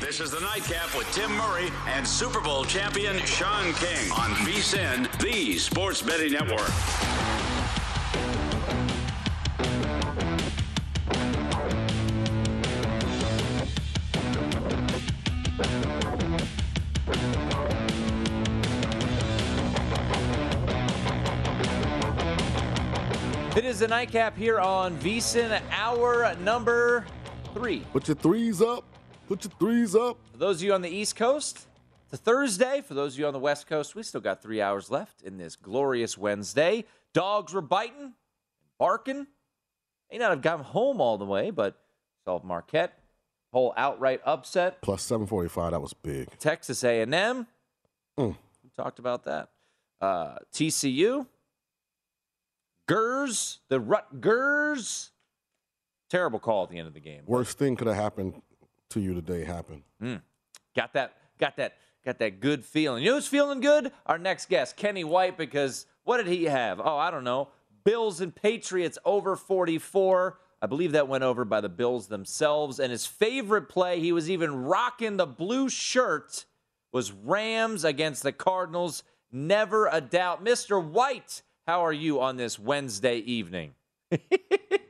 This 0.00 0.20
is 0.20 0.30
the 0.30 0.40
Nightcap 0.40 0.94
with 0.94 1.10
Tim 1.12 1.34
Murray 1.34 1.70
and 1.86 2.06
Super 2.06 2.42
Bowl 2.42 2.64
champion 2.66 3.18
Sean 3.20 3.72
King 3.74 4.10
on 4.12 4.30
VSIN, 4.44 5.10
the 5.20 5.56
Sports 5.56 6.02
Betting 6.02 6.32
Network. 6.32 6.68
It 23.56 23.64
is 23.64 23.78
the 23.78 23.88
nightcap 23.88 24.36
here 24.36 24.58
on 24.58 24.98
VSIN, 24.98 25.62
hour 25.70 26.34
number 26.40 27.06
three. 27.54 27.80
Put 27.92 28.08
your 28.08 28.16
threes 28.16 28.60
up. 28.60 28.91
Put 29.32 29.44
your 29.44 29.52
threes 29.58 29.96
up. 29.96 30.18
For 30.30 30.36
those 30.36 30.56
of 30.56 30.64
you 30.64 30.74
on 30.74 30.82
the 30.82 30.90
East 30.90 31.16
Coast, 31.16 31.66
it's 32.04 32.12
a 32.12 32.16
Thursday. 32.18 32.82
For 32.86 32.92
those 32.92 33.14
of 33.14 33.18
you 33.18 33.26
on 33.26 33.32
the 33.32 33.38
West 33.38 33.66
Coast, 33.66 33.94
we 33.94 34.02
still 34.02 34.20
got 34.20 34.42
three 34.42 34.60
hours 34.60 34.90
left 34.90 35.22
in 35.22 35.38
this 35.38 35.56
glorious 35.56 36.18
Wednesday. 36.18 36.84
Dogs 37.14 37.54
were 37.54 37.62
biting, 37.62 38.12
barking. 38.78 39.26
May 40.10 40.18
not 40.18 40.32
have 40.32 40.42
gotten 40.42 40.66
home 40.66 41.00
all 41.00 41.16
the 41.16 41.24
way, 41.24 41.48
but 41.50 41.80
solved 42.26 42.44
Marquette. 42.44 42.98
Whole 43.54 43.72
outright 43.74 44.20
upset. 44.26 44.82
Plus 44.82 45.02
745. 45.02 45.70
That 45.70 45.80
was 45.80 45.94
big. 45.94 46.28
Texas 46.38 46.84
A&M. 46.84 47.08
Mm. 48.18 48.36
We 48.62 48.70
talked 48.76 48.98
about 48.98 49.24
that. 49.24 49.48
Uh, 49.98 50.34
TCU. 50.52 51.26
Gers, 52.86 53.60
the 53.70 53.80
Rutgers. 53.80 55.10
Terrible 56.10 56.38
call 56.38 56.64
at 56.64 56.68
the 56.68 56.76
end 56.76 56.86
of 56.86 56.92
the 56.92 57.00
game. 57.00 57.22
Worst 57.24 57.56
thing 57.56 57.76
could 57.76 57.86
have 57.86 57.96
happened 57.96 58.42
to 58.92 59.00
you 59.00 59.14
today 59.14 59.44
happened. 59.44 59.82
Mm. 60.02 60.22
Got 60.76 60.92
that, 60.94 61.14
got 61.38 61.56
that, 61.56 61.74
got 62.04 62.18
that 62.18 62.40
good 62.40 62.64
feeling. 62.64 63.02
You 63.02 63.10
know 63.10 63.16
who's 63.16 63.26
feeling 63.26 63.60
good? 63.60 63.92
Our 64.06 64.18
next 64.18 64.48
guest, 64.48 64.76
Kenny 64.76 65.04
White, 65.04 65.36
because 65.36 65.86
what 66.04 66.18
did 66.18 66.26
he 66.26 66.44
have? 66.44 66.80
Oh, 66.80 66.96
I 66.96 67.10
don't 67.10 67.24
know. 67.24 67.48
Bills 67.84 68.20
and 68.20 68.34
Patriots 68.34 68.98
over 69.04 69.36
44. 69.36 70.38
I 70.60 70.66
believe 70.66 70.92
that 70.92 71.08
went 71.08 71.24
over 71.24 71.44
by 71.44 71.60
the 71.60 71.68
Bills 71.68 72.06
themselves. 72.06 72.78
And 72.78 72.92
his 72.92 73.06
favorite 73.06 73.68
play, 73.68 74.00
he 74.00 74.12
was 74.12 74.30
even 74.30 74.62
rocking 74.64 75.16
the 75.16 75.26
blue 75.26 75.68
shirt, 75.68 76.44
was 76.92 77.12
Rams 77.12 77.84
against 77.84 78.22
the 78.22 78.32
Cardinals. 78.32 79.02
Never 79.32 79.88
a 79.90 80.00
doubt. 80.00 80.44
Mr. 80.44 80.82
White, 80.82 81.42
how 81.66 81.84
are 81.84 81.92
you 81.92 82.20
on 82.20 82.36
this 82.36 82.58
Wednesday 82.58 83.16
evening? 83.16 83.74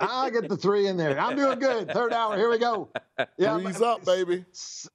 I 0.01 0.31
get 0.31 0.49
the 0.49 0.57
three 0.57 0.87
in 0.87 0.97
there. 0.97 1.19
I'm 1.19 1.37
doing 1.37 1.59
good. 1.59 1.91
Third 1.91 2.13
hour. 2.13 2.37
Here 2.37 2.51
we 2.51 2.59
go. 2.59 2.91
Yeah, 3.39 3.59
Threes 3.59 3.81
up, 3.81 4.05
baby. 4.05 4.45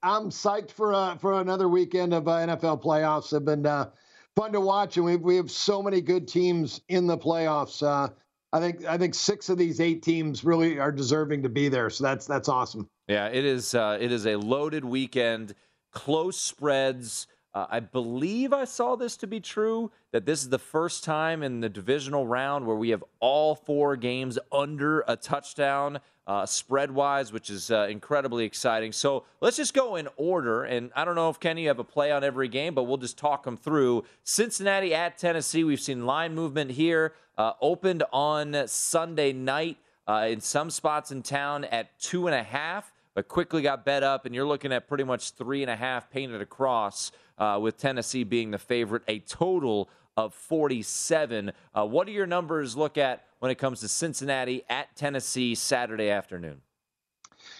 I'm 0.03 0.29
psyched 0.29 0.71
for 0.71 0.93
uh, 0.93 1.17
for 1.17 1.39
another 1.39 1.69
weekend 1.69 2.13
of 2.13 2.27
uh, 2.27 2.31
NFL 2.31 2.83
playoffs. 2.83 3.31
Have 3.31 3.45
been 3.45 3.65
uh, 3.65 3.89
fun 4.35 4.51
to 4.53 4.61
watch, 4.61 4.97
and 4.97 5.05
we 5.05 5.15
we 5.15 5.35
have 5.37 5.49
so 5.49 5.81
many 5.81 6.01
good 6.01 6.27
teams 6.27 6.81
in 6.89 7.07
the 7.07 7.17
playoffs. 7.17 7.81
Uh, 7.83 8.09
I 8.53 8.59
think 8.59 8.85
I 8.85 8.97
think 8.97 9.13
six 9.15 9.49
of 9.49 9.57
these 9.57 9.79
eight 9.79 10.03
teams 10.03 10.43
really 10.43 10.79
are 10.79 10.91
deserving 10.91 11.43
to 11.43 11.49
be 11.49 11.69
there. 11.69 11.89
So 11.89 12.03
that's 12.03 12.25
that's 12.25 12.49
awesome. 12.49 12.89
Yeah, 13.07 13.27
it 13.27 13.45
is. 13.45 13.75
Uh, 13.75 13.97
it 13.99 14.11
is 14.11 14.25
a 14.25 14.35
loaded 14.35 14.85
weekend, 14.85 15.55
close 15.91 16.37
spreads. 16.39 17.27
Uh, 17.53 17.65
I 17.69 17.79
believe 17.79 18.53
I 18.53 18.65
saw 18.65 18.95
this 18.95 19.17
to 19.17 19.27
be 19.27 19.39
true 19.39 19.91
that 20.11 20.25
this 20.25 20.43
is 20.43 20.49
the 20.49 20.59
first 20.59 21.03
time 21.03 21.41
in 21.41 21.59
the 21.59 21.69
divisional 21.69 22.27
round 22.27 22.67
where 22.67 22.75
we 22.75 22.89
have 22.89 23.03
all 23.19 23.55
four 23.55 23.95
games 23.95 24.37
under 24.51 25.03
a 25.07 25.15
touchdown 25.15 25.99
uh, 26.27 26.45
spread 26.45 26.91
wise, 26.91 27.31
which 27.31 27.49
is 27.49 27.71
uh, 27.71 27.87
incredibly 27.89 28.43
exciting. 28.43 28.91
So 28.91 29.23
let's 29.39 29.57
just 29.57 29.73
go 29.73 29.95
in 29.95 30.09
order. 30.17 30.65
And 30.65 30.91
I 30.95 31.05
don't 31.05 31.15
know 31.15 31.29
if 31.29 31.39
Kenny 31.39 31.63
you 31.63 31.67
have 31.69 31.79
a 31.79 31.83
play 31.83 32.11
on 32.11 32.23
every 32.23 32.49
game, 32.49 32.75
but 32.75 32.83
we'll 32.83 32.97
just 32.97 33.17
talk 33.17 33.43
them 33.43 33.57
through. 33.57 34.03
Cincinnati 34.23 34.93
at 34.93 35.17
Tennessee. 35.17 35.63
We've 35.63 35.79
seen 35.79 36.05
line 36.05 36.35
movement 36.35 36.71
here. 36.71 37.13
Uh, 37.37 37.53
opened 37.61 38.03
on 38.11 38.67
Sunday 38.67 39.31
night 39.31 39.77
uh, 40.07 40.27
in 40.29 40.41
some 40.41 40.69
spots 40.69 41.11
in 41.11 41.23
town 41.23 41.63
at 41.65 41.97
two 41.99 42.27
and 42.27 42.35
a 42.35 42.43
half 42.43 42.93
but 43.17 43.27
quickly 43.27 43.63
got 43.63 43.83
bet 43.83 44.03
up, 44.03 44.27
and 44.27 44.35
you're 44.35 44.45
looking 44.45 44.71
at 44.71 44.87
pretty 44.87 45.03
much 45.03 45.31
three 45.31 45.63
and 45.63 45.71
a 45.71 45.75
half 45.75 46.07
painted 46.11 46.39
across, 46.39 47.11
uh, 47.37 47.59
with 47.61 47.77
Tennessee 47.77 48.23
being 48.23 48.51
the 48.51 48.57
favorite, 48.57 49.03
a 49.07 49.19
total 49.19 49.89
of 50.15 50.33
47. 50.33 51.51
Uh, 51.73 51.85
what 51.85 52.07
do 52.07 52.13
your 52.13 52.25
numbers 52.25 52.75
look 52.75 52.97
at 52.97 53.25
when 53.39 53.51
it 53.51 53.55
comes 53.55 53.79
to 53.81 53.87
Cincinnati 53.87 54.63
at 54.69 54.95
Tennessee 54.95 55.55
Saturday 55.55 56.09
afternoon? 56.09 56.61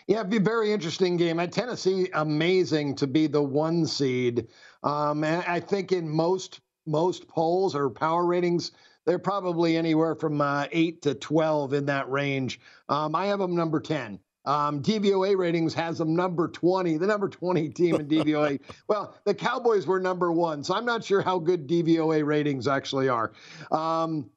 Yeah, 0.07 0.19
it'd 0.19 0.31
be 0.31 0.38
a 0.38 0.41
very 0.41 0.71
interesting 0.71 1.17
game. 1.17 1.39
At 1.39 1.51
Tennessee, 1.51 2.09
amazing 2.13 2.95
to 2.95 3.07
be 3.07 3.27
the 3.27 3.41
one 3.41 3.85
seed. 3.85 4.47
Um, 4.83 5.23
and 5.23 5.43
I 5.47 5.59
think 5.59 5.91
in 5.91 6.09
most 6.09 6.61
most 6.85 7.27
polls 7.27 7.75
or 7.75 7.89
power 7.89 8.25
ratings, 8.25 8.71
they're 9.05 9.19
probably 9.19 9.75
anywhere 9.75 10.15
from 10.15 10.39
uh, 10.41 10.67
eight 10.71 11.01
to 11.03 11.13
twelve 11.13 11.73
in 11.73 11.85
that 11.85 12.09
range. 12.09 12.59
Um, 12.89 13.15
I 13.15 13.27
have 13.27 13.39
them 13.39 13.55
number 13.55 13.79
ten. 13.79 14.19
Um, 14.47 14.81
DVOA 14.81 15.38
ratings 15.38 15.74
has 15.74 15.97
them 15.97 16.16
number 16.16 16.47
20, 16.47 16.96
the 16.97 17.06
number 17.06 17.28
20 17.28 17.68
team 17.69 17.96
in 17.96 18.08
DVOA. 18.08 18.62
well, 18.88 19.13
the 19.25 19.34
Cowboys 19.34 19.85
were 19.85 20.00
number 20.00 20.31
one, 20.31 20.63
so 20.63 20.74
I'm 20.74 20.85
not 20.85 21.03
sure 21.03 21.22
how 21.22 21.38
good 21.38 21.68
DVOA 21.68 22.25
ratings 22.25 22.66
actually 22.66 23.09
are. 23.09 23.34
Um, 23.72 24.30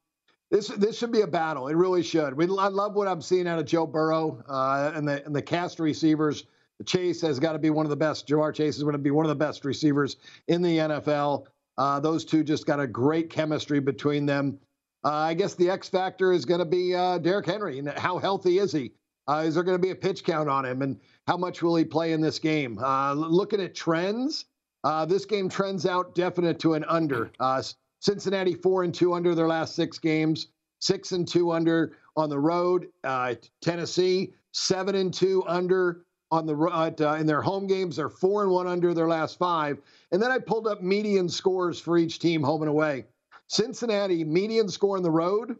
this 0.50 0.66
this 0.66 0.99
should 0.99 1.12
be 1.12 1.20
a 1.20 1.28
battle. 1.28 1.69
It 1.69 1.76
really 1.76 2.03
should. 2.03 2.34
We, 2.34 2.47
I 2.47 2.66
love 2.66 2.94
what 2.94 3.06
I'm 3.06 3.22
seeing 3.22 3.47
out 3.47 3.60
of 3.60 3.66
Joe 3.66 3.87
Burrow 3.87 4.43
uh, 4.49 4.91
and 4.97 5.06
the 5.06 5.25
and 5.25 5.34
the 5.34 5.43
cast 5.43 5.78
receivers. 5.78 6.44
Chase 6.87 7.20
has 7.20 7.38
got 7.38 7.53
to 7.53 7.60
be 7.60 7.70
one 7.70 7.87
of 7.87 7.91
the 7.91 7.97
best. 7.97 8.26
Ja'Marr 8.26 8.53
Chase 8.53 8.76
is 8.76 8.82
going 8.82 8.94
to 8.94 8.99
be 8.99 9.12
one 9.12 9.25
of 9.25 9.28
the 9.28 9.37
best 9.37 9.65
receivers 9.65 10.16
in 10.49 10.60
the 10.60 10.78
NFL. 10.78 11.47
Uh, 11.78 12.00
those 12.00 12.25
two 12.25 12.43
just 12.43 12.66
got 12.66 12.81
a 12.81 12.87
great 12.87 13.31
chemistry 13.31 13.78
between 13.78 14.26
them. 14.26 14.59
Uh, 15.04 15.10
I 15.10 15.34
guess 15.34 15.54
the 15.54 15.70
X 15.70 15.88
factor 15.88 16.32
is 16.32 16.44
going 16.44 16.59
to 16.59 16.65
be 16.65 16.94
uh, 16.94 17.19
Derrick 17.19 17.47
Henry 17.47 17.78
and 17.78 17.88
how 17.91 18.19
healthy 18.19 18.59
is 18.59 18.72
he? 18.72 18.93
Uh, 19.30 19.44
is 19.44 19.54
there 19.54 19.62
going 19.62 19.76
to 19.76 19.82
be 19.82 19.91
a 19.91 19.94
pitch 19.94 20.24
count 20.24 20.48
on 20.48 20.64
him, 20.64 20.82
and 20.82 20.98
how 21.28 21.36
much 21.36 21.62
will 21.62 21.76
he 21.76 21.84
play 21.84 22.12
in 22.12 22.20
this 22.20 22.41
game? 22.41 22.76
Uh, 22.82 23.12
looking 23.12 23.60
at 23.60 23.76
trends, 23.76 24.46
uh, 24.82 25.05
this 25.05 25.25
game 25.25 25.49
trends 25.49 25.87
out 25.87 26.16
definite 26.16 26.58
to 26.58 26.75
an 26.75 26.84
under. 26.88 27.31
Uh, 27.38 27.62
Cincinnati 28.00 28.55
four 28.55 28.82
and 28.82 28.93
two 28.93 29.14
under 29.14 29.34
their 29.37 29.46
last 29.46 29.76
six 29.76 30.00
games, 30.00 30.49
six 30.81 31.12
and 31.12 31.28
two 31.28 31.52
under 31.52 31.96
on 32.16 32.28
the 32.28 32.38
road. 32.38 32.88
Uh, 33.05 33.34
Tennessee 33.60 34.32
seven 34.52 34.96
and 34.96 35.14
two 35.14 35.44
under 35.46 36.00
on 36.32 36.46
the 36.46 36.56
uh, 36.56 37.14
in 37.14 37.26
their 37.26 37.43
home 37.43 37.69
games. 37.69 37.96
They're 37.96 38.08
four 38.08 38.43
and 38.43 38.50
one 38.50 38.66
under 38.66 38.94
their 38.94 39.08
last 39.08 39.38
five. 39.38 39.78
And 40.10 40.20
then 40.20 40.32
I 40.32 40.38
pulled 40.38 40.66
up 40.66 40.82
median 40.82 41.28
scores 41.28 41.78
for 41.78 41.99
each 41.99 42.19
team 42.19 42.43
home 42.43 42.62
and 42.62 42.69
away. 42.69 43.05
Cincinnati 43.46 44.25
median 44.25 44.69
score 44.69 44.96
on 44.96 45.05
the 45.05 45.10
road. 45.10 45.56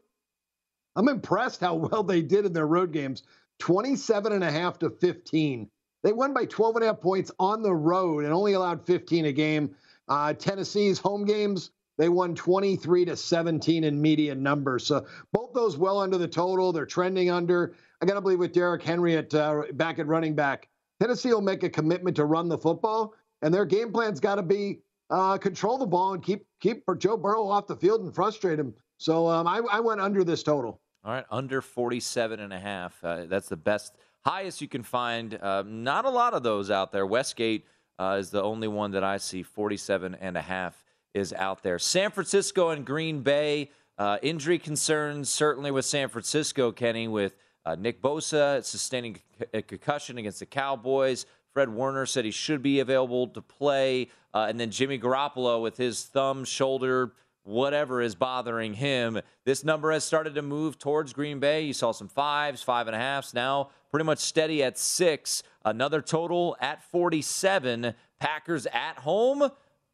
I'm 0.97 1.09
impressed 1.09 1.61
how 1.61 1.75
well 1.93 2.03
they 2.03 2.23
did 2.23 2.47
in 2.47 2.53
their 2.53 2.67
road 2.67 2.93
games. 2.93 3.23
27 3.61 4.33
and 4.33 4.43
a 4.43 4.51
half 4.51 4.79
to 4.81 4.91
15. 4.91 5.69
They 6.03 6.13
won 6.13 6.33
by 6.33 6.47
12 6.47 6.77
and 6.77 6.85
a 6.85 6.89
half 6.89 7.01
points 7.01 7.31
on 7.39 7.63
the 7.63 7.75
road 7.75 8.25
and 8.25 8.33
only 8.33 8.55
allowed 8.55 8.85
15 8.87 9.27
a 9.27 9.33
game. 9.33 9.75
Uh, 10.09 10.33
Tennessee's 10.33 10.99
home 10.99 11.25
games, 11.25 11.71
they 11.99 12.09
won 12.09 12.35
23 12.35 13.05
to 13.05 13.17
17 13.17 13.85
in 13.85 14.01
median 14.01 14.43
numbers. 14.43 14.87
So 14.87 15.07
both 15.33 15.53
those 15.53 15.77
well 15.77 16.01
under 16.01 16.19
the 16.19 16.27
total. 16.27 16.73
They're 16.73 16.87
trending 16.87 17.31
under. 17.31 17.75
I 18.01 18.07
got 18.07 18.15
to 18.15 18.21
believe 18.21 18.39
with 18.39 18.53
Derrick 18.53 18.83
Henry 18.83 19.17
at 19.17 19.35
uh, 19.35 19.65
back 19.75 19.99
at 19.99 20.07
running 20.07 20.35
back, 20.35 20.69
Tennessee 21.01 21.33
will 21.33 21.43
make 21.43 21.63
a 21.63 21.71
commitment 21.71 22.17
to 22.17 22.25
run 22.25 22.49
the 22.49 22.59
football, 22.59 23.15
and 23.43 23.53
their 23.53 23.67
game 23.67 23.93
plan's 23.93 24.21
got 24.21 24.37
to 24.37 24.43
be 24.43 24.81
uh, 25.11 25.37
control 25.37 25.77
the 25.77 25.87
ball 25.87 26.15
and 26.15 26.23
keep 26.23 26.47
keep 26.61 26.85
Joe 26.99 27.17
Burrow 27.17 27.49
off 27.49 27.67
the 27.67 27.77
field 27.77 28.01
and 28.01 28.15
frustrate 28.15 28.59
him. 28.59 28.75
So 28.97 29.29
um, 29.29 29.47
I, 29.47 29.61
I, 29.71 29.81
went 29.81 30.01
under 30.01 30.25
this 30.25 30.43
total. 30.43 30.81
All 31.03 31.13
right, 31.13 31.25
under 31.31 31.63
47 31.63 32.41
and 32.41 32.53
a 32.53 32.59
half. 32.59 33.03
Uh, 33.03 33.25
that's 33.25 33.49
the 33.49 33.57
best, 33.57 33.97
highest 34.21 34.61
you 34.61 34.69
can 34.69 34.83
find. 34.83 35.35
Uh, 35.35 35.63
not 35.67 36.05
a 36.05 36.11
lot 36.11 36.35
of 36.35 36.43
those 36.43 36.71
out 36.71 36.93
there. 36.93 37.07
Westgate 37.07 37.65
uh, 37.99 38.19
is 38.21 38.29
the 38.29 38.43
only 38.43 38.69
one 38.69 38.91
that 38.91 39.03
I 39.03 39.17
see. 39.17 39.43
47 39.43 40.15
and 40.21 40.37
a 40.37 40.43
half 40.43 40.85
is 41.15 41.33
out 41.33 41.63
there. 41.63 41.79
San 41.79 42.11
Francisco 42.11 42.69
and 42.69 42.85
Green 42.85 43.23
Bay. 43.23 43.71
Uh, 43.97 44.19
injury 44.23 44.59
concerns 44.59 45.31
certainly 45.31 45.71
with 45.71 45.87
San 45.87 46.11
Francisco, 46.11 46.71
Kenny, 46.71 47.09
with 47.09 47.35
uh, 47.65 47.77
Nick 47.77 48.03
Bosa 48.03 48.63
sustaining 48.63 49.21
a 49.55 49.63
concussion 49.63 50.19
against 50.19 50.41
the 50.41 50.47
Cowboys. 50.47 51.25
Fred 51.55 51.71
Warner 51.71 52.05
said 52.05 52.27
he 52.27 52.31
should 52.31 52.63
be 52.63 52.81
available 52.81 53.27
to 53.29 53.41
play. 53.41 54.09
Uh, 54.35 54.47
and 54.51 54.61
then 54.61 54.71
Jimmy 54.71 54.99
Garoppolo 54.99 55.63
with 55.63 55.79
his 55.79 56.05
thumb, 56.05 56.45
shoulder, 56.45 57.13
whatever 57.43 58.01
is 58.01 58.15
bothering 58.15 58.75
him. 58.75 59.21
This 59.45 59.65
number 59.65 59.93
has 59.93 60.05
started 60.05 60.35
to 60.35 60.43
move 60.43 60.79
towards 60.79 61.13
Green 61.13 61.41
Bay. 61.41 61.63
You 61.63 61.73
saw 61.73 61.93
some 61.93 62.09
fives, 62.09 62.63
five 62.63 62.87
and 62.87 62.95
a 62.95 62.99
halfs, 62.99 63.35
now 63.35 63.71
pretty 63.91 64.05
much 64.05 64.19
steady 64.19 64.63
at 64.63 64.79
six. 64.79 65.43
Another 65.65 66.01
total 66.01 66.57
at 66.61 66.83
47. 66.91 67.95
Packers 68.19 68.67
at 68.67 68.99
home. 68.99 69.51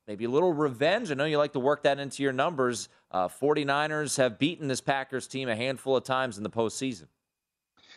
Maybe 0.07 0.25
a 0.25 0.31
little 0.31 0.53
revenge. 0.53 1.11
I 1.11 1.15
know 1.15 1.25
you 1.25 1.39
like 1.39 1.55
to 1.55 1.61
work 1.61 1.83
that 1.83 1.99
into 1.99 2.23
your 2.23 2.33
numbers. 2.33 2.89
Uh, 3.11 3.29
49ers 3.29 4.19
have 4.19 4.39
beaten 4.39 4.69
this 4.69 4.81
Packers 4.81 5.27
team 5.27 5.49
a 5.49 5.57
handful 5.57 5.97
of 5.97 6.05
times 6.05 6.37
in 6.37 6.45
the 6.45 6.51
postseason. 6.51 7.07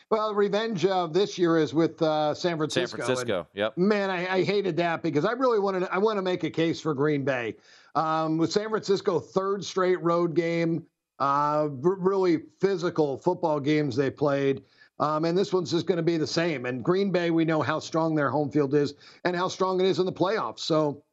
Well, 0.09 0.33
revenge 0.33 0.85
of 0.85 1.13
this 1.13 1.38
year 1.38 1.57
is 1.57 1.73
with 1.73 2.01
uh, 2.01 2.33
San 2.33 2.57
Francisco. 2.57 2.97
San 2.97 3.06
Francisco, 3.06 3.38
and, 3.39 3.47
yep. 3.53 3.77
Man, 3.77 4.09
I, 4.09 4.38
I, 4.38 4.44
hated 4.44 4.75
that 4.77 5.03
because 5.03 5.23
I 5.23 5.33
really 5.33 5.59
wanted. 5.59 5.81
To, 5.81 5.94
I 5.94 6.00
want 6.00 6.17
to 6.17 6.23
make 6.23 6.44
a 6.44 6.50
case 6.50 6.81
for 6.81 6.95
Green 6.95 7.23
Bay 7.23 7.56
um, 7.94 8.38
with 8.39 8.51
San 8.51 8.69
Francisco 8.69 9.19
third 9.19 9.63
straight 9.63 10.01
road 10.01 10.33
game. 10.33 10.83
Uh, 11.19 11.67
really 11.71 12.44
physical 12.59 13.17
football 13.17 13.59
games 13.59 13.95
they 13.95 14.09
played. 14.09 14.63
Um, 15.00 15.25
and 15.25 15.38
this 15.38 15.53
one's 15.53 15.71
just 15.71 15.85
going 15.85 15.97
to 15.97 16.03
be 16.03 16.17
the 16.17 16.27
same. 16.27 16.65
And 16.65 16.83
Green 16.83 17.11
Bay, 17.11 17.29
we 17.29 17.45
know 17.45 17.61
how 17.61 17.79
strong 17.79 18.15
their 18.15 18.29
home 18.29 18.50
field 18.50 18.73
is 18.73 18.95
and 19.23 19.35
how 19.35 19.47
strong 19.47 19.79
it 19.79 19.85
is 19.85 20.00
in 20.00 20.06
the 20.06 20.13
playoffs. 20.13 20.59
So 20.59 21.03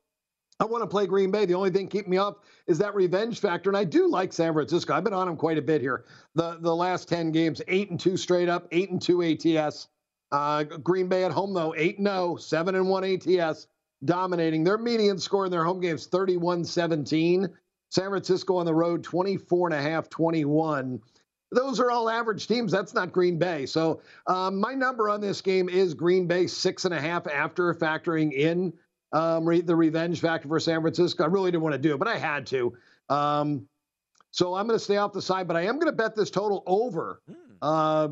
I 0.59 0.65
want 0.65 0.83
to 0.83 0.87
play 0.87 1.07
Green 1.07 1.31
Bay. 1.31 1.45
The 1.45 1.55
only 1.55 1.71
thing 1.71 1.87
keeping 1.87 2.11
me 2.11 2.17
up 2.17 2.45
is 2.67 2.79
that 2.79 2.95
revenge 2.95 3.41
factor, 3.41 3.69
and 3.69 3.77
I 3.77 3.85
do 3.85 4.09
like 4.09 4.33
San 4.33 4.55
Francisco. 4.55 4.95
I've 4.95 5.05
been 5.05 5.13
on 5.13 5.27
them 5.27 5.37
quite 5.37 5.59
a 5.59 5.63
bit 5.63 5.81
here. 5.81 6.05
The 6.35 6.59
the 6.61 6.75
last 6.75 7.09
ten 7.09 7.31
games, 7.31 7.61
eight 7.69 7.91
and 7.91 8.01
two 8.01 8.17
straight 8.17 8.49
up, 8.49 8.67
eight 8.73 8.91
and 8.91 9.01
two 9.01 9.23
ATS. 9.23 9.89
Uh, 10.33 10.65
Green 10.65 11.09
Bay 11.09 11.25
at 11.25 11.31
home 11.31 11.55
though, 11.55 11.75
eight 11.77 11.99
and 11.99 12.07
0, 12.07 12.37
seven 12.37 12.75
and 12.75 12.89
one 12.89 13.05
ATS, 13.05 13.69
dominating. 14.05 14.65
Their 14.65 14.79
median 14.79 15.19
score 15.19 15.45
in 15.45 15.51
their 15.51 15.65
home 15.65 15.81
games 15.81 16.09
31-17. 16.09 17.49
San 17.91 18.11
Francisco 18.11 18.57
on 18.57 18.67
the 18.67 18.75
road 18.75 19.05
24 19.05 19.69
and 19.69 19.75
a 19.79 19.83
half, 19.83 20.09
21. 20.09 21.01
Those 21.53 21.79
are 21.79 21.93
all 21.93 22.11
average 22.11 22.49
teams. 22.49 22.73
That's 22.73 22.93
not 22.93 23.13
Green 23.13 23.39
Bay. 23.39 23.67
So 23.67 24.03
um, 24.27 24.59
my 24.59 24.75
number 24.75 25.09
on 25.09 25.21
this 25.21 25.41
game 25.41 25.69
is 25.69 25.95
Green 25.95 26.27
Bay 26.27 26.49
six 26.49 26.85
and 26.85 26.93
a 26.93 27.01
half 27.01 27.29
after 27.29 27.73
factoring 27.73 28.33
in 28.33 28.73
um, 29.17 29.49
re- 29.49 29.63
the 29.63 29.75
revenge 29.75 30.21
factor 30.21 30.47
for 30.47 30.61
San 30.61 30.83
Francisco. 30.83 31.25
I 31.25 31.27
really 31.27 31.51
didn't 31.51 31.63
want 31.63 31.73
to 31.73 31.79
do 31.79 31.95
it, 31.95 31.99
but 31.99 32.09
I 32.09 32.19
had 32.19 32.47
to. 32.49 32.77
Um, 33.09 33.67
so 34.31 34.55
I'm 34.55 34.67
going 34.67 34.79
to 34.79 34.85
stay 34.85 34.99
off 34.99 35.13
the 35.15 35.23
side, 35.23 35.49
but 35.49 35.57
I 35.57 35.63
am 35.63 35.77
going 35.77 35.87
to 35.87 35.97
bet 35.97 36.15
this 36.15 36.31
total 36.31 36.63
over. 36.67 37.23
Mm. 37.31 37.35
Uh, 37.63 38.09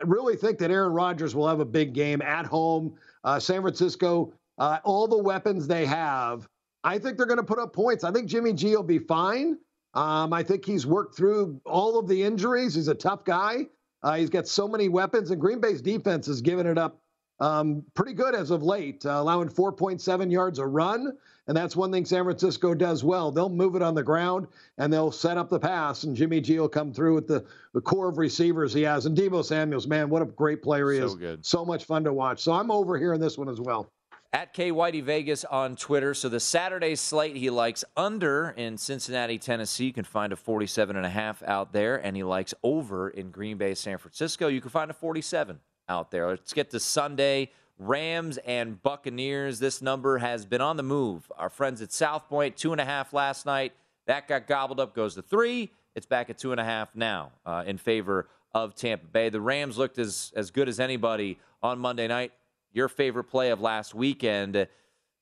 I 0.00 0.04
really 0.04 0.34
think 0.34 0.58
that 0.58 0.72
Aaron 0.72 0.92
Rodgers 0.92 1.36
will 1.36 1.46
have 1.46 1.60
a 1.60 1.64
big 1.64 1.92
game 1.92 2.20
at 2.20 2.44
home. 2.44 2.94
Uh, 3.22 3.38
San 3.38 3.60
Francisco, 3.60 4.32
uh, 4.58 4.78
all 4.82 5.06
the 5.06 5.22
weapons 5.22 5.68
they 5.68 5.86
have, 5.86 6.48
I 6.82 6.98
think 6.98 7.16
they're 7.16 7.26
going 7.26 7.38
to 7.38 7.44
put 7.44 7.60
up 7.60 7.72
points. 7.72 8.02
I 8.02 8.10
think 8.10 8.28
Jimmy 8.28 8.52
G 8.52 8.74
will 8.74 8.82
be 8.82 8.98
fine. 8.98 9.58
Um, 9.94 10.32
I 10.32 10.42
think 10.42 10.64
he's 10.64 10.84
worked 10.86 11.16
through 11.16 11.60
all 11.64 12.00
of 12.00 12.08
the 12.08 12.20
injuries. 12.20 12.74
He's 12.74 12.88
a 12.88 12.94
tough 12.94 13.24
guy. 13.24 13.66
Uh, 14.02 14.16
he's 14.16 14.30
got 14.30 14.48
so 14.48 14.66
many 14.66 14.88
weapons, 14.88 15.30
and 15.30 15.40
Green 15.40 15.60
Bay's 15.60 15.80
defense 15.80 16.26
has 16.26 16.40
given 16.40 16.66
it 16.66 16.78
up 16.78 17.01
um, 17.42 17.82
pretty 17.94 18.12
good 18.12 18.36
as 18.36 18.52
of 18.52 18.62
late, 18.62 19.04
uh, 19.04 19.10
allowing 19.10 19.48
4.7 19.48 20.30
yards 20.30 20.60
a 20.60 20.66
run. 20.66 21.12
And 21.48 21.56
that's 21.56 21.74
one 21.74 21.90
thing 21.90 22.04
San 22.04 22.22
Francisco 22.22 22.72
does 22.72 23.02
well. 23.02 23.32
They'll 23.32 23.48
move 23.48 23.74
it 23.74 23.82
on 23.82 23.96
the 23.96 24.02
ground 24.02 24.46
and 24.78 24.92
they'll 24.92 25.10
set 25.10 25.36
up 25.36 25.50
the 25.50 25.58
pass, 25.58 26.04
and 26.04 26.14
Jimmy 26.14 26.40
G 26.40 26.60
will 26.60 26.68
come 26.68 26.92
through 26.92 27.16
with 27.16 27.26
the, 27.26 27.44
the 27.74 27.80
core 27.80 28.08
of 28.08 28.16
receivers 28.16 28.72
he 28.72 28.82
has. 28.82 29.06
And 29.06 29.18
Deebo 29.18 29.44
Samuels, 29.44 29.88
man, 29.88 30.08
what 30.08 30.22
a 30.22 30.26
great 30.26 30.62
player 30.62 30.92
he 30.92 31.00
so 31.00 31.06
is. 31.06 31.14
Good. 31.16 31.44
So 31.44 31.64
much 31.64 31.84
fun 31.84 32.04
to 32.04 32.12
watch. 32.12 32.40
So 32.40 32.52
I'm 32.52 32.70
over 32.70 32.96
here 32.96 33.12
in 33.12 33.20
this 33.20 33.36
one 33.36 33.48
as 33.48 33.60
well. 33.60 33.90
At 34.32 34.54
K 34.54 34.70
Whitey 34.70 35.02
Vegas 35.02 35.44
on 35.44 35.74
Twitter. 35.74 36.14
So 36.14 36.28
the 36.28 36.40
Saturday 36.40 36.94
slate 36.94 37.36
he 37.36 37.50
likes 37.50 37.84
under 37.96 38.54
in 38.56 38.78
Cincinnati, 38.78 39.36
Tennessee. 39.36 39.86
You 39.86 39.92
can 39.92 40.04
find 40.04 40.32
a 40.32 40.36
47 40.36 40.96
and 40.96 41.04
a 41.04 41.10
half 41.10 41.42
out 41.42 41.72
there, 41.72 41.96
and 41.96 42.16
he 42.16 42.22
likes 42.22 42.54
over 42.62 43.10
in 43.10 43.30
Green 43.30 43.58
Bay, 43.58 43.74
San 43.74 43.98
Francisco. 43.98 44.46
You 44.46 44.60
can 44.60 44.70
find 44.70 44.92
a 44.92 44.94
47 44.94 45.58
out 45.88 46.10
there. 46.10 46.28
Let's 46.28 46.52
get 46.52 46.70
to 46.70 46.80
Sunday. 46.80 47.50
Rams 47.78 48.38
and 48.38 48.82
Buccaneers. 48.82 49.58
This 49.58 49.82
number 49.82 50.18
has 50.18 50.46
been 50.46 50.60
on 50.60 50.76
the 50.76 50.82
move. 50.82 51.30
Our 51.36 51.50
friends 51.50 51.82
at 51.82 51.92
South 51.92 52.28
Point, 52.28 52.56
two 52.56 52.72
and 52.72 52.80
a 52.80 52.84
half 52.84 53.12
last 53.12 53.46
night. 53.46 53.72
That 54.06 54.28
got 54.28 54.46
gobbled 54.46 54.80
up, 54.80 54.94
goes 54.94 55.14
to 55.14 55.22
three. 55.22 55.70
It's 55.94 56.06
back 56.06 56.30
at 56.30 56.38
two 56.38 56.52
and 56.52 56.60
a 56.60 56.64
half 56.64 56.94
now 56.94 57.32
uh, 57.44 57.64
in 57.66 57.78
favor 57.78 58.28
of 58.54 58.74
Tampa 58.74 59.06
Bay. 59.06 59.28
The 59.28 59.40
Rams 59.40 59.78
looked 59.78 59.98
as, 59.98 60.32
as 60.36 60.50
good 60.50 60.68
as 60.68 60.80
anybody 60.80 61.38
on 61.62 61.78
Monday 61.78 62.06
night. 62.08 62.32
Your 62.72 62.88
favorite 62.88 63.24
play 63.24 63.50
of 63.50 63.60
last 63.60 63.94
weekend. 63.94 64.66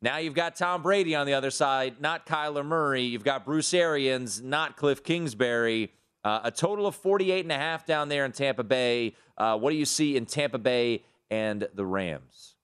Now 0.02 0.18
you've 0.18 0.34
got 0.34 0.56
Tom 0.56 0.82
Brady 0.82 1.14
on 1.14 1.26
the 1.26 1.34
other 1.34 1.50
side, 1.50 2.00
not 2.00 2.26
Kyler 2.26 2.64
Murray. 2.64 3.02
You've 3.02 3.24
got 3.24 3.44
Bruce 3.44 3.74
Arians, 3.74 4.40
not 4.40 4.76
Cliff 4.76 5.02
Kingsbury. 5.02 5.92
Uh, 6.24 6.40
a 6.44 6.50
total 6.50 6.86
of 6.86 6.94
48 6.94 7.44
and 7.44 7.52
a 7.52 7.56
half 7.56 7.86
down 7.86 8.08
there 8.08 8.24
in 8.24 8.32
Tampa 8.32 8.62
Bay. 8.62 9.14
Uh, 9.38 9.56
what 9.56 9.70
do 9.70 9.76
you 9.76 9.86
see 9.86 10.16
in 10.16 10.26
Tampa 10.26 10.58
Bay 10.58 11.02
and 11.30 11.66
the 11.74 11.86
Rams? 11.86 12.56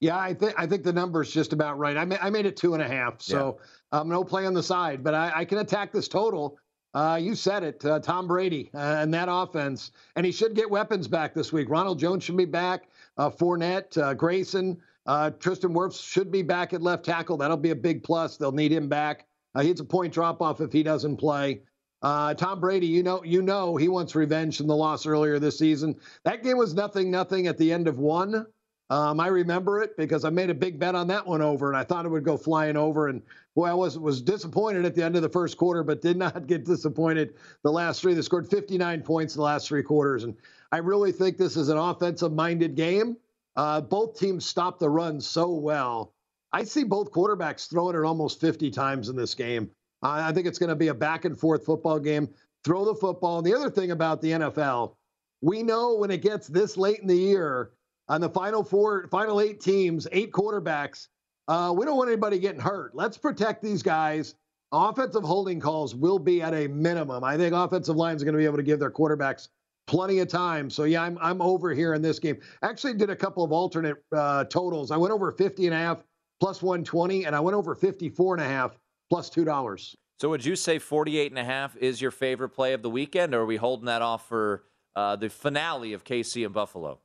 Yeah, 0.00 0.18
I 0.18 0.34
think 0.34 0.54
I 0.58 0.66
think 0.66 0.82
the 0.84 0.92
number's 0.92 1.32
just 1.32 1.52
about 1.52 1.78
right. 1.78 1.96
I, 1.96 2.04
ma- 2.04 2.18
I 2.20 2.30
made 2.30 2.46
it 2.46 2.56
two 2.56 2.74
and 2.74 2.82
a 2.82 2.86
half, 2.86 3.22
so 3.22 3.58
yeah. 3.92 4.00
um, 4.00 4.08
no 4.08 4.22
play 4.22 4.44
on 4.46 4.52
the 4.52 4.62
side, 4.62 5.02
but 5.02 5.14
I, 5.14 5.32
I 5.36 5.44
can 5.44 5.58
attack 5.58 5.90
this 5.90 6.06
total. 6.06 6.58
Uh, 6.92 7.16
you 7.16 7.34
said 7.34 7.62
it, 7.62 7.84
uh, 7.84 7.98
Tom 7.98 8.26
Brady 8.26 8.70
uh, 8.74 8.98
and 9.00 9.12
that 9.12 9.28
offense, 9.30 9.90
and 10.14 10.24
he 10.24 10.32
should 10.32 10.54
get 10.54 10.70
weapons 10.70 11.08
back 11.08 11.34
this 11.34 11.52
week. 11.52 11.68
Ronald 11.68 11.98
Jones 11.98 12.24
should 12.24 12.36
be 12.36 12.44
back. 12.44 12.88
Uh, 13.18 13.30
Fournette, 13.30 13.96
uh, 13.98 14.14
Grayson, 14.14 14.78
uh, 15.06 15.30
Tristan 15.38 15.72
Wirfs 15.74 16.02
should 16.02 16.30
be 16.30 16.42
back 16.42 16.72
at 16.72 16.82
left 16.82 17.04
tackle. 17.04 17.36
That'll 17.36 17.56
be 17.56 17.70
a 17.70 17.76
big 17.76 18.02
plus. 18.02 18.36
They'll 18.36 18.52
need 18.52 18.72
him 18.72 18.88
back. 18.88 19.26
he's 19.60 19.80
a 19.80 19.84
point 19.84 20.12
drop 20.12 20.40
off 20.40 20.60
if 20.60 20.72
he 20.72 20.82
doesn't 20.82 21.16
play. 21.16 21.60
Uh, 22.02 22.34
Tom 22.34 22.60
Brady, 22.60 22.86
you 22.86 23.02
know, 23.02 23.24
you 23.24 23.42
know, 23.42 23.76
he 23.76 23.88
wants 23.88 24.14
revenge 24.14 24.58
from 24.58 24.66
the 24.66 24.76
loss 24.76 25.06
earlier 25.06 25.38
this 25.38 25.58
season. 25.58 25.96
That 26.24 26.42
game 26.42 26.58
was 26.58 26.74
nothing, 26.74 27.10
nothing 27.10 27.46
at 27.46 27.58
the 27.58 27.72
end 27.72 27.88
of 27.88 27.98
one. 27.98 28.46
Um, 28.88 29.18
I 29.18 29.26
remember 29.26 29.80
it 29.80 29.96
because 29.96 30.24
I 30.24 30.30
made 30.30 30.48
a 30.48 30.54
big 30.54 30.78
bet 30.78 30.94
on 30.94 31.08
that 31.08 31.26
one 31.26 31.42
over, 31.42 31.68
and 31.68 31.76
I 31.76 31.82
thought 31.82 32.06
it 32.06 32.08
would 32.08 32.22
go 32.22 32.36
flying 32.36 32.76
over. 32.76 33.08
And 33.08 33.20
boy, 33.56 33.66
I 33.66 33.74
was 33.74 33.98
was 33.98 34.22
disappointed 34.22 34.84
at 34.84 34.94
the 34.94 35.02
end 35.02 35.16
of 35.16 35.22
the 35.22 35.28
first 35.28 35.56
quarter, 35.56 35.82
but 35.82 36.00
did 36.00 36.16
not 36.16 36.46
get 36.46 36.64
disappointed 36.64 37.34
the 37.64 37.72
last 37.72 38.00
three. 38.00 38.14
They 38.14 38.22
scored 38.22 38.48
59 38.48 39.02
points 39.02 39.34
in 39.34 39.40
the 39.40 39.44
last 39.44 39.66
three 39.66 39.82
quarters, 39.82 40.22
and 40.22 40.36
I 40.70 40.78
really 40.78 41.10
think 41.10 41.36
this 41.36 41.56
is 41.56 41.68
an 41.68 41.78
offensive-minded 41.78 42.76
game. 42.76 43.16
Uh, 43.56 43.80
both 43.80 44.18
teams 44.18 44.44
stopped 44.44 44.78
the 44.78 44.90
run 44.90 45.20
so 45.20 45.50
well. 45.50 46.12
I 46.52 46.62
see 46.62 46.84
both 46.84 47.10
quarterbacks 47.10 47.68
throwing 47.68 47.96
it 47.96 48.04
almost 48.04 48.40
50 48.40 48.70
times 48.70 49.08
in 49.08 49.16
this 49.16 49.34
game. 49.34 49.70
I 50.02 50.32
think 50.32 50.46
it's 50.46 50.58
going 50.58 50.68
to 50.68 50.76
be 50.76 50.88
a 50.88 50.94
back 50.94 51.24
and 51.24 51.38
forth 51.38 51.64
football 51.64 51.98
game. 51.98 52.28
Throw 52.64 52.84
the 52.84 52.94
football. 52.94 53.38
And 53.38 53.46
the 53.46 53.54
other 53.54 53.70
thing 53.70 53.90
about 53.90 54.20
the 54.20 54.32
NFL, 54.32 54.94
we 55.40 55.62
know 55.62 55.94
when 55.94 56.10
it 56.10 56.22
gets 56.22 56.48
this 56.48 56.76
late 56.76 57.00
in 57.00 57.06
the 57.06 57.16
year 57.16 57.70
on 58.08 58.20
the 58.20 58.28
final 58.28 58.62
four, 58.62 59.08
final 59.08 59.40
eight 59.40 59.60
teams, 59.60 60.06
eight 60.12 60.32
quarterbacks, 60.32 61.08
uh, 61.48 61.72
we 61.76 61.84
don't 61.84 61.96
want 61.96 62.10
anybody 62.10 62.38
getting 62.38 62.60
hurt. 62.60 62.94
Let's 62.94 63.16
protect 63.16 63.62
these 63.62 63.82
guys. 63.82 64.34
Offensive 64.72 65.22
holding 65.22 65.60
calls 65.60 65.94
will 65.94 66.18
be 66.18 66.42
at 66.42 66.52
a 66.52 66.66
minimum. 66.66 67.22
I 67.22 67.36
think 67.36 67.54
offensive 67.54 67.96
lines 67.96 68.20
are 68.20 68.24
going 68.24 68.34
to 68.34 68.38
be 68.38 68.44
able 68.44 68.56
to 68.56 68.64
give 68.64 68.80
their 68.80 68.90
quarterbacks 68.90 69.48
plenty 69.86 70.18
of 70.18 70.28
time. 70.28 70.68
So 70.70 70.84
yeah, 70.84 71.02
I'm 71.02 71.16
I'm 71.20 71.40
over 71.40 71.72
here 71.72 71.94
in 71.94 72.02
this 72.02 72.18
game. 72.18 72.38
Actually, 72.62 72.94
did 72.94 73.10
a 73.10 73.16
couple 73.16 73.44
of 73.44 73.52
alternate 73.52 73.98
uh, 74.12 74.44
totals. 74.44 74.90
I 74.90 74.96
went 74.96 75.12
over 75.12 75.30
50 75.30 75.66
and 75.66 75.74
a 75.74 75.78
half 75.78 76.02
plus 76.40 76.62
120, 76.62 77.24
and 77.24 77.36
I 77.36 77.40
went 77.40 77.56
over 77.56 77.76
54 77.76 78.34
and 78.34 78.44
a 78.44 78.48
half 78.48 78.76
plus 79.10 79.30
two 79.30 79.44
dollars. 79.44 79.96
So 80.18 80.30
would 80.30 80.44
you 80.44 80.56
say 80.56 80.78
48 80.78 81.32
and 81.32 81.38
a 81.38 81.44
half 81.44 81.76
is 81.76 82.00
your 82.00 82.10
favorite 82.10 82.48
play 82.50 82.72
of 82.72 82.80
the 82.82 82.88
weekend, 82.90 83.34
or 83.34 83.40
are 83.42 83.46
we 83.46 83.56
holding 83.56 83.84
that 83.86 84.00
off 84.00 84.26
for 84.28 84.64
uh, 84.94 85.16
the 85.16 85.28
finale 85.28 85.92
of 85.92 86.04
KC 86.04 86.44
and 86.46 86.54
Buffalo? 86.54 86.98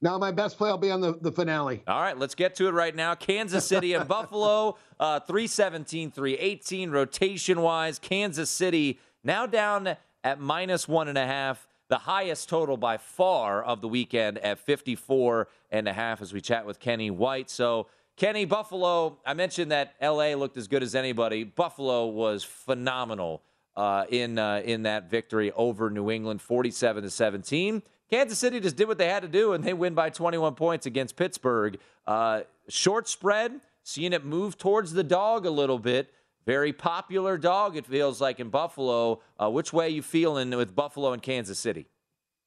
Now, 0.00 0.18
my 0.18 0.32
best 0.32 0.56
play 0.58 0.70
will 0.70 0.78
be 0.78 0.90
on 0.90 1.00
the, 1.00 1.16
the 1.20 1.30
finale. 1.30 1.82
All 1.86 2.00
right, 2.00 2.18
let's 2.18 2.34
get 2.34 2.54
to 2.56 2.66
it 2.66 2.72
right 2.72 2.94
now. 2.94 3.14
Kansas 3.14 3.64
City 3.66 3.92
and 3.92 4.08
Buffalo, 4.16 4.78
uh, 4.98 5.20
317, 5.20 6.10
318 6.10 6.90
rotation 6.90 7.60
wise. 7.60 7.98
Kansas 7.98 8.50
City 8.50 8.98
now 9.22 9.46
down 9.46 9.96
at 10.24 10.40
minus 10.40 10.88
one 10.88 11.08
and 11.08 11.18
a 11.18 11.26
half. 11.26 11.68
the 11.88 11.98
highest 11.98 12.48
total 12.48 12.76
by 12.76 12.96
far 12.96 13.62
of 13.62 13.80
the 13.80 13.86
weekend 13.86 14.38
at 14.38 14.58
54 14.58 15.46
and 15.70 15.86
a 15.86 15.92
half 15.92 16.20
as 16.20 16.32
we 16.32 16.40
chat 16.40 16.66
with 16.66 16.80
Kenny 16.80 17.10
White. 17.10 17.48
So, 17.48 17.86
Kenny, 18.16 18.46
Buffalo, 18.46 19.18
I 19.26 19.34
mentioned 19.34 19.72
that 19.72 19.94
LA 20.00 20.34
looked 20.34 20.56
as 20.56 20.68
good 20.68 20.82
as 20.82 20.94
anybody. 20.94 21.44
Buffalo 21.44 22.06
was 22.06 22.42
phenomenal 22.42 23.42
uh, 23.76 24.06
in 24.08 24.38
uh, 24.38 24.62
in 24.64 24.84
that 24.84 25.10
victory 25.10 25.52
over 25.52 25.90
New 25.90 26.10
England, 26.10 26.40
47 26.40 27.02
to 27.02 27.10
17. 27.10 27.82
Kansas 28.08 28.38
City 28.38 28.58
just 28.58 28.76
did 28.76 28.88
what 28.88 28.96
they 28.96 29.08
had 29.08 29.22
to 29.22 29.28
do, 29.28 29.52
and 29.52 29.62
they 29.62 29.74
win 29.74 29.92
by 29.92 30.08
21 30.08 30.54
points 30.54 30.86
against 30.86 31.16
Pittsburgh. 31.16 31.78
Uh, 32.06 32.42
short 32.68 33.06
spread, 33.06 33.60
seeing 33.82 34.14
it 34.14 34.24
move 34.24 34.56
towards 34.56 34.94
the 34.94 35.04
dog 35.04 35.44
a 35.44 35.50
little 35.50 35.78
bit. 35.78 36.10
Very 36.46 36.72
popular 36.72 37.36
dog, 37.36 37.76
it 37.76 37.84
feels 37.84 38.18
like 38.18 38.40
in 38.40 38.48
Buffalo. 38.48 39.20
Uh, 39.38 39.50
which 39.50 39.74
way 39.74 39.90
you 39.90 40.00
feeling 40.00 40.50
with 40.56 40.74
Buffalo 40.74 41.12
and 41.12 41.20
Kansas 41.20 41.58
City? 41.58 41.86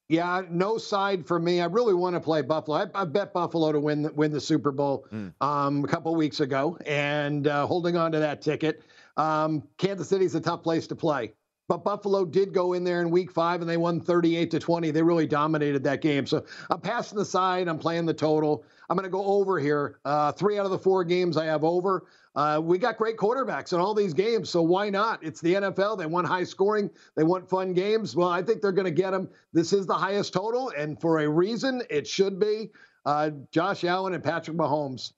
Yeah, 0.09 0.41
no 0.49 0.79
side 0.79 1.27
for 1.27 1.39
me. 1.39 1.61
I 1.61 1.65
really 1.65 1.93
want 1.93 2.15
to 2.15 2.19
play 2.19 2.41
Buffalo. 2.41 2.77
I, 2.77 3.01
I 3.01 3.05
bet 3.05 3.31
Buffalo 3.31 3.71
to 3.71 3.79
win 3.79 4.01
the, 4.01 4.11
win 4.11 4.31
the 4.31 4.41
Super 4.41 4.71
Bowl 4.71 5.05
mm. 5.13 5.31
um, 5.39 5.85
a 5.85 5.87
couple 5.87 6.15
weeks 6.15 6.39
ago, 6.39 6.79
and 6.87 7.47
uh, 7.47 7.67
holding 7.67 7.95
on 7.95 8.11
to 8.13 8.19
that 8.19 8.41
ticket. 8.41 8.81
Um, 9.17 9.61
Kansas 9.77 10.09
City's 10.09 10.33
a 10.33 10.41
tough 10.41 10.63
place 10.63 10.87
to 10.87 10.95
play. 10.95 11.33
But 11.67 11.83
Buffalo 11.83 12.25
did 12.25 12.51
go 12.51 12.73
in 12.73 12.83
there 12.83 12.99
in 12.99 13.11
week 13.11 13.31
five 13.31 13.61
and 13.61 13.69
they 13.69 13.77
won 13.77 14.01
38 14.01 14.49
to 14.49 14.59
20. 14.59 14.89
They 14.89 15.03
really 15.03 15.27
dominated 15.27 15.83
that 15.83 16.01
game. 16.01 16.25
So 16.25 16.43
I'm 16.71 16.81
passing 16.81 17.19
the 17.19 17.25
side. 17.25 17.67
I'm 17.67 17.77
playing 17.77 18.07
the 18.07 18.13
total. 18.13 18.65
I'm 18.89 18.97
going 18.97 19.03
to 19.03 19.11
go 19.11 19.23
over 19.23 19.59
here. 19.59 19.99
Uh, 20.03 20.31
three 20.31 20.57
out 20.57 20.65
of 20.65 20.71
the 20.71 20.79
four 20.79 21.03
games 21.03 21.37
I 21.37 21.45
have 21.45 21.63
over. 21.63 22.07
Uh, 22.35 22.61
we 22.63 22.77
got 22.77 22.97
great 22.97 23.17
quarterbacks 23.17 23.73
in 23.73 23.79
all 23.79 23.93
these 23.93 24.13
games, 24.13 24.49
so 24.49 24.61
why 24.61 24.89
not? 24.89 25.23
It's 25.23 25.41
the 25.41 25.55
NFL. 25.55 25.97
They 25.97 26.05
want 26.05 26.27
high 26.27 26.43
scoring. 26.43 26.89
They 27.15 27.23
want 27.23 27.49
fun 27.49 27.73
games. 27.73 28.15
Well, 28.15 28.29
I 28.29 28.43
think 28.43 28.61
they're 28.61 28.71
going 28.71 28.85
to 28.85 28.91
get 28.91 29.11
them. 29.11 29.29
This 29.51 29.73
is 29.73 29.87
the 29.87 29.95
highest 29.95 30.33
total, 30.33 30.71
and 30.77 30.99
for 30.99 31.19
a 31.19 31.27
reason, 31.29 31.81
it 31.89 32.07
should 32.07 32.39
be. 32.39 32.69
Uh, 33.05 33.31
Josh 33.51 33.83
Allen 33.83 34.13
and 34.13 34.23
Patrick 34.23 34.57
Mahomes. 34.57 35.13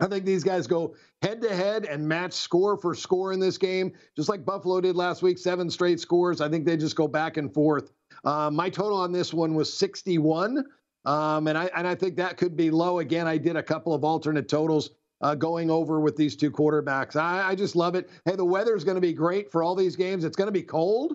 I 0.00 0.06
think 0.06 0.24
these 0.24 0.42
guys 0.42 0.66
go 0.66 0.94
head 1.22 1.40
to 1.42 1.54
head 1.54 1.84
and 1.84 2.06
match 2.06 2.32
score 2.32 2.76
for 2.76 2.94
score 2.94 3.32
in 3.32 3.38
this 3.38 3.56
game, 3.56 3.92
just 4.16 4.28
like 4.28 4.44
Buffalo 4.44 4.80
did 4.80 4.96
last 4.96 5.22
week, 5.22 5.38
seven 5.38 5.70
straight 5.70 6.00
scores. 6.00 6.40
I 6.40 6.48
think 6.48 6.66
they 6.66 6.76
just 6.76 6.96
go 6.96 7.06
back 7.06 7.36
and 7.36 7.52
forth. 7.52 7.92
Uh, 8.24 8.50
my 8.50 8.68
total 8.68 8.98
on 8.98 9.12
this 9.12 9.32
one 9.32 9.54
was 9.54 9.72
61, 9.72 10.64
um, 11.04 11.46
and 11.46 11.56
I 11.56 11.70
and 11.76 11.86
I 11.86 11.94
think 11.94 12.16
that 12.16 12.36
could 12.36 12.56
be 12.56 12.70
low 12.70 12.98
again. 12.98 13.26
I 13.26 13.38
did 13.38 13.56
a 13.56 13.62
couple 13.62 13.94
of 13.94 14.04
alternate 14.04 14.48
totals 14.48 14.90
uh, 15.20 15.34
going 15.34 15.70
over 15.70 16.00
with 16.00 16.16
these 16.16 16.36
two 16.36 16.50
quarterbacks. 16.50 17.16
I, 17.16 17.50
I 17.50 17.54
just 17.54 17.76
love 17.76 17.94
it. 17.94 18.10
Hey, 18.24 18.36
the 18.36 18.44
weather 18.44 18.76
is 18.76 18.84
going 18.84 18.96
to 18.96 19.00
be 19.00 19.12
great 19.12 19.50
for 19.50 19.62
all 19.62 19.74
these 19.74 19.96
games. 19.96 20.24
It's 20.24 20.36
going 20.36 20.48
to 20.48 20.52
be 20.52 20.62
cold, 20.62 21.14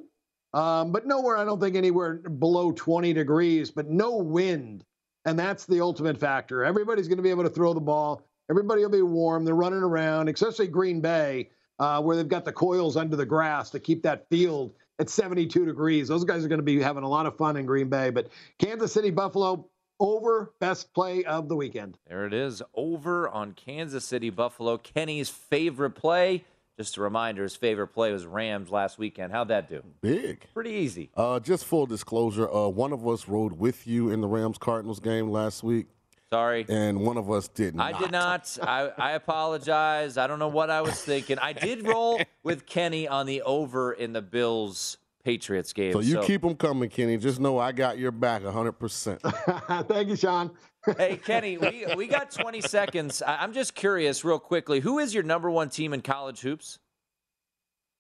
um, 0.53 0.91
but 0.91 1.05
nowhere. 1.05 1.37
I 1.37 1.45
don't 1.45 1.59
think 1.59 1.75
anywhere 1.75 2.15
below 2.15 2.71
20 2.71 3.13
degrees, 3.13 3.71
but 3.71 3.89
no 3.89 4.17
wind, 4.17 4.83
and 5.25 5.37
that's 5.37 5.65
the 5.65 5.81
ultimate 5.81 6.17
factor. 6.19 6.63
Everybody's 6.63 7.07
going 7.07 7.17
to 7.17 7.23
be 7.23 7.29
able 7.29 7.43
to 7.43 7.49
throw 7.49 7.73
the 7.73 7.79
ball. 7.79 8.23
Everybody 8.49 8.81
will 8.81 8.89
be 8.89 9.01
warm. 9.01 9.45
They're 9.45 9.53
running 9.53 9.83
around, 9.83 10.27
especially 10.27 10.67
Green 10.67 11.01
Bay, 11.01 11.49
uh, 11.77 12.01
where 12.01 12.15
they've 12.15 12.27
got 12.27 12.45
the 12.45 12.51
coils 12.51 12.97
under 12.97 13.15
the 13.15 13.25
grass 13.25 13.69
to 13.71 13.79
keep 13.79 14.01
that 14.03 14.27
field 14.29 14.73
at 14.97 15.09
72 15.09 15.65
degrees. 15.65 16.07
Those 16.07 16.23
guys 16.23 16.43
are 16.43 16.47
going 16.47 16.59
to 16.59 16.63
be 16.63 16.81
having 16.81 17.03
a 17.03 17.07
lot 17.07 17.25
of 17.25 17.37
fun 17.37 17.57
in 17.57 17.65
Green 17.65 17.89
Bay. 17.89 18.09
But 18.09 18.29
Kansas 18.57 18.91
City, 18.91 19.11
Buffalo, 19.11 19.69
over 19.99 20.53
best 20.59 20.93
play 20.93 21.23
of 21.23 21.49
the 21.49 21.55
weekend. 21.55 21.97
There 22.07 22.25
it 22.25 22.33
is. 22.33 22.61
Over 22.73 23.29
on 23.29 23.53
Kansas 23.53 24.05
City, 24.05 24.29
Buffalo. 24.29 24.77
Kenny's 24.77 25.29
favorite 25.29 25.91
play. 25.91 26.45
Just 26.77 26.95
a 26.95 27.01
reminder, 27.01 27.43
his 27.43 27.57
favorite 27.57 27.87
play 27.87 28.13
was 28.13 28.25
Rams 28.25 28.71
last 28.71 28.97
weekend. 28.97 29.33
How'd 29.33 29.49
that 29.49 29.67
do? 29.67 29.83
Big. 29.99 30.45
Pretty 30.53 30.71
easy. 30.71 31.09
Uh, 31.13 31.41
just 31.41 31.65
full 31.65 31.85
disclosure, 31.85 32.49
uh, 32.49 32.69
one 32.69 32.93
of 32.93 33.05
us 33.05 33.27
rode 33.27 33.51
with 33.51 33.85
you 33.85 34.11
in 34.11 34.21
the 34.21 34.27
Rams 34.27 34.57
Cardinals 34.57 35.01
game 35.01 35.29
last 35.29 35.61
week. 35.61 35.87
Sorry. 36.29 36.65
And 36.69 37.01
one 37.01 37.17
of 37.17 37.29
us 37.29 37.49
did 37.49 37.75
not. 37.75 37.95
I 37.95 37.99
did 37.99 38.11
not. 38.11 38.57
I, 38.61 38.91
I 38.97 39.11
apologize. 39.11 40.15
I 40.15 40.27
don't 40.27 40.39
know 40.39 40.47
what 40.47 40.69
I 40.69 40.81
was 40.81 41.01
thinking. 41.01 41.37
I 41.39 41.53
did 41.53 41.85
roll 41.85 42.21
with 42.43 42.65
Kenny 42.65 43.07
on 43.07 43.25
the 43.25 43.41
over 43.41 43.91
in 43.91 44.13
the 44.13 44.21
Bills 44.21 44.98
Patriots 45.23 45.73
game. 45.73 45.93
So 45.93 45.99
you 45.99 46.13
so. 46.13 46.23
keep 46.23 46.41
them 46.41 46.55
coming, 46.55 46.89
Kenny. 46.89 47.17
Just 47.17 47.39
know 47.39 47.57
I 47.57 47.71
got 47.71 47.97
your 47.97 48.11
back 48.11 48.43
100%. 48.43 49.88
Thank 49.88 50.09
you, 50.09 50.15
Sean. 50.15 50.51
hey, 50.97 51.17
Kenny, 51.25 51.57
we, 51.57 51.85
we 51.95 52.07
got 52.07 52.31
20 52.31 52.61
seconds. 52.61 53.21
I'm 53.25 53.53
just 53.53 53.75
curious, 53.75 54.23
real 54.23 54.39
quickly, 54.39 54.79
who 54.79 54.99
is 54.99 55.13
your 55.13 55.23
number 55.23 55.51
one 55.51 55.69
team 55.69 55.93
in 55.93 56.01
college 56.01 56.39
hoops? 56.39 56.79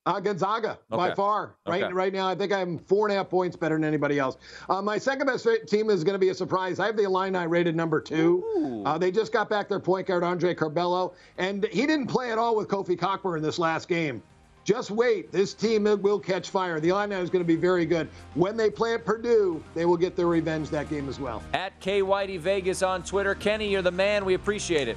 Uh, 0.05 0.19
Gonzaga 0.19 0.79
by 0.89 1.13
far. 1.13 1.55
Right 1.67 1.83
okay. 1.83 1.93
right 1.93 2.11
now, 2.11 2.27
I 2.27 2.33
think 2.33 2.51
I'm 2.51 2.79
four 2.79 3.05
and 3.05 3.13
a 3.13 3.17
half 3.17 3.29
points 3.29 3.55
better 3.55 3.75
than 3.75 3.83
anybody 3.83 4.17
else. 4.17 4.37
Uh, 4.67 4.81
my 4.81 4.97
second 4.97 5.27
best 5.27 5.47
team 5.67 5.89
is 5.89 6.03
going 6.03 6.15
to 6.15 6.19
be 6.19 6.29
a 6.29 6.33
surprise. 6.33 6.79
I 6.79 6.87
have 6.87 6.97
the 6.97 7.03
Illini 7.03 7.45
rated 7.45 7.75
number 7.75 8.01
two. 8.01 8.81
Uh, 8.87 8.97
they 8.97 9.11
just 9.11 9.31
got 9.31 9.49
back 9.49 9.69
their 9.69 9.79
point 9.79 10.07
guard 10.07 10.23
Andre 10.23 10.55
Curbelo, 10.55 11.13
and 11.37 11.65
he 11.65 11.85
didn't 11.85 12.07
play 12.07 12.31
at 12.31 12.39
all 12.39 12.55
with 12.55 12.67
Kofi 12.67 12.97
Cockburn 12.97 13.37
in 13.37 13.43
this 13.43 13.59
last 13.59 13.87
game. 13.87 14.23
Just 14.69 14.91
wait. 14.91 15.31
This 15.31 15.55
team 15.55 15.85
will 15.85 16.19
catch 16.19 16.51
fire. 16.51 16.79
The 16.79 16.89
Illini 16.89 17.15
is 17.15 17.31
going 17.31 17.43
to 17.43 17.47
be 17.47 17.55
very 17.55 17.87
good. 17.87 18.07
When 18.35 18.55
they 18.55 18.69
play 18.69 18.93
at 18.93 19.03
Purdue, 19.03 19.63
they 19.73 19.87
will 19.87 19.97
get 19.97 20.15
their 20.15 20.27
revenge 20.27 20.69
that 20.69 20.91
game 20.91 21.09
as 21.09 21.19
well. 21.19 21.41
At 21.55 21.79
K 21.79 22.03
Whitey 22.03 22.37
Vegas 22.37 22.83
on 22.83 23.01
Twitter. 23.01 23.33
Kenny, 23.33 23.67
you're 23.67 23.81
the 23.81 23.89
man. 23.89 24.25
We 24.25 24.35
appreciate 24.35 24.87
it. 24.87 24.95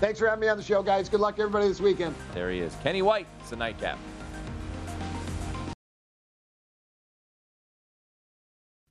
Thanks 0.00 0.18
for 0.18 0.26
having 0.28 0.42
me 0.42 0.48
on 0.48 0.58
the 0.58 0.62
show, 0.62 0.82
guys. 0.82 1.08
Good 1.08 1.20
luck 1.20 1.36
everybody 1.38 1.66
this 1.66 1.80
weekend. 1.80 2.14
There 2.34 2.50
he 2.50 2.58
is. 2.58 2.76
Kenny 2.82 3.00
White. 3.00 3.26
It's 3.40 3.48
the 3.48 3.56
nightcap. 3.56 3.98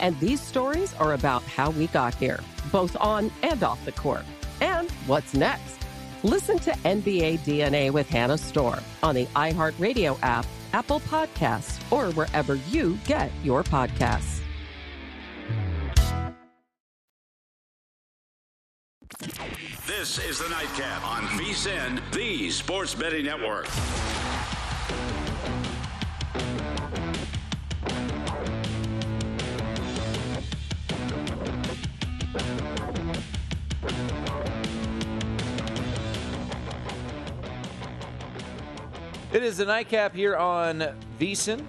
And 0.00 0.18
these 0.18 0.40
stories 0.40 0.94
are 0.94 1.12
about 1.12 1.42
how 1.42 1.70
we 1.70 1.86
got 1.88 2.14
here, 2.14 2.40
both 2.72 2.96
on 2.98 3.30
and 3.42 3.62
off 3.62 3.84
the 3.84 3.92
court. 3.92 4.24
And 4.60 4.90
what's 5.06 5.34
next? 5.34 5.78
Listen 6.22 6.58
to 6.60 6.70
NBA 6.72 7.40
DNA 7.40 7.90
with 7.90 8.08
Hannah 8.08 8.38
Storm 8.38 8.80
on 9.02 9.14
the 9.14 9.26
iHeartRadio 9.26 10.18
app, 10.22 10.46
Apple 10.72 11.00
Podcasts, 11.00 11.80
or 11.92 12.12
wherever 12.12 12.56
you 12.56 12.98
get 13.06 13.30
your 13.42 13.62
podcasts. 13.62 14.40
This 19.86 20.18
is 20.18 20.38
the 20.38 20.48
Nightcap 20.48 21.06
on 21.06 21.24
VSIN, 21.38 22.00
the 22.12 22.50
Sports 22.50 22.94
Betting 22.94 23.24
Network. 23.26 23.66
It 39.32 39.44
is 39.44 39.58
the 39.58 39.64
nightcap 39.64 40.12
here 40.12 40.36
on 40.36 40.84
VSIN. 41.20 41.64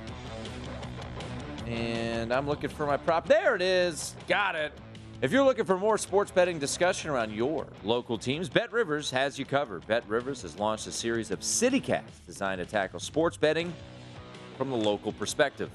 And 1.67 2.33
I'm 2.33 2.47
looking 2.47 2.71
for 2.71 2.87
my 2.87 2.97
prop. 2.97 3.27
There 3.27 3.55
it 3.55 3.61
is. 3.61 4.15
Got 4.27 4.55
it. 4.55 4.73
If 5.21 5.31
you're 5.31 5.43
looking 5.43 5.65
for 5.65 5.77
more 5.77 5.99
sports 5.99 6.31
betting 6.31 6.57
discussion 6.57 7.11
around 7.11 7.31
your 7.31 7.67
local 7.83 8.17
teams, 8.17 8.49
Bet 8.49 8.71
Rivers 8.71 9.11
has 9.11 9.37
you 9.37 9.45
covered. 9.45 9.85
Bet 9.85 10.03
Rivers 10.09 10.41
has 10.41 10.57
launched 10.57 10.87
a 10.87 10.91
series 10.91 11.29
of 11.29 11.41
CityCasts 11.41 12.25
designed 12.25 12.57
to 12.57 12.65
tackle 12.65 12.99
sports 12.99 13.37
betting 13.37 13.71
from 14.57 14.71
the 14.71 14.77
local 14.77 15.11
perspective. 15.11 15.69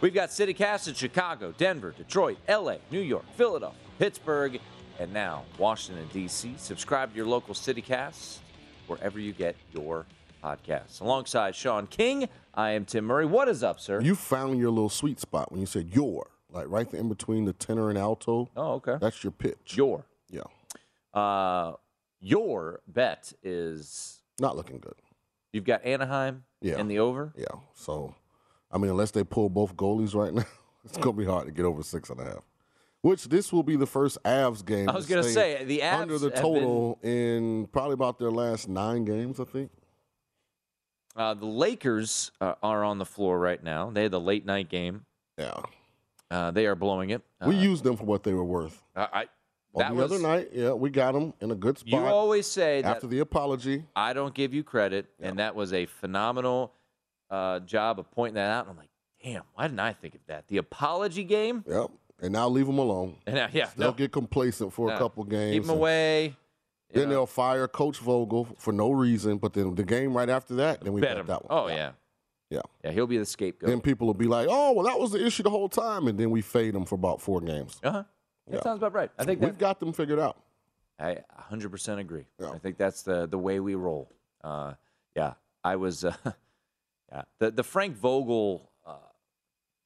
We've 0.00 0.12
got 0.12 0.30
CityCasts 0.30 0.88
in 0.88 0.94
Chicago, 0.94 1.54
Denver, 1.56 1.94
Detroit, 1.96 2.38
LA, 2.48 2.78
New 2.90 3.02
York, 3.02 3.24
Philadelphia, 3.36 3.78
Pittsburgh, 4.00 4.58
and 4.98 5.12
now 5.12 5.44
Washington, 5.58 6.08
D.C. 6.12 6.54
Subscribe 6.56 7.12
to 7.12 7.16
your 7.16 7.26
local 7.26 7.54
CityCasts 7.54 8.38
wherever 8.88 9.20
you 9.20 9.32
get 9.32 9.54
your 9.72 10.06
podcasts. 10.42 11.00
Alongside 11.00 11.54
Sean 11.54 11.86
King, 11.86 12.28
I 12.54 12.70
am 12.70 12.84
Tim 12.84 13.04
Murray. 13.04 13.26
What 13.26 13.48
is 13.48 13.62
up, 13.62 13.80
sir? 13.80 14.00
You 14.00 14.14
found 14.14 14.58
your 14.58 14.70
little 14.70 14.88
sweet 14.88 15.20
spot 15.20 15.50
when 15.52 15.60
you 15.60 15.66
said 15.66 15.94
your, 15.94 16.28
like 16.50 16.66
right 16.68 16.92
in 16.94 17.08
between 17.08 17.44
the 17.44 17.52
tenor 17.52 17.88
and 17.90 17.98
alto. 17.98 18.48
Oh, 18.56 18.72
okay. 18.74 18.96
That's 19.00 19.22
your 19.22 19.30
pitch. 19.32 19.74
Your. 19.76 20.04
Yeah. 20.30 20.42
Uh, 21.18 21.74
your 22.20 22.80
bet 22.86 23.32
is 23.42 24.20
Not 24.38 24.56
looking 24.56 24.78
good. 24.78 24.94
you've 25.52 25.64
got 25.64 25.84
Anaheim 25.84 26.44
Yeah. 26.60 26.78
in 26.78 26.88
the 26.88 26.98
over. 26.98 27.32
Yeah. 27.36 27.46
So, 27.74 28.14
I 28.70 28.78
mean, 28.78 28.90
unless 28.90 29.10
they 29.10 29.24
pull 29.24 29.48
both 29.48 29.76
goalies 29.76 30.14
right 30.14 30.32
now, 30.34 30.44
it's 30.84 30.96
going 30.98 31.16
to 31.16 31.20
be 31.20 31.26
hard 31.26 31.46
to 31.46 31.52
get 31.52 31.64
over 31.64 31.82
six 31.82 32.10
and 32.10 32.20
a 32.20 32.24
half. 32.24 32.44
Which 33.02 33.24
this 33.30 33.50
will 33.50 33.62
be 33.62 33.76
the 33.76 33.86
first 33.86 34.18
Avs 34.26 34.62
game. 34.62 34.86
I 34.86 34.92
was 34.94 35.06
to 35.06 35.14
gonna 35.14 35.22
say, 35.22 35.64
the 35.64 35.78
Avs 35.78 36.00
under 36.02 36.18
the 36.18 36.28
total 36.28 36.98
in 37.02 37.66
probably 37.72 37.94
about 37.94 38.18
their 38.18 38.30
last 38.30 38.68
nine 38.68 39.06
games. 39.06 39.40
I 39.40 39.44
think. 39.44 39.70
Uh, 41.16 41.34
the 41.34 41.46
Lakers 41.46 42.30
uh, 42.40 42.54
are 42.62 42.84
on 42.84 42.98
the 42.98 43.04
floor 43.04 43.38
right 43.38 43.62
now. 43.62 43.90
They 43.90 44.04
had 44.04 44.12
the 44.12 44.20
late 44.20 44.46
night 44.46 44.68
game. 44.68 45.04
Yeah. 45.38 45.60
Uh, 46.30 46.50
they 46.52 46.66
are 46.66 46.76
blowing 46.76 47.10
it. 47.10 47.22
we 47.44 47.56
Uh, 47.56 47.60
used 47.60 47.82
them 47.84 47.96
for 47.96 48.04
what 48.04 48.22
they 48.22 48.32
were 48.32 48.44
worth. 48.44 48.80
I, 48.94 49.26
that 49.74 49.88
the 49.90 49.94
was 49.94 50.04
other 50.12 50.20
night, 50.22 50.50
yeah, 50.52 50.72
we 50.72 50.90
got 50.90 51.12
them 51.12 51.32
in 51.40 51.50
a 51.50 51.54
good 51.54 51.78
spot. 51.78 51.90
you 51.92 51.98
always 51.98 52.46
say 52.46 52.82
that 52.82 52.96
after 52.96 53.06
the 53.06 53.20
apology. 53.20 53.84
I 53.96 54.12
don't 54.12 54.34
give 54.34 54.52
you 54.54 54.62
credit, 54.64 55.06
and 55.20 55.38
that 55.38 55.54
was 55.54 55.72
a 55.72 55.86
phenomenal 55.86 56.72
uh, 57.30 57.60
job 57.60 57.98
of 57.98 58.10
pointing 58.10 58.34
that 58.34 58.50
out. 58.50 58.64
And 58.66 58.70
I'm 58.72 58.76
like, 58.76 58.90
damn, 59.22 59.42
why 59.54 59.66
didn't 59.68 59.80
I 59.80 59.92
think 59.92 60.14
of 60.14 60.20
that? 60.26 60.48
The 60.48 60.56
apology 60.58 61.24
game. 61.24 61.64
Yep. 61.68 61.90
And 62.22 62.32
now 62.32 62.48
leave 62.48 62.66
them 62.66 62.78
alone. 62.78 63.16
And 63.26 63.36
now, 63.36 63.48
yeah, 63.52 63.70
They'll 63.76 63.88
no, 63.88 63.94
get 63.94 64.12
complacent 64.12 64.72
for 64.72 64.88
no. 64.88 64.94
a 64.94 64.98
couple 64.98 65.24
games. 65.24 65.54
keep 65.54 65.62
them 65.64 65.70
away. 65.76 66.36
Then 66.92 67.08
they'll 67.08 67.26
fire 67.26 67.68
Coach 67.68 67.98
Vogel 67.98 68.48
for 68.58 68.72
no 68.72 68.90
reason. 68.90 69.38
But 69.38 69.52
then 69.52 69.74
the 69.74 69.84
game 69.84 70.16
right 70.16 70.28
after 70.28 70.54
that, 70.56 70.80
then 70.82 70.92
we 70.92 71.00
Bet 71.00 71.16
bet 71.16 71.26
that 71.26 71.44
one. 71.48 71.58
Oh 71.58 71.68
yeah, 71.68 71.92
Yeah. 72.50 72.60
yeah. 72.84 72.90
He'll 72.90 73.06
be 73.06 73.18
the 73.18 73.26
scapegoat. 73.26 73.68
Then 73.70 73.80
people 73.80 74.06
will 74.06 74.14
be 74.14 74.26
like, 74.26 74.48
"Oh, 74.50 74.72
well, 74.72 74.86
that 74.86 74.98
was 74.98 75.12
the 75.12 75.24
issue 75.24 75.42
the 75.44 75.50
whole 75.50 75.68
time," 75.68 76.08
and 76.08 76.18
then 76.18 76.30
we 76.30 76.40
fade 76.42 76.74
them 76.74 76.84
for 76.84 76.96
about 76.96 77.20
four 77.20 77.40
games. 77.40 77.78
Uh 77.82 77.90
huh. 77.90 78.02
That 78.48 78.56
Yeah. 78.56 78.62
sounds 78.62 78.78
about 78.78 78.92
right. 78.94 79.10
I 79.18 79.24
think 79.24 79.40
We've 79.40 79.56
got 79.56 79.78
them 79.78 79.92
figured 79.92 80.18
out. 80.18 80.36
I 80.98 81.18
100% 81.50 81.98
agree. 81.98 82.26
Yeah. 82.38 82.50
I 82.50 82.58
think 82.58 82.76
that's 82.76 83.02
the 83.02 83.26
the 83.26 83.38
way 83.38 83.60
we 83.60 83.74
roll. 83.74 84.10
Uh, 84.42 84.74
yeah, 85.16 85.34
I 85.64 85.76
was. 85.76 86.04
Uh, 86.04 86.14
yeah, 87.12 87.22
the 87.38 87.50
the 87.52 87.62
Frank 87.64 87.96
Vogel. 87.96 88.68
Uh, 88.84 88.96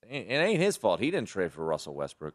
it 0.08 0.26
it 0.28 0.34
ain't 0.36 0.60
his 0.60 0.76
fault. 0.76 1.00
He 1.00 1.10
didn't 1.10 1.28
trade 1.28 1.52
for 1.52 1.64
Russell 1.64 1.94
Westbrook. 1.94 2.34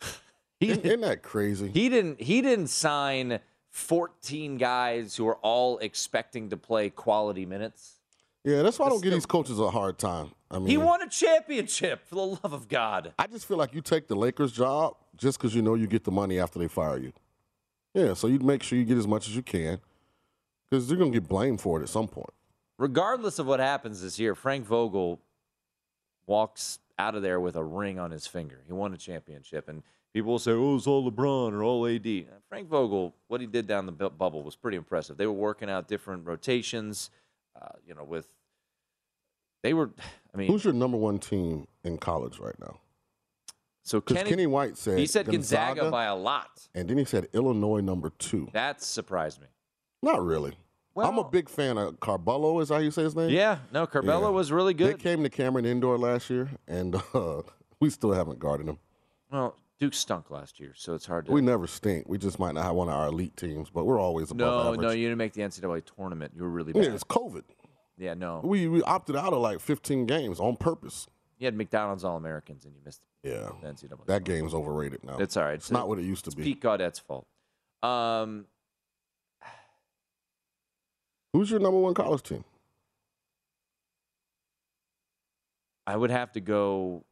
he 0.60 0.70
Isn't, 0.70 0.86
isn't 0.86 1.00
that 1.02 1.22
crazy? 1.22 1.68
he 1.68 1.88
didn't 1.88 2.20
he 2.20 2.40
didn't 2.40 2.68
sign 2.68 3.40
14 3.76 4.56
guys 4.56 5.14
who 5.16 5.28
are 5.28 5.36
all 5.36 5.76
expecting 5.78 6.48
to 6.48 6.56
play 6.56 6.88
quality 6.88 7.44
minutes. 7.44 7.96
yeah, 8.42 8.62
that's 8.62 8.78
why 8.78 8.86
I 8.86 8.88
don't 8.88 9.02
give 9.02 9.10
the- 9.10 9.16
these 9.18 9.26
coaches 9.26 9.58
a 9.60 9.70
hard 9.70 9.98
time. 9.98 10.30
I 10.50 10.58
mean, 10.58 10.68
He 10.68 10.76
won 10.78 11.02
a 11.02 11.08
championship 11.08 12.06
for 12.06 12.14
the 12.14 12.26
love 12.26 12.52
of 12.52 12.68
God. 12.68 13.12
I 13.18 13.26
just 13.26 13.44
feel 13.46 13.56
like 13.58 13.74
you 13.74 13.80
take 13.82 14.06
the 14.08 14.14
Lakers 14.14 14.52
job 14.52 14.96
just 15.16 15.36
because 15.38 15.54
you 15.54 15.60
know 15.60 15.74
you 15.74 15.86
get 15.86 16.04
the 16.04 16.10
money 16.10 16.38
after 16.38 16.58
they 16.58 16.68
fire 16.68 16.96
you. 16.96 17.12
Yeah, 17.92 18.14
so 18.14 18.28
you 18.28 18.38
make 18.38 18.62
sure 18.62 18.78
you 18.78 18.84
get 18.84 18.96
as 18.98 19.06
much 19.06 19.28
as 19.28 19.34
you 19.36 19.42
can 19.42 19.78
because 20.70 20.88
you're 20.88 20.98
gonna 20.98 21.10
get 21.10 21.28
blamed 21.28 21.60
for 21.60 21.78
it 21.78 21.82
at 21.82 21.88
some 21.90 22.08
point. 22.08 22.30
Regardless 22.78 23.38
of 23.38 23.46
what 23.46 23.60
happens 23.60 24.00
this 24.02 24.18
year, 24.18 24.34
Frank 24.34 24.64
Vogel 24.66 25.20
walks 26.26 26.78
out 26.98 27.14
of 27.14 27.22
there 27.22 27.40
with 27.40 27.56
a 27.56 27.64
ring 27.64 27.98
on 27.98 28.10
his 28.10 28.26
finger. 28.26 28.62
He 28.66 28.72
won 28.72 28.92
a 28.94 28.96
championship, 28.96 29.68
and 29.68 29.82
people 30.12 30.32
will 30.32 30.38
say, 30.38 30.52
"Oh, 30.52 30.76
it's 30.76 30.86
all 30.86 31.08
LeBron 31.10 31.52
or 31.52 31.62
all 31.62 31.86
AD." 31.86 32.26
Frank 32.48 32.68
Vogel, 32.68 33.14
what 33.28 33.40
he 33.40 33.46
did 33.46 33.66
down 33.66 33.86
the 33.86 33.92
bu- 33.92 34.10
bubble 34.10 34.42
was 34.42 34.56
pretty 34.56 34.76
impressive. 34.76 35.16
They 35.16 35.26
were 35.26 35.32
working 35.32 35.68
out 35.70 35.88
different 35.88 36.26
rotations, 36.26 37.10
uh, 37.60 37.68
you 37.86 37.94
know, 37.94 38.04
with 38.04 38.26
they 39.62 39.74
were. 39.74 39.90
I 40.34 40.38
mean, 40.38 40.48
Who's 40.48 40.64
your 40.64 40.74
number 40.74 40.96
one 40.98 41.18
team 41.18 41.66
in 41.84 41.96
college 41.98 42.38
right 42.38 42.58
now? 42.60 42.78
so 43.82 44.00
Kenny, 44.00 44.28
Kenny, 44.28 44.46
White 44.46 44.76
said 44.76 44.98
he 44.98 45.06
said 45.06 45.26
Gonzaga, 45.26 45.90
by 45.90 46.04
a 46.04 46.16
lot. 46.16 46.68
and 46.74 46.88
then 46.90 46.98
he 46.98 47.04
said 47.04 47.28
Illinois 47.32 47.80
number 47.80 48.10
two. 48.18 48.48
That 48.52 48.82
surprised 48.82 49.40
me. 49.40 49.46
Not 50.02 50.22
really. 50.24 50.56
I'm 51.04 51.18
a 51.18 51.24
big 51.28 51.48
fan 51.48 51.76
of 51.78 51.98
Curbelo. 52.00 52.60
Is 52.62 52.68
how 52.70 52.78
you 52.78 52.90
say 52.90 53.02
his 53.02 53.14
name? 53.16 53.30
Yeah, 53.30 53.58
no, 53.72 53.86
Curbelo 53.86 54.22
Yeah. 54.22 54.28
was 54.28 54.50
really 54.52 54.74
good. 54.74 54.94
They 54.98 55.02
came 55.02 55.22
to 55.22 55.28
Cameron 55.30 55.64
Indoor 55.66 55.98
last 55.98 56.30
year, 56.30 56.50
and 56.66 56.94
uh, 57.14 57.42
we 57.80 57.90
still 57.90 58.12
haven't 58.12 58.38
guarded 58.38 58.68
him. 58.68 58.78
Well, 59.30 59.56
Duke 59.78 59.92
stunk 59.94 60.30
last 60.30 60.58
year, 60.58 60.72
so 60.74 60.94
it's 60.94 61.04
hard 61.06 61.26
to. 61.26 61.32
We 61.32 61.40
never 61.42 61.66
stink. 61.66 62.08
We 62.08 62.16
just 62.18 62.38
might 62.38 62.54
not 62.54 62.64
have 62.64 62.74
one 62.74 62.88
of 62.88 62.94
our 62.94 63.08
elite 63.08 63.36
teams, 63.36 63.68
but 63.70 63.84
we're 63.84 64.00
always 64.00 64.30
above 64.30 64.38
no, 64.52 64.60
average. 64.68 64.80
no, 64.80 64.88
no, 64.88 64.94
you 64.94 65.06
didn't 65.08 65.18
make 65.18 65.34
the 65.34 65.42
NCAA 65.42 65.82
tournament. 65.96 66.32
You 66.34 66.42
were 66.42 66.48
really 66.50 66.72
Yeah, 66.74 66.82
bad. 66.82 66.94
it's 66.94 67.04
COVID. 67.04 67.42
Yeah, 67.98 68.14
no. 68.14 68.40
We, 68.44 68.68
we 68.68 68.82
opted 68.82 69.16
out 69.16 69.32
of 69.32 69.40
like 69.40 69.60
15 69.60 70.06
games 70.06 70.38
on 70.40 70.56
purpose. 70.56 71.06
You 71.38 71.46
had 71.46 71.54
McDonald's 71.54 72.04
All 72.04 72.16
Americans 72.16 72.64
and 72.64 72.74
you 72.74 72.80
missed 72.84 73.00
Yeah, 73.22 73.50
the 73.62 73.68
NCAA. 73.68 74.06
that 74.06 74.24
game's 74.24 74.54
overrated 74.54 75.02
now. 75.04 75.16
It's 75.18 75.36
all 75.36 75.44
right. 75.44 75.54
It's 75.54 75.70
not 75.70 75.88
what 75.88 75.98
it 75.98 76.04
used 76.04 76.24
to 76.24 76.28
it's 76.28 76.34
be. 76.34 76.42
Pete 76.44 76.60
Gaudet's 76.62 76.98
fault. 76.98 77.26
Um, 77.82 78.46
Who's 81.36 81.50
your 81.50 81.60
number 81.60 81.78
one 81.78 81.92
college 81.92 82.22
team? 82.22 82.44
I 85.86 85.94
would 85.94 86.10
have 86.10 86.32
to 86.32 86.40
go 86.40 87.04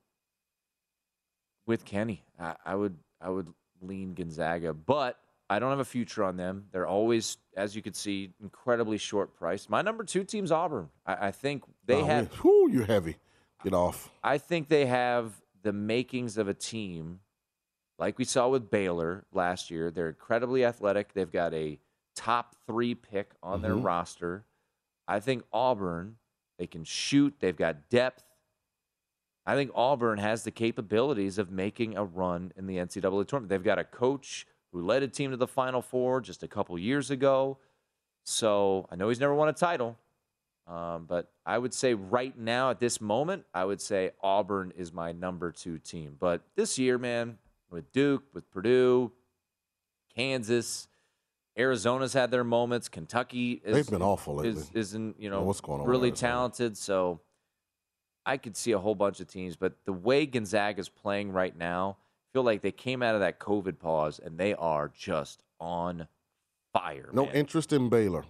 with 1.67 1.85
Kenny. 1.85 2.25
I, 2.41 2.55
I 2.65 2.75
would 2.75 2.97
I 3.21 3.29
would 3.29 3.53
lean 3.83 4.15
Gonzaga, 4.15 4.73
but 4.73 5.19
I 5.51 5.59
don't 5.59 5.69
have 5.69 5.79
a 5.79 5.85
future 5.85 6.25
on 6.25 6.39
them. 6.39 6.65
They're 6.73 6.87
always, 6.87 7.37
as 7.55 7.77
you 7.77 7.83
can 7.83 7.93
see, 7.93 8.31
incredibly 8.43 8.97
short 8.97 9.37
priced. 9.37 9.69
My 9.69 9.83
number 9.83 10.05
two 10.05 10.25
team's 10.25 10.51
Auburn. 10.51 10.89
I, 11.05 11.27
I 11.27 11.31
think 11.31 11.65
they 11.85 11.97
Oh, 12.01 12.05
have. 12.07 12.33
Whew, 12.37 12.71
you're 12.73 12.87
heavy. 12.87 13.17
Get 13.63 13.75
off. 13.75 14.11
I 14.23 14.39
think 14.39 14.71
they 14.71 14.87
have 14.87 15.35
the 15.63 15.75
makings 15.75 16.39
of 16.39 16.49
a 16.49 16.55
team 16.55 17.21
like 17.99 18.19
we 18.19 18.25
saw 18.25 18.49
with 18.49 18.71
Baylor 18.71 19.27
last 19.35 19.71
year. 19.71 19.91
They're 19.91 20.09
incredibly 20.09 20.65
athletic. 20.65 21.13
They've 21.13 21.31
got 21.31 21.53
a 21.53 21.79
top 22.15 22.55
three 22.67 22.95
pick 22.95 23.33
on 23.43 23.63
their 23.63 23.75
Mhm. 23.75 23.85
roster. 23.85 24.45
I 25.07 25.21
think 25.21 25.45
Auburn, 25.53 26.19
they 26.59 26.67
can 26.67 26.85
shoot, 26.85 27.35
they've 27.41 27.57
got 27.57 27.89
depth. 27.89 28.25
I 29.47 29.55
think 29.55 29.71
Auburn 29.75 30.19
has 30.19 30.45
the 30.45 30.51
capabilities 30.51 31.37
of 31.37 31.51
making 31.51 31.97
a 31.97 32.05
run 32.05 32.53
in 32.57 32.67
the 32.67 32.79
NCAA 32.79 33.25
tournament. 33.25 33.51
They've 33.51 33.63
got 33.63 33.79
a 33.79 33.85
coach 33.85 34.47
who 34.73 34.81
led 34.83 35.03
a 35.03 35.09
team 35.09 35.31
to 35.33 35.37
the 35.37 35.47
Final 35.47 35.83
Four 35.83 36.21
just 36.21 36.43
a 36.43 36.49
couple 36.49 36.79
years 36.79 37.11
ago. 37.11 37.59
So 38.25 38.89
I 38.91 38.97
know 38.97 39.09
he's 39.11 39.21
never 39.21 39.35
won 39.35 39.49
a 39.51 39.53
title, 39.53 39.99
um, 40.67 41.05
but 41.05 41.31
I 41.45 41.59
would 41.59 41.75
say 41.75 41.93
right 41.93 42.37
now 42.39 42.71
at 42.71 42.81
this 42.81 43.01
moment, 43.03 43.45
I 43.53 43.67
would 43.67 43.83
say 43.83 44.13
Auburn 44.23 44.73
is 44.77 44.93
my 44.93 45.13
number 45.13 45.53
two 45.53 45.79
team. 45.79 46.17
But 46.19 46.41
this 46.55 46.79
year, 46.79 46.97
man, 46.97 47.39
with 47.69 47.93
Duke, 47.93 48.25
with 48.33 48.51
Purdue, 48.51 49.13
Kansas, 50.09 50.89
Arizona's 51.57 52.13
had 52.13 52.31
their 52.31 52.45
moments. 52.45 52.89
Kentucky 52.89 53.63
is, 53.65 53.75
They've 53.75 53.91
been 53.91 54.03
awful 54.03 54.37
lately. 54.37 54.61
is 54.61 54.71
isn't 54.75 55.21
you 55.21 55.31
know 55.31 55.43
What's 55.43 55.61
going 55.61 55.81
on 55.81 55.87
really 55.87 56.11
talented. 56.13 56.77
So 56.77 57.21
I 58.27 58.37
could 58.39 58.57
see 58.57 58.73
a 58.73 58.79
whole 58.79 58.95
bunch 58.95 59.21
of 59.21 59.29
teams, 59.29 59.55
but 59.57 59.75
the 59.85 59.93
way 59.93 60.27
Gonzaga 60.27 60.81
is 60.81 60.89
playing 60.89 61.31
right 61.33 61.57
now, 61.57 61.97
I 62.01 62.27
feel 62.33 62.43
like 62.43 62.63
they 62.63 62.73
came 62.73 63.03
out 63.03 63.15
of 63.15 63.21
that 63.21 63.39
COVID 63.39 63.79
pause 63.79 64.19
and 64.19 64.37
they 64.39 64.55
are 64.55 64.89
just 64.89 65.45
on 65.61 66.09
fire. 66.73 67.11
No 67.13 67.27
man. 67.27 67.35
interest 67.35 67.73
in 67.73 67.89
Baylor. 67.89 68.25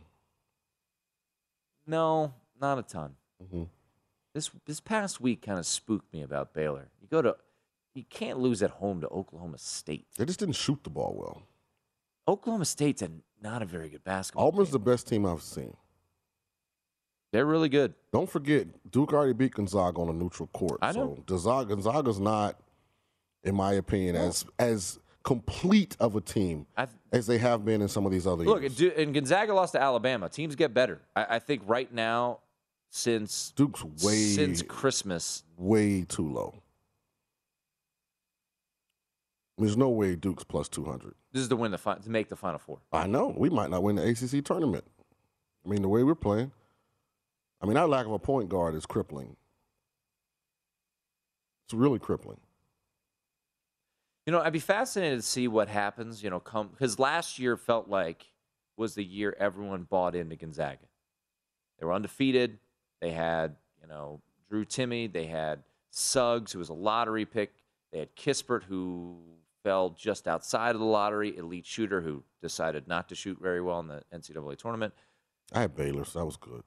No, 1.87 2.34
not 2.60 2.78
a 2.78 2.82
ton. 2.82 3.16
Mhm. 3.42 3.68
This 4.32 4.50
this 4.66 4.80
past 4.80 5.20
week 5.20 5.42
kind 5.42 5.58
of 5.58 5.66
spooked 5.66 6.12
me 6.12 6.22
about 6.22 6.52
Baylor. 6.52 6.90
You 7.00 7.06
go 7.08 7.22
to, 7.22 7.37
you 7.94 8.04
can't 8.04 8.38
lose 8.38 8.62
at 8.62 8.70
home 8.70 9.00
to 9.00 9.08
Oklahoma 9.08 9.58
State. 9.58 10.06
They 10.16 10.24
just 10.24 10.40
didn't 10.40 10.56
shoot 10.56 10.82
the 10.82 10.90
ball 10.90 11.14
well. 11.16 11.42
Oklahoma 12.26 12.64
State's 12.64 13.02
a, 13.02 13.10
not 13.42 13.62
a 13.62 13.66
very 13.66 13.88
good 13.88 14.04
basketball. 14.04 14.48
Auburn's 14.48 14.68
team. 14.68 14.72
the 14.72 14.90
best 14.90 15.08
team 15.08 15.26
I've 15.26 15.42
seen. 15.42 15.76
They're 17.32 17.46
really 17.46 17.68
good. 17.68 17.94
Don't 18.12 18.30
forget, 18.30 18.68
Duke 18.90 19.12
already 19.12 19.32
beat 19.32 19.54
Gonzaga 19.54 20.00
on 20.00 20.08
a 20.08 20.12
neutral 20.12 20.48
court. 20.52 20.78
I 20.80 20.92
know. 20.92 21.16
So 21.16 21.22
Gonzaga, 21.26 21.68
Gonzaga's 21.74 22.20
not, 22.20 22.56
in 23.42 23.56
my 23.56 23.72
opinion, 23.72 24.14
as 24.14 24.44
as 24.58 25.00
complete 25.24 25.96
of 25.98 26.14
a 26.14 26.20
team 26.20 26.66
I, 26.76 26.87
as 27.12 27.26
they 27.26 27.38
have 27.38 27.64
been 27.64 27.82
in 27.82 27.88
some 27.88 28.06
of 28.06 28.12
these 28.12 28.26
other 28.26 28.44
look, 28.44 28.60
years. 28.60 28.80
and 28.80 28.92
and 28.92 29.14
Gonzaga 29.14 29.52
lost 29.52 29.72
to 29.72 29.82
Alabama. 29.82 30.28
Teams 30.28 30.54
get 30.54 30.72
better. 30.72 31.00
I, 31.16 31.26
I 31.30 31.38
think 31.40 31.62
right 31.66 31.92
now, 31.92 32.38
since 32.90 33.52
Duke's 33.56 33.82
way 33.82 34.14
since 34.14 34.62
Christmas. 34.62 35.42
way 35.58 36.02
too 36.02 36.28
low. 36.28 36.54
There's 39.57 39.77
no 39.77 39.88
way 39.88 40.17
Duke's 40.17 40.45
plus 40.45 40.69
200. 40.69 41.14
This 41.33 41.43
is 41.43 41.49
to 41.49 41.57
win 41.57 41.71
the 41.71 41.79
fi- 41.79 41.95
to 41.97 42.11
make 42.11 42.29
the 42.29 42.37
Final 42.37 42.59
Four. 42.59 42.81
I 42.93 43.07
know. 43.07 43.33
We 43.37 43.51
might 43.51 43.71
not 43.71 43.83
win 43.83 43.97
the 43.97 44.09
ACC 44.09 44.45
tournament. 44.45 44.85
I 45.64 45.69
mean, 45.69 45.83
the 45.83 45.88
way 45.88 46.03
we're 46.03 46.14
playing. 46.14 46.51
I 47.61 47.67
mean, 47.67 47.77
our 47.77 47.87
lack 47.87 48.07
of 48.07 48.12
a 48.12 48.19
point 48.19 48.49
guard 48.49 48.75
is 48.75 48.85
crippling. 48.85 49.37
It's 51.67 51.75
really 51.75 51.99
crippling. 51.99 52.40
You 54.27 54.33
know, 54.33 54.40
I'd 54.40 54.53
be 54.53 54.59
fascinated 54.59 55.21
to 55.21 55.27
see 55.27 55.49
what 55.49 55.69
happens. 55.69 56.23
You 56.23 56.31
know, 56.31 56.40
come 56.40 56.69
because 56.69 56.99
last 56.99 57.38
year 57.38 57.57
felt 57.57 57.88
like 57.88 58.27
was 58.77 58.95
the 58.95 59.05
year 59.05 59.37
everyone 59.38 59.85
bought 59.85 60.14
into 60.14 60.37
Gonzaga. 60.37 60.87
They 61.79 61.87
were 61.87 61.93
undefeated. 61.93 62.59
They 63.01 63.11
had 63.11 63.57
you 63.81 63.88
know 63.88 64.21
Drew 64.49 64.64
Timme. 64.64 65.12
They 65.12 65.27
had 65.27 65.62
Suggs, 65.90 66.53
who 66.53 66.59
was 66.59 66.71
a 66.71 66.75
lottery 66.75 67.25
pick. 67.25 67.53
They 67.93 67.99
had 68.01 68.17
Kispert, 68.17 68.64
who 68.64 69.19
fell 69.64 69.90
just 69.90 70.29
outside 70.29 70.77
of 70.77 70.79
the 70.79 70.87
lottery, 70.87 71.37
elite 71.37 71.66
shooter 71.66 72.03
who 72.03 72.22
decided 72.40 72.87
not 72.87 73.09
to 73.09 73.16
shoot 73.16 73.38
very 73.40 73.61
well 73.61 73.81
in 73.81 73.88
the 73.88 74.03
NCAA 74.14 74.57
tournament. 74.57 74.94
I 75.53 75.62
had 75.62 75.74
Baylor, 75.74 76.05
so 76.05 76.20
that 76.20 76.24
was 76.24 76.37
good. 76.37 76.62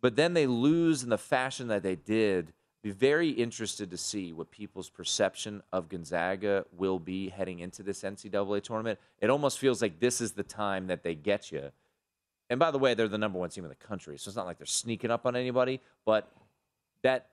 But 0.00 0.16
then 0.16 0.32
they 0.34 0.46
lose 0.46 1.02
in 1.02 1.10
the 1.10 1.18
fashion 1.18 1.68
that 1.68 1.82
they 1.82 1.94
did. 1.94 2.52
Be 2.82 2.90
very 2.90 3.28
interested 3.28 3.90
to 3.90 3.98
see 3.98 4.32
what 4.32 4.50
people's 4.50 4.88
perception 4.88 5.62
of 5.70 5.90
Gonzaga 5.90 6.64
will 6.74 6.98
be 6.98 7.28
heading 7.28 7.58
into 7.58 7.82
this 7.82 8.00
NCAA 8.02 8.62
tournament. 8.62 8.98
It 9.20 9.28
almost 9.28 9.58
feels 9.58 9.82
like 9.82 10.00
this 10.00 10.22
is 10.22 10.32
the 10.32 10.42
time 10.42 10.86
that 10.86 11.02
they 11.02 11.14
get 11.14 11.52
you. 11.52 11.70
And 12.48 12.58
by 12.58 12.70
the 12.70 12.78
way, 12.78 12.94
they're 12.94 13.06
the 13.06 13.18
number 13.18 13.38
one 13.38 13.50
team 13.50 13.64
in 13.64 13.68
the 13.68 13.76
country, 13.76 14.16
so 14.18 14.30
it's 14.30 14.36
not 14.36 14.46
like 14.46 14.56
they're 14.56 14.66
sneaking 14.66 15.10
up 15.10 15.26
on 15.26 15.36
anybody. 15.36 15.80
But 16.06 16.32
that 17.02 17.28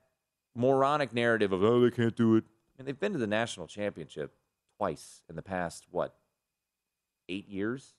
moronic 0.54 1.14
narrative 1.14 1.52
of 1.52 1.62
oh 1.62 1.80
they 1.80 1.90
can't 1.90 2.14
do 2.14 2.36
it. 2.36 2.44
Mean, 2.78 2.86
they've 2.86 2.98
been 2.98 3.12
to 3.12 3.18
the 3.18 3.26
national 3.26 3.66
championship 3.66 4.32
twice 4.78 5.22
in 5.28 5.36
the 5.36 5.42
past 5.42 5.86
what 5.90 6.14
eight 7.28 7.48
years. 7.48 7.94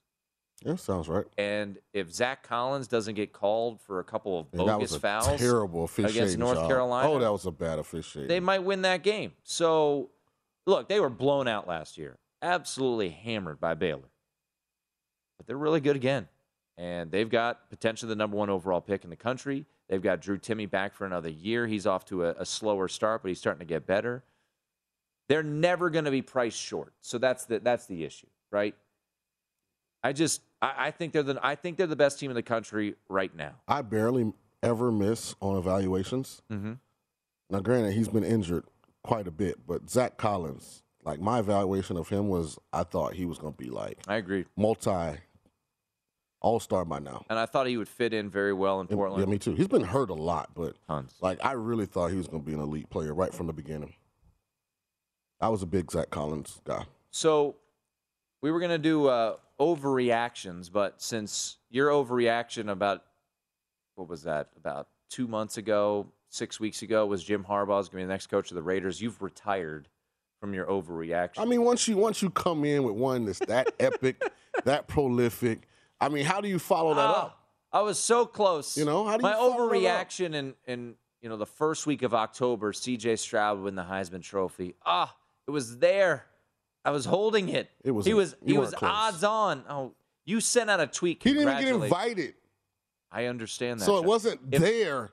Yeah, 0.65 0.75
sounds 0.75 1.07
right. 1.07 1.25
And 1.37 1.77
if 1.93 2.11
Zach 2.13 2.43
Collins 2.43 2.87
doesn't 2.87 3.15
get 3.15 3.31
called 3.31 3.79
for 3.81 3.99
a 3.99 4.03
couple 4.03 4.39
of 4.39 4.47
And 4.51 4.65
bogus 4.65 4.95
fouls 4.95 5.39
terrible 5.39 5.89
against 5.97 6.37
North 6.37 6.57
job. 6.57 6.67
Carolina, 6.69 7.09
Oh, 7.09 7.19
that 7.19 7.31
was 7.31 7.45
a 7.45 7.51
bad 7.51 7.79
officiating. 7.79 8.27
they 8.27 8.41
might 8.41 8.59
win 8.59 8.81
that 8.81 9.01
game. 9.03 9.31
So, 9.43 10.09
look, 10.65 10.89
they 10.89 10.99
were 10.99 11.09
blown 11.09 11.47
out 11.47 11.65
last 11.67 11.97
year, 11.97 12.17
absolutely 12.41 13.09
hammered 13.09 13.61
by 13.61 13.73
Baylor. 13.73 14.09
But 15.37 15.47
they're 15.47 15.57
really 15.57 15.79
good 15.79 15.95
again. 15.95 16.27
And 16.77 17.09
they've 17.11 17.29
got 17.29 17.69
potentially 17.69 18.09
the 18.09 18.15
number 18.15 18.35
one 18.35 18.49
overall 18.49 18.81
pick 18.81 19.03
in 19.05 19.09
the 19.09 19.15
country. 19.15 19.65
They've 19.87 20.01
got 20.01 20.21
Drew 20.21 20.37
Timme 20.37 20.69
back 20.69 20.93
for 20.93 21.05
another 21.05 21.29
year. 21.29 21.67
He's 21.67 21.85
off 21.87 22.03
to 22.05 22.25
a, 22.25 22.31
a 22.37 22.45
slower 22.45 22.87
start, 22.89 23.21
but 23.21 23.29
he's 23.29 23.39
starting 23.39 23.59
to 23.59 23.65
get 23.65 23.85
better. 23.87 24.23
They're 25.29 25.43
never 25.43 25.89
going 25.89 26.05
to 26.05 26.11
be 26.11 26.21
priced 26.21 26.59
short. 26.59 26.93
So 27.01 27.17
that's 27.17 27.45
the 27.45 27.59
that's 27.59 27.85
the 27.85 28.03
issue, 28.03 28.27
right? 28.51 28.75
I 30.03 30.11
just 30.11 30.41
I, 30.61 30.73
I 30.77 30.91
think 30.91 31.13
they're 31.13 31.23
the 31.23 31.39
I 31.41 31.55
think 31.55 31.77
they're 31.77 31.87
the 31.87 31.95
best 31.95 32.19
team 32.19 32.31
in 32.31 32.35
the 32.35 32.43
country 32.43 32.95
right 33.07 33.33
now. 33.33 33.53
I 33.67 33.83
barely 33.83 34.33
ever 34.61 34.91
miss 34.91 35.35
on 35.41 35.55
evaluations. 35.57 36.41
Mm-hmm. 36.51 36.73
Now, 37.51 37.59
granted, 37.59 37.93
he's 37.93 38.09
been 38.09 38.23
injured 38.23 38.65
quite 39.03 39.27
a 39.27 39.31
bit, 39.31 39.65
but 39.65 39.89
Zach 39.89 40.17
Collins, 40.17 40.83
like 41.03 41.19
my 41.19 41.39
evaluation 41.39 41.97
of 41.97 42.09
him 42.09 42.27
was, 42.27 42.59
I 42.71 42.83
thought 42.83 43.13
he 43.13 43.25
was 43.25 43.39
going 43.39 43.53
to 43.53 43.57
be 43.57 43.69
like 43.69 43.97
I 44.07 44.17
agree. 44.17 44.45
multi 44.57 45.19
all 46.41 46.59
star 46.59 46.85
by 46.85 46.99
now. 46.99 47.25
And 47.29 47.37
I 47.37 47.45
thought 47.45 47.67
he 47.67 47.77
would 47.77 47.89
fit 47.89 48.13
in 48.13 48.29
very 48.29 48.53
well 48.53 48.79
in 48.81 48.87
Portland. 48.87 49.21
Yeah, 49.21 49.29
me 49.29 49.37
too. 49.37 49.53
He's 49.53 49.67
been 49.67 49.83
hurt 49.83 50.09
a 50.09 50.13
lot, 50.13 50.51
but 50.55 50.75
Tons. 50.87 51.13
like 51.21 51.43
I 51.43 51.53
really 51.53 51.85
thought 51.85 52.11
he 52.11 52.17
was 52.17 52.27
going 52.27 52.43
to 52.43 52.45
be 52.45 52.53
an 52.53 52.61
elite 52.61 52.89
player 52.89 53.13
right 53.13 53.33
from 53.33 53.47
the 53.47 53.53
beginning. 53.53 53.93
I 55.41 55.49
was 55.49 55.63
a 55.63 55.65
big 55.67 55.91
Zach 55.91 56.09
Collins 56.09 56.61
guy. 56.65 56.85
So 57.11 57.55
we 58.41 58.51
were 58.51 58.59
going 58.59 58.71
to 58.71 58.77
do 58.77 59.07
uh, 59.07 59.35
overreactions, 59.59 60.71
but 60.71 61.01
since 61.01 61.57
your 61.69 61.89
overreaction 61.89 62.69
about 62.69 63.03
what 63.95 64.07
was 64.07 64.23
that 64.23 64.49
about 64.57 64.87
two 65.09 65.27
months 65.27 65.57
ago, 65.57 66.07
six 66.29 66.59
weeks 66.59 66.81
ago 66.81 67.05
was 67.05 67.23
Jim 67.23 67.43
Harbaugh's 67.43 67.89
going 67.89 68.01
to 68.01 68.03
be 68.03 68.03
the 68.03 68.09
next 68.13 68.27
coach 68.27 68.51
of 68.51 68.55
the 68.55 68.61
Raiders. 68.61 69.01
You've 69.01 69.21
retired 69.21 69.87
from 70.39 70.53
your 70.53 70.65
overreaction. 70.67 71.39
I 71.39 71.45
mean, 71.45 71.63
once 71.63 71.87
you 71.87 71.97
once 71.97 72.21
you 72.21 72.29
come 72.29 72.63
in 72.63 72.83
with 72.83 72.95
one 72.95 73.25
that's 73.25 73.39
that 73.39 73.73
epic, 73.79 74.21
that 74.63 74.87
prolific, 74.87 75.67
I 75.99 76.09
mean, 76.09 76.25
how 76.25 76.39
do 76.41 76.47
you 76.47 76.59
follow 76.59 76.93
that 76.93 77.01
Ah, 77.01 77.25
up? 77.25 77.39
I 77.73 77.81
was 77.81 77.99
so 77.99 78.25
close. 78.25 78.77
You 78.77 78.85
know, 78.85 79.05
how 79.05 79.17
do 79.17 79.27
you 79.27 79.33
my 79.33 79.37
overreaction 79.37 80.33
in 80.35 80.53
in 80.65 80.95
you 81.21 81.27
know 81.27 81.35
the 81.37 81.45
first 81.45 81.85
week 81.87 82.03
of 82.03 82.13
October, 82.13 82.71
C.J. 82.71 83.17
Stroud 83.17 83.59
win 83.59 83.75
the 83.75 83.83
Heisman 83.83 84.21
Trophy. 84.23 84.75
Ah, 84.85 85.13
it 85.49 85.51
was 85.51 85.79
there. 85.79 86.25
I 86.85 86.91
was 86.91 87.05
holding 87.05 87.49
it. 87.49 87.69
It 87.83 87.91
was- 87.91 88.05
He 88.05 88.13
was. 88.13 88.35
He 88.45 88.55
was 88.57 88.71
close. 88.71 88.91
odds 88.91 89.23
on. 89.23 89.63
Oh, 89.67 89.93
you 90.25 90.39
sent 90.41 90.69
out 90.69 90.79
a 90.79 90.85
tweet. 90.85 91.23
He 91.23 91.33
didn't 91.33 91.49
even 91.49 91.63
get 91.63 91.83
invited, 91.83 92.35
I 93.11 93.25
understand 93.25 93.79
that. 93.79 93.85
so 93.85 93.97
it 93.97 94.05
wasn't 94.05 94.39
If- 94.51 94.61
there. 94.61 95.11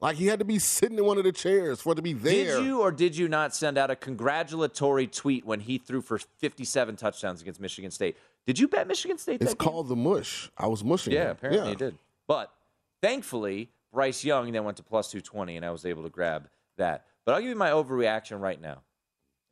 Like 0.00 0.16
he 0.16 0.26
had 0.26 0.38
to 0.40 0.44
be 0.44 0.58
sitting 0.58 0.98
in 0.98 1.04
one 1.04 1.18
of 1.18 1.24
the 1.24 1.32
chairs 1.32 1.80
for 1.80 1.92
it 1.92 1.96
to 1.96 2.02
be 2.02 2.12
there. 2.14 2.56
Did 2.58 2.64
you 2.64 2.80
or 2.80 2.90
did 2.90 3.16
you 3.16 3.28
not 3.28 3.54
send 3.54 3.78
out 3.78 3.90
a 3.90 3.96
congratulatory 3.96 5.06
tweet 5.06 5.46
when 5.46 5.60
he 5.60 5.78
threw 5.78 6.02
for 6.02 6.18
57 6.18 6.96
touchdowns 6.96 7.40
against 7.42 7.60
Michigan 7.60 7.90
State? 7.90 8.16
Did 8.46 8.58
you 8.58 8.68
bet 8.68 8.86
Michigan 8.86 9.16
State? 9.18 9.40
It's 9.40 9.52
that 9.52 9.58
game? 9.58 9.68
called 9.70 9.88
the 9.88 9.96
mush. 9.96 10.50
I 10.58 10.66
was 10.66 10.82
mushing. 10.82 11.12
Yeah, 11.12 11.26
him. 11.26 11.30
apparently 11.30 11.64
yeah. 11.64 11.70
he 11.70 11.76
did. 11.76 11.98
But 12.26 12.52
thankfully, 13.00 13.70
Bryce 13.92 14.24
Young 14.24 14.50
then 14.52 14.64
went 14.64 14.76
to 14.78 14.82
plus 14.82 15.10
220, 15.10 15.56
and 15.56 15.64
I 15.64 15.70
was 15.70 15.86
able 15.86 16.02
to 16.02 16.10
grab 16.10 16.48
that. 16.76 17.06
But 17.24 17.34
I'll 17.34 17.40
give 17.40 17.50
you 17.50 17.56
my 17.56 17.70
overreaction 17.70 18.40
right 18.40 18.60
now. 18.60 18.82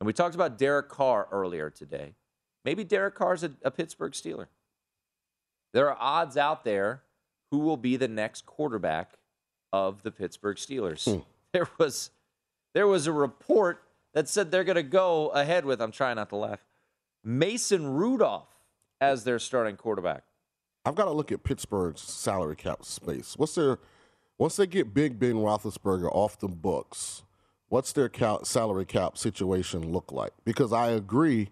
And 0.03 0.05
we 0.05 0.11
talked 0.11 0.35
about 0.35 0.57
Derek 0.57 0.89
Carr 0.89 1.29
earlier 1.31 1.69
today. 1.69 2.15
Maybe 2.65 2.83
Derek 2.83 3.15
Carr's 3.15 3.41
a, 3.41 3.53
a 3.63 3.71
Pittsburgh 3.71 4.11
Steeler. 4.11 4.47
There 5.71 5.89
are 5.89 5.95
odds 5.97 6.35
out 6.35 6.65
there 6.65 7.03
who 7.51 7.59
will 7.59 7.77
be 7.77 7.95
the 7.95 8.09
next 8.09 8.45
quarterback 8.45 9.13
of 9.71 10.03
the 10.03 10.11
Pittsburgh 10.11 10.57
Steelers. 10.57 11.09
Hmm. 11.09 11.21
There 11.53 11.69
was 11.77 12.09
there 12.73 12.87
was 12.87 13.07
a 13.07 13.13
report 13.13 13.83
that 14.13 14.27
said 14.27 14.51
they're 14.51 14.65
going 14.65 14.75
to 14.75 14.83
go 14.83 15.29
ahead 15.29 15.63
with 15.63 15.81
I'm 15.81 15.91
trying 15.91 16.17
not 16.17 16.29
to 16.29 16.35
laugh. 16.35 16.65
Mason 17.23 17.87
Rudolph 17.93 18.49
as 18.99 19.23
their 19.23 19.39
starting 19.39 19.77
quarterback. 19.77 20.23
I've 20.83 20.95
got 20.95 21.05
to 21.05 21.11
look 21.11 21.31
at 21.31 21.43
Pittsburgh's 21.43 22.01
salary 22.01 22.57
cap 22.57 22.83
space. 22.83 23.37
What's 23.37 23.55
their 23.55 23.79
once 24.37 24.57
they 24.57 24.67
get 24.67 24.93
Big 24.93 25.17
Ben 25.17 25.35
Roethlisberger 25.35 26.09
off 26.11 26.39
the 26.39 26.49
books? 26.49 27.23
What's 27.73 27.91
their 27.91 28.07
cap, 28.07 28.45
salary 28.45 28.85
cap 28.85 29.17
situation 29.17 29.91
look 29.91 30.11
like? 30.11 30.31
Because 30.45 30.71
I 30.71 30.91
agree 30.91 31.49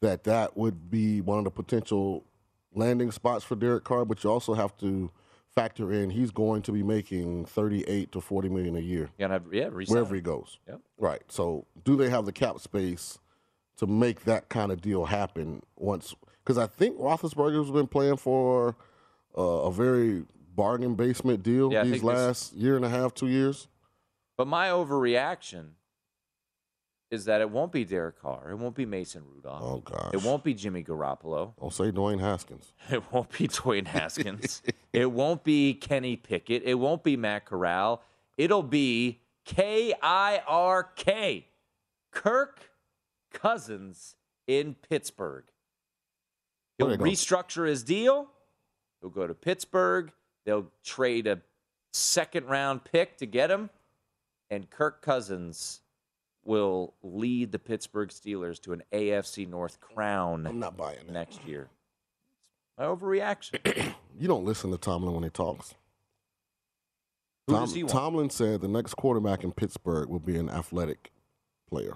that 0.00 0.24
that 0.24 0.56
would 0.56 0.90
be 0.90 1.20
one 1.20 1.38
of 1.38 1.44
the 1.44 1.52
potential 1.52 2.24
landing 2.74 3.12
spots 3.12 3.44
for 3.44 3.54
Derek 3.54 3.84
Carr, 3.84 4.04
but 4.04 4.24
you 4.24 4.30
also 4.30 4.54
have 4.54 4.76
to 4.78 5.12
factor 5.54 5.92
in 5.92 6.10
he's 6.10 6.32
going 6.32 6.62
to 6.62 6.72
be 6.72 6.82
making 6.82 7.44
38 7.44 8.10
to 8.10 8.20
40 8.20 8.48
million 8.48 8.74
a 8.74 8.80
year 8.80 9.10
have 9.30 9.44
yeah, 9.52 9.68
resign. 9.70 9.94
wherever 9.94 10.16
he 10.16 10.20
goes. 10.20 10.58
Yep. 10.66 10.80
Right. 10.98 11.22
So, 11.28 11.66
do 11.84 11.94
they 11.94 12.10
have 12.10 12.26
the 12.26 12.32
cap 12.32 12.58
space 12.58 13.20
to 13.76 13.86
make 13.86 14.24
that 14.24 14.48
kind 14.48 14.72
of 14.72 14.80
deal 14.80 15.04
happen 15.04 15.62
once? 15.76 16.16
Because 16.42 16.58
I 16.58 16.66
think 16.66 16.98
Roethlisberger's 16.98 17.70
been 17.70 17.86
playing 17.86 18.16
for 18.16 18.74
uh, 19.38 19.40
a 19.40 19.70
very 19.70 20.24
bargain 20.56 20.96
basement 20.96 21.44
deal 21.44 21.72
Yeah, 21.72 21.84
these 21.84 22.02
last 22.02 22.54
year 22.54 22.74
and 22.74 22.84
a 22.84 22.88
half, 22.88 23.14
two 23.14 23.28
years. 23.28 23.68
But 24.36 24.46
my 24.46 24.68
overreaction 24.68 25.70
is 27.10 27.26
that 27.26 27.40
it 27.40 27.50
won't 27.50 27.70
be 27.70 27.84
Derek 27.84 28.20
Carr. 28.20 28.50
It 28.50 28.56
won't 28.56 28.74
be 28.74 28.86
Mason 28.86 29.22
Rudolph. 29.32 29.62
Oh 29.62 29.78
gosh. 29.78 30.12
It 30.12 30.22
won't 30.22 30.42
be 30.42 30.54
Jimmy 30.54 30.82
Garoppolo. 30.82 31.52
I'll 31.62 31.70
say 31.70 31.92
Dwayne 31.92 32.20
Haskins. 32.20 32.72
It 32.90 33.02
won't 33.12 33.30
be 33.30 33.46
Dwayne 33.48 33.86
Haskins. 33.86 34.62
it 34.92 35.10
won't 35.10 35.44
be 35.44 35.74
Kenny 35.74 36.16
Pickett. 36.16 36.62
It 36.64 36.74
won't 36.74 37.04
be 37.04 37.16
Matt 37.16 37.44
Corral. 37.46 38.02
It'll 38.36 38.62
be 38.64 39.20
K 39.44 39.94
I 40.02 40.42
R 40.48 40.82
K. 40.96 41.46
Kirk 42.10 42.70
Cousins 43.32 44.16
in 44.46 44.74
Pittsburgh. 44.88 45.44
He'll 46.78 46.88
Where 46.88 46.96
they 46.96 47.04
go? 47.04 47.10
restructure 47.10 47.68
his 47.68 47.82
deal. 47.84 48.26
He'll 49.00 49.10
go 49.10 49.26
to 49.26 49.34
Pittsburgh. 49.34 50.10
They'll 50.44 50.66
trade 50.84 51.26
a 51.26 51.40
second 51.92 52.46
round 52.46 52.84
pick 52.84 53.16
to 53.18 53.26
get 53.26 53.50
him. 53.50 53.70
And 54.50 54.68
Kirk 54.70 55.02
Cousins 55.02 55.80
will 56.44 56.94
lead 57.02 57.52
the 57.52 57.58
Pittsburgh 57.58 58.10
Steelers 58.10 58.60
to 58.62 58.72
an 58.72 58.82
AFC 58.92 59.48
North 59.48 59.80
crown 59.80 60.46
I'm 60.46 60.58
not 60.58 60.76
buying 60.76 60.98
it. 60.98 61.10
next 61.10 61.44
year. 61.46 61.68
My 62.78 62.84
overreaction. 62.84 63.94
You 64.16 64.28
don't 64.28 64.44
listen 64.44 64.70
to 64.70 64.78
Tomlin 64.78 65.12
when 65.12 65.24
he 65.24 65.30
talks. 65.30 65.74
Who 67.48 67.54
Tom- 67.54 67.64
does 67.64 67.74
he 67.74 67.82
want? 67.82 67.92
Tomlin 67.92 68.30
said 68.30 68.60
the 68.60 68.68
next 68.68 68.94
quarterback 68.94 69.42
in 69.42 69.50
Pittsburgh 69.50 70.08
will 70.08 70.20
be 70.20 70.36
an 70.36 70.48
athletic 70.48 71.10
player. 71.68 71.94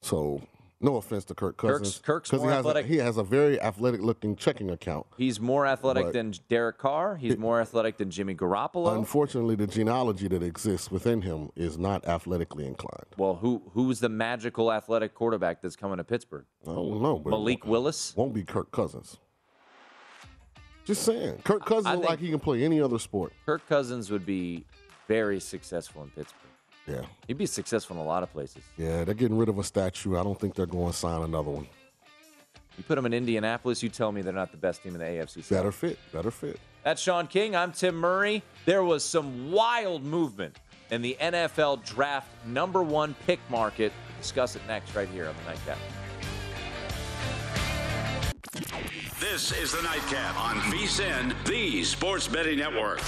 So 0.00 0.40
No 0.80 0.96
offense 0.96 1.24
to 1.26 1.34
Kirk 1.34 1.56
Cousins. 1.56 2.00
Kirk's 2.04 2.30
he 2.30 2.36
more 2.36 2.50
has 2.50 2.58
athletic. 2.58 2.84
A, 2.84 2.88
he 2.88 2.96
has 2.98 3.16
a 3.16 3.22
very 3.22 3.60
athletic 3.60 4.02
looking 4.02 4.36
checking 4.36 4.70
account. 4.70 5.06
He's 5.16 5.40
more 5.40 5.66
athletic 5.66 6.12
than 6.12 6.34
Derek 6.48 6.78
Carr. 6.78 7.16
He's 7.16 7.38
more 7.38 7.60
athletic 7.60 7.96
than 7.96 8.10
Jimmy 8.10 8.34
Garoppolo. 8.34 8.96
Unfortunately, 8.96 9.54
the 9.54 9.66
genealogy 9.66 10.28
that 10.28 10.42
exists 10.42 10.90
within 10.90 11.22
him 11.22 11.50
is 11.56 11.78
not 11.78 12.04
athletically 12.06 12.66
inclined. 12.66 13.06
well, 13.16 13.36
who 13.36 13.62
who's 13.72 14.00
the 14.00 14.08
magical 14.08 14.72
athletic 14.72 15.14
quarterback 15.14 15.62
that's 15.62 15.76
coming 15.76 15.96
to 15.96 16.04
Pittsburgh? 16.04 16.44
I 16.66 16.72
don't 16.72 17.00
know. 17.02 17.18
But 17.18 17.30
Malik 17.30 17.64
Willis. 17.64 18.14
won't 18.16 18.34
be 18.34 18.42
Kirk 18.42 18.70
Cousins. 18.70 19.18
Just 20.84 21.02
saying. 21.04 21.38
Kirk 21.44 21.64
Cousins 21.64 22.04
like 22.04 22.18
he 22.18 22.28
can 22.28 22.40
play 22.40 22.62
any 22.62 22.80
other 22.80 22.98
sport. 22.98 23.32
Kirk 23.46 23.66
Cousins 23.68 24.10
would 24.10 24.26
be 24.26 24.66
very 25.08 25.40
successful 25.40 26.02
in 26.02 26.10
Pittsburgh. 26.10 26.40
Yeah. 26.86 27.02
He'd 27.26 27.38
be 27.38 27.46
successful 27.46 27.96
in 27.96 28.02
a 28.02 28.04
lot 28.04 28.22
of 28.22 28.32
places. 28.32 28.62
Yeah, 28.76 29.04
they're 29.04 29.14
getting 29.14 29.38
rid 29.38 29.48
of 29.48 29.58
a 29.58 29.64
statue. 29.64 30.18
I 30.18 30.22
don't 30.22 30.38
think 30.38 30.54
they're 30.54 30.66
going 30.66 30.92
to 30.92 30.96
sign 30.96 31.22
another 31.22 31.50
one. 31.50 31.66
You 32.76 32.84
put 32.84 32.96
them 32.96 33.06
in 33.06 33.14
Indianapolis, 33.14 33.82
you 33.82 33.88
tell 33.88 34.10
me 34.10 34.20
they're 34.20 34.32
not 34.32 34.50
the 34.50 34.56
best 34.56 34.82
team 34.82 34.94
in 34.94 34.98
the 34.98 35.06
AFC. 35.06 35.44
South. 35.44 35.50
Better 35.50 35.72
fit. 35.72 35.98
Better 36.12 36.30
fit. 36.30 36.58
That's 36.82 37.00
Sean 37.00 37.26
King. 37.26 37.54
I'm 37.56 37.72
Tim 37.72 37.94
Murray. 37.94 38.42
There 38.64 38.82
was 38.82 39.04
some 39.04 39.52
wild 39.52 40.04
movement 40.04 40.58
in 40.90 41.00
the 41.00 41.16
NFL 41.20 41.84
draft 41.84 42.28
number 42.46 42.82
one 42.82 43.14
pick 43.26 43.38
market. 43.48 43.92
Discuss 44.20 44.56
it 44.56 44.62
next, 44.66 44.94
right 44.94 45.08
here 45.08 45.28
on 45.28 45.34
the 45.44 45.50
Nightcap. 45.50 45.78
This 49.20 49.52
is 49.52 49.72
the 49.72 49.82
Nightcap 49.82 50.38
on 50.38 50.56
VSIN, 50.72 51.32
the 51.46 51.82
Sports 51.84 52.28
Betting 52.28 52.58
Network. 52.58 53.00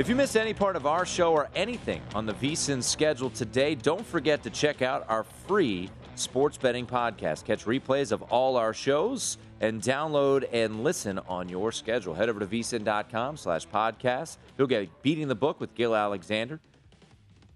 If 0.00 0.08
you 0.08 0.14
missed 0.14 0.34
any 0.34 0.54
part 0.54 0.76
of 0.76 0.86
our 0.86 1.04
show 1.04 1.34
or 1.34 1.50
anything 1.54 2.00
on 2.14 2.24
the 2.24 2.32
VSIN 2.32 2.82
schedule 2.82 3.28
today, 3.28 3.74
don't 3.74 4.06
forget 4.06 4.42
to 4.44 4.48
check 4.48 4.80
out 4.80 5.04
our 5.10 5.24
free 5.24 5.90
sports 6.14 6.56
betting 6.56 6.86
podcast. 6.86 7.44
Catch 7.44 7.66
replays 7.66 8.10
of 8.10 8.22
all 8.32 8.56
our 8.56 8.72
shows 8.72 9.36
and 9.60 9.82
download 9.82 10.48
and 10.54 10.82
listen 10.82 11.18
on 11.28 11.50
your 11.50 11.70
schedule. 11.70 12.14
Head 12.14 12.30
over 12.30 12.40
to 12.40 12.46
vsin.com 12.46 13.36
slash 13.36 13.68
podcast. 13.68 14.38
You'll 14.56 14.68
get 14.68 14.88
Beating 15.02 15.28
the 15.28 15.34
Book 15.34 15.60
with 15.60 15.74
Gill 15.74 15.94
Alexander. 15.94 16.60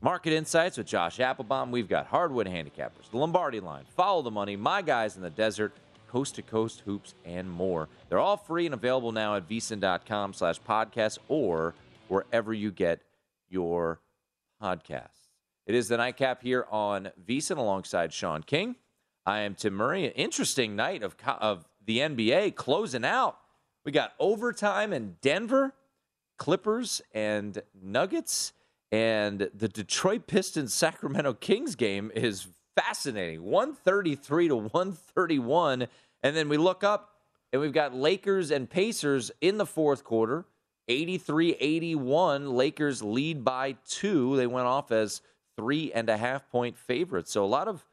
Market 0.03 0.35
Insights 0.35 0.77
with 0.77 0.87
Josh 0.87 1.17
Appelbaum. 1.17 1.71
We've 1.71 1.89
got 1.89 2.09
Hardwood 2.09 2.47
Handicappers, 2.47 3.11
the 3.11 3.17
Lombardi 3.17 3.61
Line, 3.61 3.85
Follow 3.97 4.21
the 4.21 4.31
Money, 4.31 4.55
My 4.57 4.83
Guys 4.83 5.17
in 5.17 5.23
the 5.23 5.31
Desert, 5.31 5.73
Coast 6.09 6.35
to 6.35 6.43
Coast 6.43 6.83
Hoops, 6.85 7.15
and 7.25 7.51
more. 7.51 7.89
They're 8.11 8.19
all 8.19 8.37
free 8.37 8.67
and 8.67 8.75
available 8.75 9.13
now 9.13 9.35
at 9.35 9.49
vsin.com 9.49 10.35
slash 10.35 10.61
podcast 10.61 11.21
or 11.29 11.75
wherever 12.09 12.53
you 12.53 12.71
get 12.71 13.03
your 13.49 14.01
podcasts. 14.62 15.29
It 15.67 15.75
is 15.75 15.88
the 15.88 15.97
nightcap 15.97 16.43
here 16.43 16.67
on 16.71 17.11
VSIN 17.27 17.57
alongside 17.57 18.12
Sean 18.12 18.43
King. 18.43 18.77
I 19.25 19.40
am 19.40 19.55
Tim 19.55 19.75
Murray. 19.75 20.05
An 20.05 20.12
interesting 20.12 20.77
night 20.77 21.03
of, 21.03 21.17
of 21.27 21.67
the 21.85 21.99
NBA 21.99 22.55
closing 22.55 23.05
out. 23.05 23.38
We 23.85 23.93
got 23.93 24.12
overtime 24.19 24.93
in 24.93 25.17
Denver, 25.23 25.75
Clippers, 26.38 27.01
and 27.12 27.62
Nuggets. 27.83 28.53
And 28.93 29.51
the 29.55 29.69
Detroit 29.69 30.27
Pistons 30.27 30.75
Sacramento 30.75 31.33
Kings 31.35 31.75
game 31.75 32.12
is 32.14 32.47
fascinating 32.77 33.43
133 33.43 34.49
to 34.49 34.57
131. 34.57 35.87
And 36.23 36.37
then 36.37 36.49
we 36.49 36.57
look 36.57 36.85
up 36.85 37.14
and 37.53 37.61
we've 37.61 37.73
got 37.73 37.95
Lakers 37.95 38.51
and 38.51 38.69
Pacers 38.69 39.31
in 39.40 39.59
the 39.59 39.67
fourth 39.67 40.05
quarter 40.05 40.45
83 40.88 41.57
81. 41.59 42.51
Lakers 42.51 43.03
lead 43.03 43.44
by 43.44 43.77
two. 43.88 44.37
They 44.37 44.47
went 44.47 44.66
off 44.66 44.92
as 44.92 45.23
three 45.57 45.92
and 45.92 46.09
a 46.09 46.16
half 46.16 46.49
point 46.51 46.77
favorites. 46.77 47.31
So 47.33 47.44
a 47.44 47.47
lot 47.47 47.68
of 47.68 47.87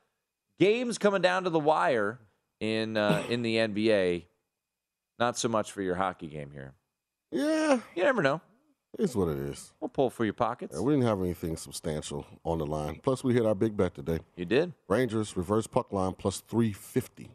games 0.60 0.98
coming 0.98 1.22
down 1.22 1.44
to 1.46 1.50
the 1.50 1.60
wire 1.60 2.20
in 2.60 2.98
uh, 2.98 3.24
in 3.30 3.42
the 3.42 3.58
NBA. 3.58 4.26
Not 5.20 5.38
so 5.38 5.50
much 5.50 5.72
for 5.72 5.82
your 5.82 5.96
hockey 5.96 6.28
game 6.28 6.52
here. 6.52 6.74
Yeah. 7.32 7.80
You 7.96 8.04
never 8.04 8.22
know. 8.22 8.42
It's 9.00 9.16
what 9.16 9.30
it 9.30 9.38
is. 9.38 9.72
We'll 9.80 9.90
pull 9.90 10.10
for 10.10 10.26
your 10.26 10.34
pockets. 10.34 10.76
Yeah, 10.76 10.82
we 10.82 10.94
didn't 10.94 11.08
have 11.08 11.22
anything 11.22 11.56
substantial 11.56 12.26
on 12.44 12.58
the 12.58 12.66
line. 12.66 13.00
Plus, 13.02 13.24
we 13.24 13.34
hit 13.34 13.46
our 13.46 13.56
big 13.56 13.78
bet 13.78 13.96
today. 13.96 14.20
You 14.36 14.46
did. 14.46 14.74
Rangers 14.90 15.38
reverse 15.38 15.66
puck 15.66 15.94
line 15.94 16.14
plus 16.14 16.42
350. 16.42 17.32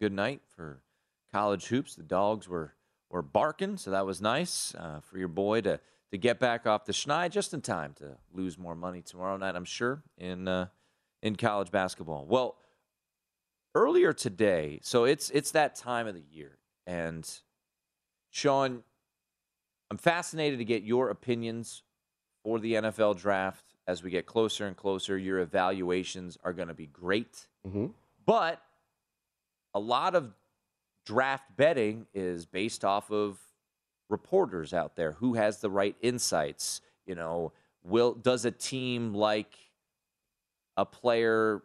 Good 0.00 0.12
night 0.12 0.40
for 0.56 0.80
college 1.32 1.66
hoops. 1.66 1.94
The 1.94 2.02
dogs 2.02 2.48
were 2.48 2.74
were 3.10 3.22
barking, 3.22 3.76
so 3.76 3.90
that 3.90 4.04
was 4.06 4.20
nice 4.20 4.74
uh, 4.74 5.00
for 5.00 5.18
your 5.18 5.28
boy 5.28 5.60
to 5.62 5.80
to 6.10 6.16
get 6.18 6.38
back 6.40 6.66
off 6.66 6.86
the 6.86 6.92
schneid 6.92 7.30
just 7.30 7.52
in 7.52 7.60
time 7.60 7.92
to 7.94 8.16
lose 8.32 8.56
more 8.56 8.74
money 8.74 9.02
tomorrow 9.02 9.36
night. 9.36 9.54
I'm 9.56 9.64
sure 9.64 10.02
in 10.16 10.48
uh, 10.48 10.66
in 11.22 11.36
college 11.36 11.70
basketball. 11.70 12.26
Well, 12.26 12.56
earlier 13.74 14.12
today, 14.12 14.80
so 14.82 15.04
it's 15.04 15.30
it's 15.30 15.50
that 15.52 15.74
time 15.74 16.06
of 16.06 16.14
the 16.14 16.22
year, 16.30 16.58
and 16.86 17.28
Sean, 18.30 18.82
I'm 19.90 19.98
fascinated 19.98 20.58
to 20.58 20.64
get 20.64 20.82
your 20.82 21.10
opinions 21.10 21.82
for 22.44 22.58
the 22.58 22.74
NFL 22.74 23.18
draft 23.18 23.64
as 23.86 24.02
we 24.02 24.10
get 24.10 24.26
closer 24.26 24.66
and 24.66 24.76
closer. 24.76 25.16
Your 25.18 25.40
evaluations 25.40 26.38
are 26.44 26.52
going 26.52 26.68
to 26.68 26.74
be 26.74 26.86
great, 26.86 27.48
Mm-hmm. 27.66 27.86
but 28.24 28.62
a 29.74 29.78
lot 29.80 30.14
of 30.14 30.32
draft 31.08 31.56
betting 31.56 32.06
is 32.12 32.44
based 32.44 32.84
off 32.84 33.10
of 33.10 33.38
reporters 34.10 34.74
out 34.74 34.94
there. 34.94 35.12
Who 35.12 35.34
has 35.34 35.58
the 35.62 35.70
right 35.70 35.96
insights? 36.02 36.82
You 37.06 37.14
know 37.14 37.52
will 37.82 38.12
does 38.12 38.44
a 38.44 38.50
team 38.50 39.14
like 39.14 39.56
a 40.76 40.84
player 40.84 41.62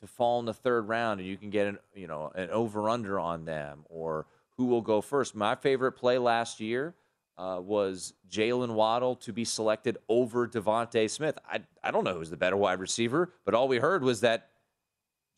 to 0.00 0.06
fall 0.06 0.38
in 0.38 0.44
the 0.44 0.54
third 0.54 0.86
round 0.86 1.18
and 1.18 1.28
you 1.28 1.36
can 1.36 1.50
get 1.50 1.66
an 1.66 1.78
you 1.92 2.06
know 2.06 2.30
an 2.36 2.50
over 2.50 2.88
under 2.88 3.18
on 3.18 3.46
them? 3.46 3.80
Or 3.88 4.26
who 4.56 4.66
will 4.66 4.82
go 4.82 5.00
first? 5.00 5.34
My 5.34 5.56
favorite 5.56 5.92
play 5.92 6.18
last 6.18 6.60
year 6.60 6.94
uh, 7.36 7.58
was 7.60 8.14
Jaylen 8.30 8.74
Waddle 8.74 9.16
to 9.16 9.32
be 9.32 9.44
selected 9.44 9.98
over 10.08 10.46
DeVonta 10.46 11.10
Smith. 11.10 11.36
I, 11.50 11.62
I 11.82 11.90
don't 11.90 12.04
know 12.04 12.14
who's 12.14 12.30
the 12.30 12.36
better 12.36 12.56
wide 12.56 12.78
receiver, 12.78 13.32
but 13.44 13.54
all 13.54 13.66
we 13.66 13.78
heard 13.78 14.04
was 14.04 14.20
that 14.20 14.50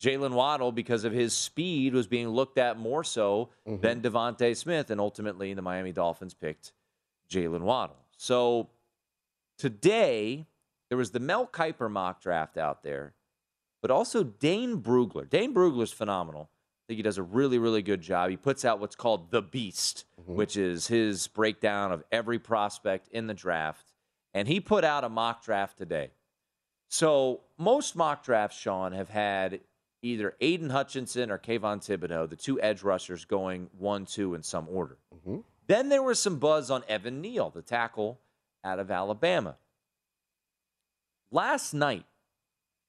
Jaylen 0.01 0.31
Waddle, 0.33 0.71
because 0.71 1.03
of 1.03 1.13
his 1.13 1.33
speed, 1.33 1.93
was 1.93 2.07
being 2.07 2.29
looked 2.29 2.57
at 2.57 2.77
more 2.77 3.03
so 3.03 3.49
mm-hmm. 3.67 3.81
than 3.81 4.01
DeVonta 4.01 4.57
Smith, 4.57 4.89
and 4.89 4.99
ultimately 4.99 5.53
the 5.53 5.61
Miami 5.61 5.91
Dolphins 5.91 6.33
picked 6.33 6.71
Jaylen 7.29 7.61
Waddle. 7.61 7.97
So 8.17 8.69
today 9.59 10.47
there 10.89 10.97
was 10.97 11.11
the 11.11 11.19
Mel 11.19 11.45
Kiper 11.45 11.89
mock 11.89 12.19
draft 12.19 12.57
out 12.57 12.81
there, 12.81 13.13
but 13.81 13.91
also 13.91 14.23
Dane 14.23 14.81
Brugler. 14.81 15.29
Dane 15.29 15.53
Brugler's 15.53 15.93
phenomenal. 15.93 16.49
I 16.51 16.83
think 16.87 16.97
he 16.97 17.03
does 17.03 17.19
a 17.19 17.23
really, 17.23 17.59
really 17.59 17.83
good 17.83 18.01
job. 18.01 18.31
He 18.31 18.37
puts 18.37 18.65
out 18.65 18.79
what's 18.79 18.95
called 18.95 19.29
the 19.29 19.41
Beast, 19.41 20.05
mm-hmm. 20.19 20.35
which 20.35 20.57
is 20.57 20.87
his 20.87 21.27
breakdown 21.27 21.91
of 21.91 22.03
every 22.11 22.39
prospect 22.39 23.07
in 23.09 23.27
the 23.27 23.35
draft, 23.35 23.93
and 24.33 24.47
he 24.47 24.59
put 24.59 24.83
out 24.83 25.03
a 25.03 25.09
mock 25.09 25.45
draft 25.45 25.77
today. 25.77 26.09
So 26.89 27.41
most 27.57 27.95
mock 27.95 28.25
drafts, 28.25 28.57
Sean, 28.57 28.91
have 28.93 29.09
had 29.09 29.61
either 30.01 30.35
Aidan 30.41 30.69
Hutchinson 30.71 31.29
or 31.31 31.37
Kayvon 31.37 31.77
Thibodeaux, 31.79 32.29
the 32.29 32.35
two 32.35 32.59
edge 32.61 32.81
rushers, 32.83 33.25
going 33.25 33.69
one, 33.77 34.05
two 34.05 34.33
in 34.33 34.43
some 34.43 34.67
order. 34.69 34.97
Then 35.67 35.89
there 35.89 36.03
was 36.03 36.19
some 36.19 36.37
buzz 36.37 36.69
on 36.71 36.83
Evan 36.87 37.21
Neal, 37.21 37.49
the 37.49 37.61
tackle 37.61 38.19
out 38.63 38.79
of 38.79 38.89
Alabama. 38.91 39.57
Last 41.31 41.73
night 41.73 42.05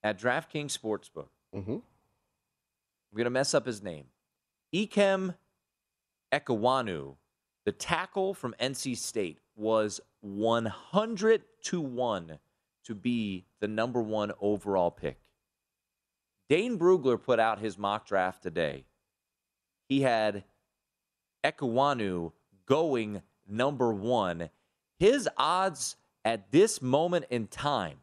at 0.03 0.19
DraftKings 0.19 0.77
Sportsbook, 0.77 1.29
Mm-hmm. 1.55 1.73
I'm 1.73 3.17
going 3.17 3.25
to 3.25 3.31
mess 3.31 3.53
up 3.53 3.67
his 3.67 3.83
name. 3.83 4.07
Ikem 4.75 5.35
Ekwonu, 6.33 7.17
the 7.67 7.73
tackle 7.73 8.33
from 8.33 8.55
NC 8.59 8.97
State, 8.97 9.39
was 9.55 10.01
100 10.23 11.43
to 11.65 11.81
1 11.81 12.39
to 12.85 12.95
be 12.95 13.45
the 13.61 13.69
number 13.69 14.01
one 14.01 14.33
overall 14.41 14.91
pick. 14.91 15.19
Dane 16.53 16.79
Brugler 16.79 17.19
put 17.19 17.41
out 17.41 17.61
his 17.61 17.79
mock 17.79 18.07
draft 18.07 18.43
today. 18.43 18.85
He 19.89 20.03
had 20.03 20.45
Ekwonu 21.43 22.33
going 22.67 23.23
number 23.49 23.91
one. 23.91 24.51
His 24.99 25.31
odds 25.39 25.97
at 26.27 26.53
this 26.53 26.83
moment 26.83 27.25
in 27.31 27.47
time 27.47 28.01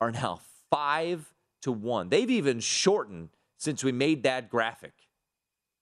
are 0.00 0.12
now 0.12 0.38
five 0.70 1.34
to 1.62 1.72
one. 1.72 2.08
They've 2.08 2.30
even 2.30 2.60
shortened 2.60 3.30
since 3.56 3.82
we 3.82 3.90
made 3.90 4.22
that 4.22 4.48
graphic. 4.48 4.92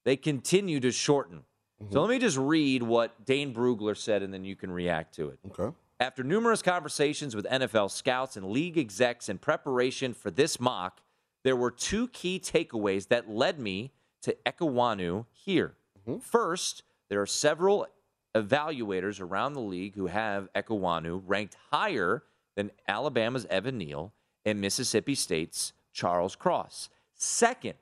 They 0.07 0.17
continue 0.17 0.81
to 0.81 0.91
shorten. 0.91 1.43
So 1.81 1.85
mm-hmm. 1.85 1.99
let 1.99 2.09
me 2.09 2.19
just 2.19 2.39
read 2.39 2.83
what 2.83 3.27
Dane 3.27 3.53
Brugler 3.53 3.95
said, 3.95 4.23
and 4.23 4.33
then 4.33 4.47
you 4.47 4.57
can 4.57 4.71
react 4.71 5.17
to 5.17 5.29
it. 5.29 5.39
Okay. 5.51 5.77
After 6.01 6.25
numerous 6.25 6.63
conversations 6.63 7.37
with 7.37 7.45
NFL 7.45 7.91
scouts 7.91 8.39
and 8.39 8.47
league 8.47 8.79
execs 8.79 9.29
in 9.29 9.37
preparation 9.37 10.15
for 10.15 10.31
this 10.31 10.59
mock, 10.59 11.03
there 11.45 11.57
were 11.57 11.71
two 11.71 12.09
key 12.09 12.41
takeaways 12.41 13.09
that 13.09 13.31
led 13.31 13.61
me 13.61 13.93
to 14.23 14.37
Ekwonu 14.47 15.27
here. 15.31 15.77
Mm-hmm. 16.01 16.19
First, 16.19 16.83
there 17.09 17.21
are 17.21 17.27
several 17.27 17.87
evaluators 18.35 19.21
around 19.21 19.53
the 19.53 19.61
league 19.61 19.95
who 19.95 20.07
have 20.07 20.49
Ekwonu 20.55 21.23
ranked 21.25 21.57
higher 21.71 22.25
than 22.57 22.71
Alabama's 22.89 23.47
Evan 23.51 23.79
Neal 23.79 24.13
and 24.45 24.61
Mississippi 24.61 25.15
State's 25.15 25.73
Charles 25.93 26.35
Cross. 26.35 26.89
Second, 27.15 27.75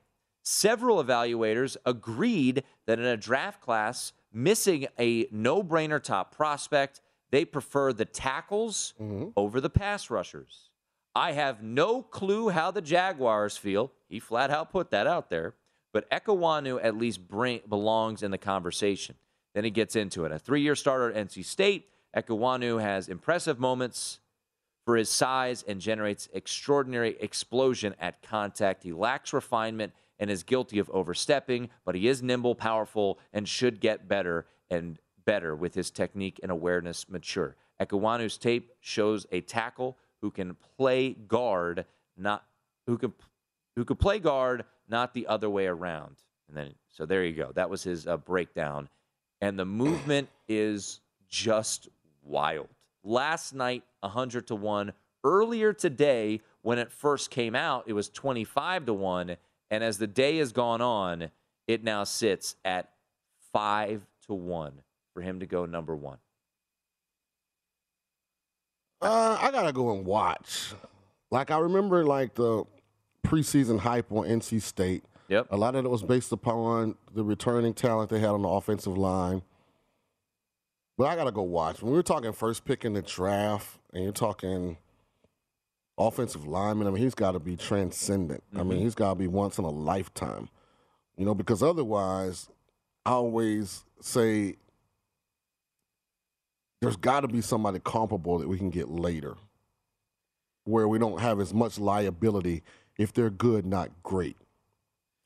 several 0.43 1.03
evaluators 1.03 1.77
agreed 1.85 2.63
that 2.85 2.99
in 2.99 3.05
a 3.05 3.17
draft 3.17 3.61
class 3.61 4.13
missing 4.31 4.87
a 4.99 5.27
no 5.31 5.63
brainer 5.63 6.01
top 6.01 6.35
prospect, 6.35 7.01
they 7.31 7.45
prefer 7.45 7.93
the 7.93 8.05
tackles 8.05 8.93
mm-hmm. 9.01 9.29
over 9.35 9.61
the 9.61 9.69
pass 9.69 10.09
rushers. 10.09 10.69
I 11.15 11.33
have 11.33 11.61
no 11.61 12.01
clue 12.01 12.49
how 12.49 12.71
the 12.71 12.81
Jaguars 12.81 13.55
feel. 13.55 13.91
He 14.07 14.19
flat 14.19 14.49
out 14.49 14.71
put 14.71 14.91
that 14.91 15.07
out 15.07 15.29
there. 15.29 15.53
But 15.91 16.09
Ekwonu 16.09 16.79
at 16.83 16.97
least 16.97 17.27
bring, 17.27 17.61
belongs 17.69 18.23
in 18.23 18.31
the 18.31 18.37
conversation. 18.37 19.15
Then 19.53 19.63
he 19.63 19.69
gets 19.69 19.95
into 19.95 20.25
it. 20.25 20.31
A 20.31 20.39
three 20.39 20.61
year 20.61 20.75
starter 20.75 21.11
at 21.11 21.27
NC 21.27 21.45
State, 21.45 21.87
Ekwonu 22.15 22.81
has 22.81 23.07
impressive 23.07 23.59
moments 23.59 24.19
for 24.85 24.97
his 24.97 25.09
size 25.09 25.63
and 25.67 25.79
generates 25.79 26.27
extraordinary 26.33 27.15
explosion 27.19 27.95
at 27.99 28.21
contact. 28.23 28.83
He 28.83 28.91
lacks 28.91 29.33
refinement 29.33 29.93
and 30.19 30.29
is 30.29 30.43
guilty 30.43 30.79
of 30.79 30.89
overstepping, 30.89 31.69
but 31.85 31.95
he 31.95 32.07
is 32.07 32.21
nimble, 32.23 32.55
powerful, 32.55 33.19
and 33.31 33.47
should 33.47 33.79
get 33.79 34.07
better 34.07 34.45
and 34.69 34.99
better 35.25 35.55
with 35.55 35.75
his 35.75 35.91
technique 35.91 36.39
and 36.41 36.51
awareness 36.51 37.07
mature. 37.07 37.55
Ekwonu's 37.79 38.37
tape 38.37 38.71
shows 38.81 39.25
a 39.31 39.41
tackle 39.41 39.97
who 40.23 40.31
can 40.31 40.55
play 40.77 41.11
guard, 41.11 41.85
not 42.15 42.45
who 42.87 42.97
can 42.97 43.13
who 43.75 43.83
could 43.83 43.99
play 43.99 44.19
guard, 44.19 44.63
not 44.87 45.13
the 45.13 45.27
other 45.27 45.49
way 45.49 45.67
around. 45.67 46.15
And 46.47 46.55
then, 46.55 46.73
so 46.89 47.05
there 47.05 47.25
you 47.25 47.33
go. 47.33 47.51
That 47.53 47.69
was 47.69 47.83
his 47.83 48.07
uh, 48.07 48.15
breakdown. 48.15 48.87
And 49.41 49.59
the 49.59 49.65
movement 49.65 50.29
is 50.47 51.01
just 51.27 51.89
wild. 52.23 52.69
Last 53.03 53.53
night, 53.53 53.83
100 53.99 54.47
to 54.47 54.55
1. 54.55 54.93
Earlier 55.25 55.73
today, 55.73 56.39
when 56.61 56.79
it 56.79 56.89
first 56.89 57.29
came 57.29 57.53
out, 57.53 57.83
it 57.87 57.93
was 57.93 58.07
25 58.07 58.85
to 58.85 58.93
1. 58.93 59.35
And 59.71 59.83
as 59.83 59.97
the 59.97 60.07
day 60.07 60.37
has 60.37 60.53
gone 60.53 60.81
on, 60.81 61.31
it 61.67 61.83
now 61.83 62.05
sits 62.05 62.55
at 62.63 62.91
5 63.51 64.05
to 64.27 64.33
1 64.33 64.71
for 65.13 65.21
him 65.21 65.41
to 65.41 65.45
go 65.45 65.65
number 65.65 65.95
one. 65.95 66.19
Uh, 69.03 69.37
I 69.41 69.51
gotta 69.51 69.71
go 69.73 69.93
and 69.95 70.05
watch. 70.05 70.73
Like 71.31 71.51
I 71.51 71.57
remember, 71.59 72.05
like 72.05 72.35
the 72.35 72.63
preseason 73.25 73.79
hype 73.79 74.11
on 74.11 74.25
NC 74.25 74.61
State. 74.61 75.03
Yep. 75.29 75.47
A 75.51 75.57
lot 75.57 75.75
of 75.75 75.85
it 75.85 75.89
was 75.89 76.03
based 76.03 76.31
upon 76.31 76.95
the 77.13 77.23
returning 77.23 77.73
talent 77.73 78.09
they 78.09 78.19
had 78.19 78.29
on 78.29 78.41
the 78.43 78.49
offensive 78.49 78.97
line. 78.97 79.41
But 80.97 81.05
I 81.05 81.15
gotta 81.15 81.31
go 81.31 81.41
watch. 81.41 81.81
When 81.81 81.91
we 81.91 81.97
were 81.97 82.03
talking 82.03 82.31
first 82.33 82.65
pick 82.65 82.85
in 82.85 82.93
the 82.93 83.01
draft, 83.01 83.79
and 83.93 84.03
you're 84.03 84.11
talking 84.13 84.77
offensive 85.97 86.45
lineman, 86.47 86.87
I 86.87 86.91
mean, 86.91 87.01
he's 87.03 87.15
got 87.15 87.31
to 87.33 87.39
be 87.39 87.55
transcendent. 87.55 88.43
I 88.55 88.63
mean, 88.63 88.79
Mhm. 88.79 88.81
he's 88.83 88.95
got 88.95 89.09
to 89.09 89.15
be 89.15 89.27
once 89.27 89.57
in 89.59 89.65
a 89.65 89.69
lifetime. 89.69 90.49
You 91.17 91.25
know, 91.25 91.35
because 91.35 91.61
otherwise, 91.61 92.49
I 93.05 93.11
always 93.11 93.85
say 94.01 94.55
there's 96.83 96.97
got 96.97 97.21
to 97.21 97.27
be 97.27 97.41
somebody 97.41 97.79
comparable 97.79 98.39
that 98.39 98.47
we 98.47 98.57
can 98.57 98.69
get 98.69 98.89
later, 98.89 99.35
where 100.65 100.87
we 100.87 100.99
don't 100.99 101.21
have 101.21 101.39
as 101.39 101.53
much 101.53 101.79
liability 101.79 102.61
if 102.97 103.13
they're 103.13 103.29
good, 103.29 103.65
not 103.65 103.89
great. 104.03 104.37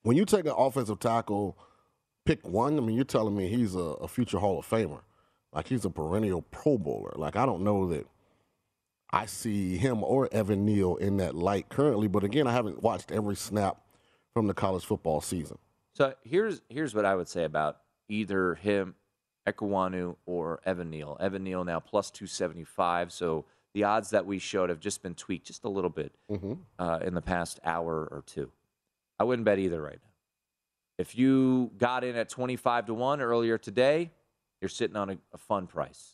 When 0.03 0.15
you 0.15 0.23
take 0.23 0.45
an 0.45 0.53
offensive 0.55 0.99
tackle, 0.99 1.57
pick 2.25 2.47
one. 2.47 2.77
I 2.77 2.81
mean, 2.81 2.95
you're 2.95 3.05
telling 3.05 3.35
me 3.35 3.47
he's 3.47 3.75
a, 3.75 3.79
a 3.79 4.07
future 4.07 4.37
Hall 4.37 4.59
of 4.59 4.69
Famer, 4.69 5.01
like 5.51 5.67
he's 5.67 5.83
a 5.83 5.89
perennial 5.89 6.43
Pro 6.43 6.77
Bowler. 6.77 7.13
Like 7.15 7.35
I 7.35 7.45
don't 7.45 7.63
know 7.63 7.87
that 7.89 8.05
I 9.11 9.25
see 9.25 9.77
him 9.77 10.03
or 10.03 10.29
Evan 10.31 10.63
Neal 10.65 10.95
in 10.97 11.17
that 11.17 11.35
light 11.35 11.69
currently. 11.69 12.07
But 12.07 12.23
again, 12.23 12.45
I 12.45 12.51
haven't 12.51 12.83
watched 12.83 13.11
every 13.11 13.35
snap 13.35 13.81
from 14.33 14.47
the 14.47 14.53
college 14.53 14.85
football 14.85 15.21
season. 15.21 15.57
So 15.93 16.13
here's 16.23 16.61
here's 16.69 16.93
what 16.93 17.05
I 17.05 17.15
would 17.15 17.27
say 17.27 17.43
about 17.43 17.77
either 18.09 18.53
him, 18.55 18.95
Ekwonu, 19.47 20.15
or 20.25 20.59
Evan 20.65 20.89
Neal. 20.89 21.17
Evan 21.19 21.43
Neal 21.43 21.63
now 21.63 21.79
plus 21.79 22.11
275. 22.11 23.11
So 23.11 23.45
the 23.73 23.83
odds 23.85 24.09
that 24.11 24.25
we 24.25 24.39
showed 24.39 24.69
have 24.69 24.79
just 24.79 25.01
been 25.01 25.15
tweaked 25.15 25.47
just 25.47 25.63
a 25.63 25.69
little 25.69 25.89
bit 25.89 26.13
Mm-hmm. 26.29 26.53
uh, 26.79 26.99
in 26.99 27.13
the 27.13 27.21
past 27.21 27.59
hour 27.63 28.07
or 28.11 28.23
two. 28.25 28.51
I 29.19 29.23
wouldn't 29.23 29.45
bet 29.45 29.57
either 29.59 29.81
right 29.81 29.99
now. 30.03 30.09
If 30.97 31.17
you 31.17 31.71
got 31.77 32.03
in 32.03 32.15
at 32.15 32.27
25 32.29 32.87
to 32.87 32.93
1 32.93 33.21
earlier 33.21 33.57
today, 33.57 34.11
you're 34.61 34.69
sitting 34.69 34.95
on 34.97 35.11
a, 35.11 35.17
a 35.33 35.37
fun 35.37 35.67
price. 35.67 36.13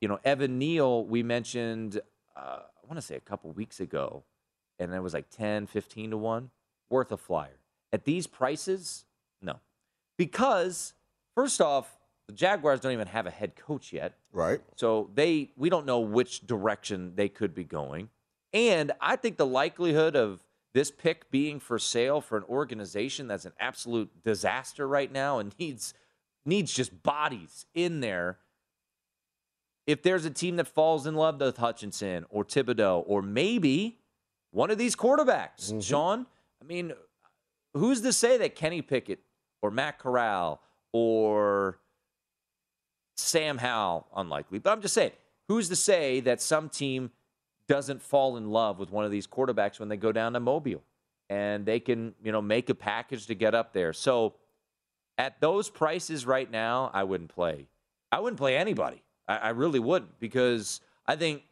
You 0.00 0.08
know, 0.08 0.18
Evan 0.24 0.58
Neal, 0.58 1.04
we 1.06 1.22
mentioned, 1.22 2.00
uh, 2.36 2.40
I 2.60 2.86
want 2.86 2.96
to 2.96 3.02
say 3.02 3.16
a 3.16 3.20
couple 3.20 3.50
weeks 3.52 3.80
ago, 3.80 4.22
and 4.78 4.92
it 4.92 5.00
was 5.02 5.14
like 5.14 5.30
10, 5.30 5.66
15 5.66 6.10
to 6.10 6.16
1, 6.18 6.50
worth 6.90 7.10
a 7.10 7.16
flyer. 7.16 7.56
At 7.92 8.04
these 8.04 8.26
prices, 8.26 9.04
no. 9.40 9.60
Because, 10.18 10.92
first 11.34 11.60
off, 11.60 11.96
the 12.26 12.34
Jaguars 12.34 12.80
don't 12.80 12.92
even 12.92 13.08
have 13.08 13.26
a 13.26 13.30
head 13.30 13.56
coach 13.56 13.92
yet. 13.92 14.14
Right. 14.32 14.60
So 14.76 15.10
they 15.14 15.50
we 15.56 15.70
don't 15.70 15.86
know 15.86 16.00
which 16.00 16.46
direction 16.46 17.12
they 17.16 17.28
could 17.28 17.54
be 17.54 17.64
going. 17.64 18.08
And 18.52 18.92
I 19.00 19.16
think 19.16 19.36
the 19.36 19.46
likelihood 19.46 20.16
of 20.16 20.44
this 20.74 20.90
pick 20.90 21.30
being 21.30 21.60
for 21.60 21.78
sale 21.78 22.20
for 22.20 22.36
an 22.36 22.44
organization 22.48 23.28
that's 23.28 23.44
an 23.44 23.52
absolute 23.60 24.10
disaster 24.24 24.86
right 24.88 25.10
now 25.10 25.38
and 25.38 25.54
needs 25.58 25.94
needs 26.46 26.72
just 26.72 27.02
bodies 27.02 27.66
in 27.74 28.00
there. 28.00 28.38
If 29.86 30.02
there's 30.02 30.24
a 30.24 30.30
team 30.30 30.56
that 30.56 30.66
falls 30.66 31.06
in 31.06 31.14
love 31.14 31.40
with 31.40 31.58
Hutchinson 31.58 32.24
or 32.30 32.44
Thibodeaux 32.44 33.04
or 33.06 33.20
maybe 33.20 33.98
one 34.50 34.70
of 34.70 34.78
these 34.78 34.96
quarterbacks, 34.96 35.66
mm-hmm. 35.66 35.80
Sean, 35.80 36.26
I 36.62 36.64
mean, 36.64 36.92
who's 37.74 38.00
to 38.00 38.12
say 38.12 38.38
that 38.38 38.54
Kenny 38.54 38.80
Pickett 38.82 39.20
or 39.62 39.70
Matt 39.70 39.98
Corral 39.98 40.62
or 40.92 41.78
Sam 43.16 43.58
Howell, 43.58 44.06
unlikely. 44.14 44.58
But 44.58 44.70
I'm 44.72 44.82
just 44.82 44.94
saying, 44.94 45.12
who's 45.48 45.68
to 45.68 45.76
say 45.76 46.20
that 46.20 46.40
some 46.40 46.68
team 46.68 47.10
doesn't 47.68 48.02
fall 48.02 48.36
in 48.36 48.50
love 48.50 48.78
with 48.78 48.90
one 48.90 49.04
of 49.04 49.10
these 49.10 49.26
quarterbacks 49.26 49.78
when 49.80 49.88
they 49.88 49.96
go 49.96 50.12
down 50.12 50.32
to 50.34 50.40
Mobile 50.40 50.82
and 51.30 51.64
they 51.64 51.80
can, 51.80 52.14
you 52.22 52.32
know, 52.32 52.42
make 52.42 52.68
a 52.68 52.74
package 52.74 53.26
to 53.26 53.34
get 53.34 53.54
up 53.54 53.72
there. 53.72 53.92
So 53.92 54.34
at 55.16 55.40
those 55.40 55.70
prices 55.70 56.26
right 56.26 56.50
now, 56.50 56.90
I 56.92 57.04
wouldn't 57.04 57.30
play. 57.34 57.66
I 58.12 58.20
wouldn't 58.20 58.38
play 58.38 58.56
anybody. 58.56 59.02
I, 59.26 59.36
I 59.36 59.48
really 59.50 59.78
wouldn't 59.78 60.20
because 60.20 60.80
I 61.06 61.16
think 61.16 61.42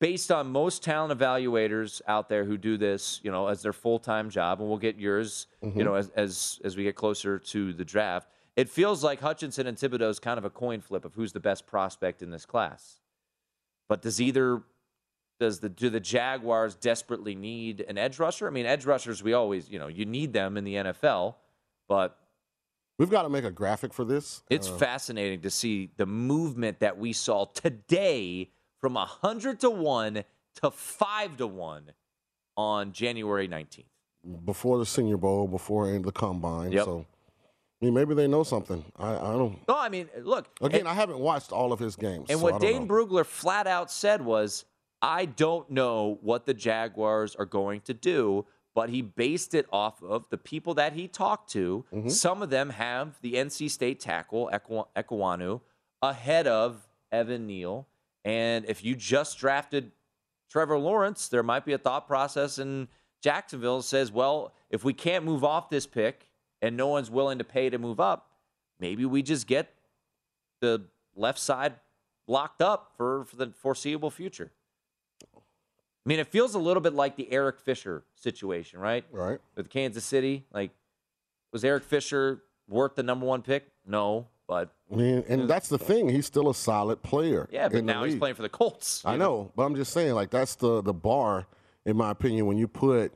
based 0.00 0.30
on 0.30 0.46
most 0.50 0.82
talent 0.82 1.18
evaluators 1.18 2.00
out 2.06 2.28
there 2.28 2.44
who 2.44 2.56
do 2.56 2.76
this, 2.76 3.20
you 3.22 3.30
know, 3.30 3.48
as 3.48 3.62
their 3.62 3.72
full-time 3.72 4.30
job, 4.30 4.60
and 4.60 4.68
we'll 4.68 4.78
get 4.78 4.96
yours, 4.96 5.46
you 5.62 5.70
Mhm. 5.70 5.84
know, 5.84 5.94
as, 5.94 6.10
as 6.10 6.60
as 6.64 6.76
we 6.76 6.82
get 6.84 6.94
closer 6.96 7.38
to 7.38 7.72
the 7.72 7.84
draft. 7.84 8.28
It 8.56 8.68
feels 8.70 9.04
like 9.04 9.20
Hutchinson 9.20 9.66
and 9.66 9.76
Thibodeaux 9.76 10.08
is 10.08 10.18
kind 10.18 10.38
of 10.38 10.44
a 10.44 10.50
coin 10.50 10.80
flip 10.80 11.04
of 11.04 11.14
who's 11.14 11.32
the 11.32 11.40
best 11.40 11.66
prospect 11.66 12.22
in 12.22 12.30
this 12.30 12.46
class. 12.46 13.00
But 13.88 14.02
does 14.02 14.20
either 14.20 14.62
does 15.38 15.60
the 15.60 15.68
do 15.68 15.90
the 15.90 16.00
Jaguars 16.00 16.74
desperately 16.74 17.34
need 17.34 17.82
an 17.82 17.98
edge 17.98 18.18
rusher? 18.18 18.46
I 18.46 18.50
mean, 18.50 18.64
edge 18.64 18.86
rushers 18.86 19.22
we 19.22 19.34
always, 19.34 19.68
you 19.68 19.78
know, 19.78 19.88
you 19.88 20.06
need 20.06 20.32
them 20.32 20.56
in 20.56 20.64
the 20.64 20.74
NFL, 20.76 21.34
but 21.88 22.18
We've 22.98 23.10
got 23.10 23.24
to 23.24 23.28
make 23.28 23.44
a 23.44 23.50
graphic 23.50 23.92
for 23.92 24.06
this. 24.06 24.42
it's 24.48 24.70
Uh, 24.70 24.76
fascinating 24.78 25.42
to 25.42 25.50
see 25.50 25.90
the 25.98 26.06
movement 26.06 26.80
that 26.80 26.96
we 26.96 27.12
saw 27.12 27.44
today 27.44 28.50
from 28.80 28.94
100 28.94 29.60
to 29.60 29.68
1 29.68 30.24
to 30.62 30.70
5 30.70 31.36
to 31.36 31.46
1 31.46 31.92
on 32.56 32.92
January 32.92 33.46
19th. 33.48 33.84
before 34.46 34.78
the 34.78 34.86
Senior 34.86 35.18
Bowl, 35.18 35.46
before 35.46 35.86
the 35.98 36.10
combine. 36.10 36.72
Yep. 36.72 36.84
So, 36.86 37.06
I 37.80 37.84
mean, 37.84 37.94
maybe 37.94 38.14
they 38.14 38.26
know 38.26 38.42
something. 38.42 38.84
I, 38.96 39.16
I 39.16 39.32
don't. 39.32 39.58
No, 39.68 39.78
I 39.78 39.90
mean, 39.90 40.08
look. 40.22 40.46
Again, 40.62 40.80
and, 40.80 40.88
I 40.88 40.94
haven't 40.94 41.18
watched 41.18 41.52
all 41.52 41.72
of 41.72 41.78
his 41.78 41.94
games. 41.94 42.30
and 42.30 42.38
so 42.38 42.44
what 42.44 42.60
Dane 42.60 42.86
know. 42.86 42.94
Brugler 42.94 43.26
flat 43.26 43.66
out 43.66 43.90
said 43.90 44.22
was, 44.22 44.64
I 45.02 45.26
don't 45.26 45.70
know 45.70 46.18
what 46.22 46.46
the 46.46 46.54
Jaguars 46.54 47.36
are 47.36 47.44
going 47.44 47.82
to 47.82 47.92
do, 47.92 48.46
but 48.74 48.88
he 48.88 49.02
based 49.02 49.54
it 49.54 49.66
off 49.70 50.02
of 50.02 50.24
the 50.30 50.38
people 50.38 50.74
that 50.74 50.94
he 50.94 51.06
talked 51.06 51.50
to. 51.52 51.84
Mm-hmm. 51.92 52.08
Some 52.08 52.42
of 52.42 52.48
them 52.48 52.70
have 52.70 53.18
the 53.20 53.34
NC 53.34 53.70
State 53.70 54.00
tackle, 54.00 54.50
Ekwa- 54.52 54.86
Ekwonu, 54.96 55.60
ahead 56.00 56.46
of 56.46 56.88
Evan 57.12 57.46
Neal. 57.46 57.86
And 58.24 58.64
if 58.68 58.82
you 58.84 58.96
just 58.96 59.38
drafted 59.38 59.92
Trevor 60.50 60.78
Lawrence, 60.78 61.28
there 61.28 61.42
might 61.42 61.66
be 61.66 61.74
a 61.74 61.78
thought 61.78 62.06
process 62.06 62.58
in 62.58 62.88
Jacksonville 63.22 63.78
that 63.78 63.84
says, 63.84 64.10
well, 64.10 64.54
if 64.70 64.82
we 64.82 64.94
can't 64.94 65.24
move 65.24 65.44
off 65.44 65.68
this 65.68 65.86
pick 65.86 66.28
and 66.62 66.76
no 66.76 66.86
one's 66.88 67.10
willing 67.10 67.38
to 67.38 67.44
pay 67.44 67.70
to 67.70 67.78
move 67.78 68.00
up, 68.00 68.30
maybe 68.80 69.04
we 69.04 69.22
just 69.22 69.46
get 69.46 69.72
the 70.60 70.82
left 71.14 71.38
side 71.38 71.74
locked 72.26 72.60
up 72.62 72.92
for, 72.96 73.24
for 73.24 73.36
the 73.36 73.48
foreseeable 73.48 74.10
future. 74.10 74.50
I 75.34 76.08
mean, 76.08 76.18
it 76.20 76.28
feels 76.28 76.54
a 76.54 76.58
little 76.58 76.80
bit 76.80 76.92
like 76.94 77.16
the 77.16 77.30
Eric 77.32 77.58
Fisher 77.58 78.04
situation, 78.14 78.78
right? 78.78 79.04
Right. 79.10 79.40
With 79.56 79.68
Kansas 79.70 80.04
City. 80.04 80.44
Like, 80.52 80.70
Was 81.52 81.64
Eric 81.64 81.82
Fisher 81.84 82.42
worth 82.68 82.94
the 82.94 83.02
number 83.02 83.26
one 83.26 83.42
pick? 83.42 83.66
No, 83.84 84.26
but 84.46 84.72
I 84.92 84.94
mean, 84.96 85.24
and 85.28 85.48
that's 85.48 85.68
the 85.68 85.78
thing. 85.78 86.08
He's 86.08 86.26
still 86.26 86.48
a 86.48 86.54
solid 86.54 87.02
player. 87.02 87.48
yeah, 87.50 87.68
but 87.68 87.82
now 87.84 88.04
he's 88.04 88.14
playing 88.16 88.36
for 88.36 88.42
the 88.42 88.48
Colts. 88.48 89.04
I 89.04 89.12
you 89.12 89.18
know, 89.18 89.50
but 89.56 89.64
I'm 89.64 89.74
just 89.74 89.92
saying, 89.92 90.14
like 90.14 90.30
that's 90.30 90.54
the 90.54 90.80
the 90.82 90.94
bar, 90.94 91.46
in 91.84 91.96
my 91.96 92.10
opinion, 92.12 92.46
when 92.46 92.56
you 92.56 92.68
put 92.68 93.12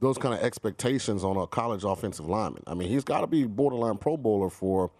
those 0.00 0.18
kind 0.18 0.34
of 0.34 0.40
expectations 0.40 1.24
on 1.24 1.36
a 1.36 1.46
college 1.46 1.84
offensive 1.84 2.28
lineman. 2.28 2.62
I 2.66 2.74
mean, 2.74 2.88
he's 2.88 3.04
got 3.04 3.22
to 3.22 3.26
be 3.26 3.44
borderline 3.44 3.96
Pro 3.98 4.16
Bowler 4.16 4.50
for 4.50 4.90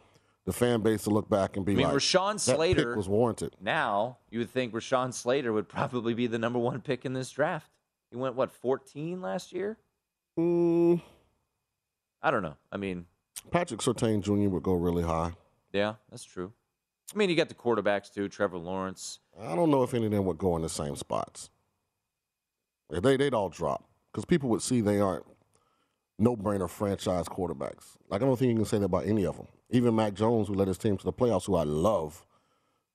the 0.46 0.52
fan 0.52 0.80
base 0.80 1.04
to 1.04 1.10
look 1.10 1.28
back 1.28 1.56
and 1.56 1.66
be 1.66 1.72
I 1.72 1.76
mean, 1.76 1.86
like, 1.88 1.96
Rashawn 1.96 2.34
that 2.34 2.56
Slater 2.56 2.90
pick 2.90 2.96
was 2.96 3.08
warranted. 3.08 3.56
Now 3.60 4.18
you 4.30 4.38
would 4.38 4.50
think 4.50 4.72
Rashawn 4.72 5.12
Slater 5.12 5.52
would 5.52 5.68
probably 5.68 6.14
be 6.14 6.26
the 6.26 6.38
number 6.38 6.58
one 6.58 6.80
pick 6.80 7.04
in 7.04 7.12
this 7.12 7.30
draft. 7.30 7.70
He 8.10 8.16
went 8.16 8.36
what 8.36 8.52
14 8.52 9.20
last 9.20 9.52
year? 9.52 9.76
Mm, 10.38 11.00
I 12.22 12.30
don't 12.30 12.42
know. 12.42 12.56
I 12.70 12.76
mean, 12.76 13.06
Patrick 13.50 13.80
Surtain 13.80 14.22
Jr. 14.22 14.48
would 14.48 14.62
go 14.62 14.74
really 14.74 15.02
high. 15.02 15.32
yeah, 15.72 15.94
that's 16.10 16.24
true. 16.24 16.52
I 17.14 17.18
mean, 17.18 17.30
you 17.30 17.36
got 17.36 17.48
the 17.48 17.54
quarterbacks 17.54 18.12
too, 18.12 18.28
Trevor 18.28 18.58
Lawrence. 18.58 19.20
I 19.40 19.54
don't 19.54 19.70
know 19.70 19.82
if 19.82 19.94
any 19.94 20.06
of 20.06 20.12
them 20.12 20.24
would 20.24 20.38
go 20.38 20.56
in 20.56 20.62
the 20.62 20.68
same 20.68 20.96
spots. 20.96 21.50
They 22.90 23.16
they'd 23.16 23.34
all 23.34 23.48
drop 23.48 23.84
because 24.16 24.24
people 24.24 24.48
would 24.48 24.62
see 24.62 24.80
they 24.80 24.98
aren't 24.98 25.26
no-brainer 26.18 26.70
franchise 26.70 27.28
quarterbacks. 27.28 27.98
Like 28.08 28.22
I 28.22 28.24
don't 28.24 28.38
think 28.38 28.48
you 28.48 28.56
can 28.56 28.64
say 28.64 28.78
that 28.78 28.86
about 28.86 29.06
any 29.06 29.26
of 29.26 29.36
them. 29.36 29.46
Even 29.68 29.94
Mac 29.94 30.14
Jones, 30.14 30.48
who 30.48 30.54
led 30.54 30.68
his 30.68 30.78
team 30.78 30.96
to 30.96 31.04
the 31.04 31.12
playoffs, 31.12 31.44
who 31.44 31.54
I 31.54 31.64
love. 31.64 32.24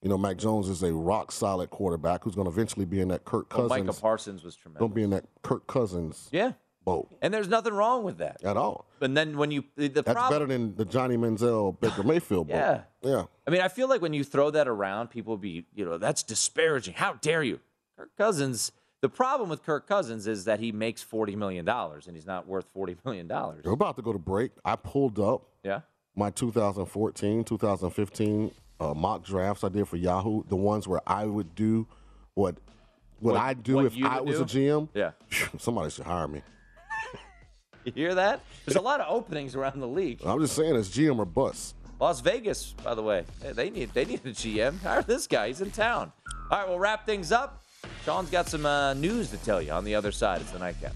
You 0.02 0.10
know, 0.10 0.18
Mac 0.18 0.38
Jones 0.38 0.68
is 0.68 0.82
a 0.82 0.92
rock 0.92 1.32
solid 1.32 1.70
quarterback 1.70 2.24
who's 2.24 2.34
going 2.34 2.46
to 2.46 2.52
eventually 2.52 2.86
be 2.86 3.02
in 3.02 3.10
that 3.10 3.24
Kirk 3.24 3.52
oh, 3.52 3.60
Well, 3.60 3.70
Cousins. 3.70 3.88
Micah 3.88 4.02
Parsons 4.02 4.44
was 4.44 4.56
tremendous. 4.56 4.80
Don't 4.80 4.96
be 4.96 5.04
in 5.04 5.12
that 5.12 5.26
Kirk 5.44 5.68
Cousins 5.68 6.28
Yeah, 6.32 6.54
boat 6.84 7.08
and 7.22 7.32
there's 7.32 7.48
nothing 7.48 7.76
wrong 7.76 8.04
with 8.04 8.18
that. 8.18 8.44
at 8.44 8.58
all. 8.58 8.88
And 9.00 9.16
then 9.16 9.38
when 9.38 9.52
you 9.52 9.64
the, 9.76 9.90
the 9.90 10.02
That's 10.02 10.16
problem, 10.16 10.34
better 10.34 10.48
than 10.48 10.76
the 10.76 10.86
Johnny 10.86 11.18
Manziel 11.18 11.80
Baker 11.80 12.02
Mayfield 12.12 12.48
boat. 12.48 12.56
Yeah. 12.56 12.82
yeah. 13.04 13.26
I 13.46 13.52
mean, 13.52 13.62
I 13.62 13.68
feel 13.68 13.88
like 13.88 14.02
when 14.02 14.14
you 14.14 14.24
throw 14.24 14.50
that 14.50 14.68
around, 14.68 15.10
people 15.12 15.38
be, 15.38 15.68
you 15.76 15.86
know, 15.86 16.00
that's 16.00 16.24
disparaging. 16.24 16.96
How 16.96 17.14
dare 17.14 17.44
you? 17.44 17.60
Kirk 17.96 18.10
Cousins. 18.18 18.72
The 19.02 19.10
problem 19.10 19.50
with 19.50 19.64
Kirk 19.64 19.88
Cousins 19.88 20.28
is 20.28 20.46
that 20.46 20.60
he 20.60 20.72
makes 20.72 21.02
forty 21.02 21.36
million 21.36 21.66
dollars, 21.66 22.06
and 22.08 22.16
he's 22.16 22.28
not 22.28 22.48
worth 22.48 22.66
forty 22.74 22.96
million 23.04 23.28
dollars. 23.28 23.64
We're 23.66 23.72
about 23.74 23.96
to 23.96 24.02
go 24.04 24.14
to 24.14 24.20
break. 24.20 24.52
I 24.64 24.76
pulled 24.76 25.20
up 25.20 25.44
Yeah. 25.64 25.82
my 26.16 26.30
2014, 26.30 27.44
2015 27.44 28.52
uh, 28.80 28.94
mock 28.94 29.24
drafts 29.24 29.64
I 29.64 29.70
did 29.70 29.88
for 29.88 29.98
Yahoo, 29.98 30.44
the 30.48 30.56
ones 30.56 30.88
where 30.88 31.02
I 31.08 31.26
would 31.26 31.56
do 31.56 31.88
what 32.36 32.56
what, 33.20 33.34
What- 33.34 33.42
I 33.42 33.54
do 33.56 33.76
what 33.76 33.86
if 33.86 33.94
I 34.04 34.22
was 34.22 34.40
a? 34.40 34.46
GM. 34.46 34.88
Yeah. 34.94 35.12
Somebody 35.60 35.90
should 35.92 36.06
hire 36.06 36.28
me. 36.28 36.42
You 37.84 37.92
hear 37.94 38.14
that? 38.14 38.42
There's 38.68 38.76
a 38.76 38.82
lot 38.82 39.00
of 39.02 39.08
openings 39.12 39.56
around 39.56 39.80
the 39.80 39.88
league. 39.88 40.22
I'm 40.24 40.40
just 40.40 40.56
saying, 40.56 40.76
it's 40.76 40.90
GM 40.90 41.18
or 41.18 41.26
bust. 41.26 41.74
Las 42.00 42.22
Vegas, 42.22 42.74
by 42.84 42.94
the 42.94 43.02
way, 43.02 43.26
they 43.42 43.72
need 43.72 43.92
they 43.96 44.06
need 44.06 44.22
a 44.24 44.30
GM. 44.30 44.80
Hire 44.84 45.02
this 45.02 45.26
guy. 45.26 45.48
He's 45.48 45.62
in 45.62 45.72
town. 45.72 46.12
All 46.52 46.60
right, 46.60 46.70
we'll 46.70 46.78
wrap 46.78 47.08
things 47.08 47.32
up. 47.32 47.61
Sean's 48.06 48.32
got 48.32 48.50
some 48.50 48.66
uh, 48.66 48.94
news 48.96 49.30
to 49.30 49.38
tell 49.38 49.62
you 49.62 49.72
on 49.72 49.84
the 49.84 49.94
other 49.94 50.12
side. 50.12 50.42
It's 50.42 50.52
the 50.52 50.60
nightcap. 50.60 50.96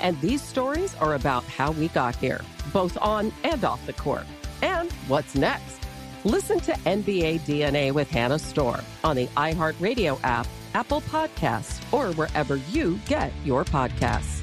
And 0.00 0.20
these 0.20 0.42
stories 0.42 0.94
are 0.96 1.14
about 1.14 1.44
how 1.44 1.72
we 1.72 1.88
got 1.88 2.16
here, 2.16 2.40
both 2.72 2.96
on 3.00 3.32
and 3.42 3.64
off 3.64 3.84
the 3.86 3.92
court. 3.92 4.26
And 4.62 4.90
what's 5.08 5.34
next? 5.34 5.78
Listen 6.24 6.58
to 6.60 6.72
NBA 6.72 7.40
DNA 7.40 7.92
with 7.92 8.10
Hannah 8.10 8.38
Storm 8.38 8.80
on 9.02 9.16
the 9.16 9.26
iHeartRadio 9.36 10.18
app, 10.22 10.46
Apple 10.74 11.02
Podcasts, 11.02 11.80
or 11.92 12.12
wherever 12.14 12.56
you 12.56 12.98
get 13.06 13.32
your 13.44 13.64
podcasts. 13.64 14.40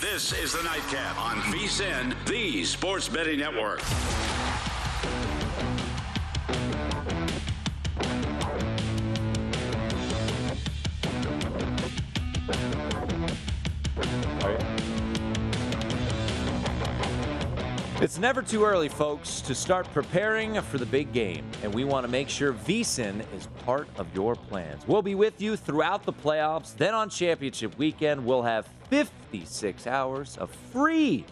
This 0.00 0.32
is 0.32 0.52
the 0.52 0.62
Nightcap 0.62 1.20
on 1.20 1.36
VSIN, 1.52 2.14
the 2.26 2.64
Sports 2.64 3.08
Betting 3.08 3.38
Network. 3.38 3.80
It's 18.00 18.16
never 18.16 18.42
too 18.42 18.64
early, 18.64 18.88
folks, 18.88 19.40
to 19.40 19.56
start 19.56 19.92
preparing 19.92 20.60
for 20.62 20.78
the 20.78 20.86
big 20.86 21.12
game, 21.12 21.44
and 21.64 21.74
we 21.74 21.82
want 21.82 22.06
to 22.06 22.08
make 22.08 22.28
sure 22.28 22.52
VSIN 22.52 23.24
is 23.36 23.48
part 23.64 23.88
of 23.96 24.06
your 24.14 24.36
plans. 24.36 24.86
We'll 24.86 25.02
be 25.02 25.16
with 25.16 25.42
you 25.42 25.56
throughout 25.56 26.04
the 26.04 26.12
playoffs. 26.12 26.76
Then 26.76 26.94
on 26.94 27.10
championship 27.10 27.76
weekend, 27.76 28.24
we'll 28.24 28.44
have 28.44 28.68
56 28.88 29.88
hours 29.88 30.36
of 30.36 30.48
free 30.70 31.24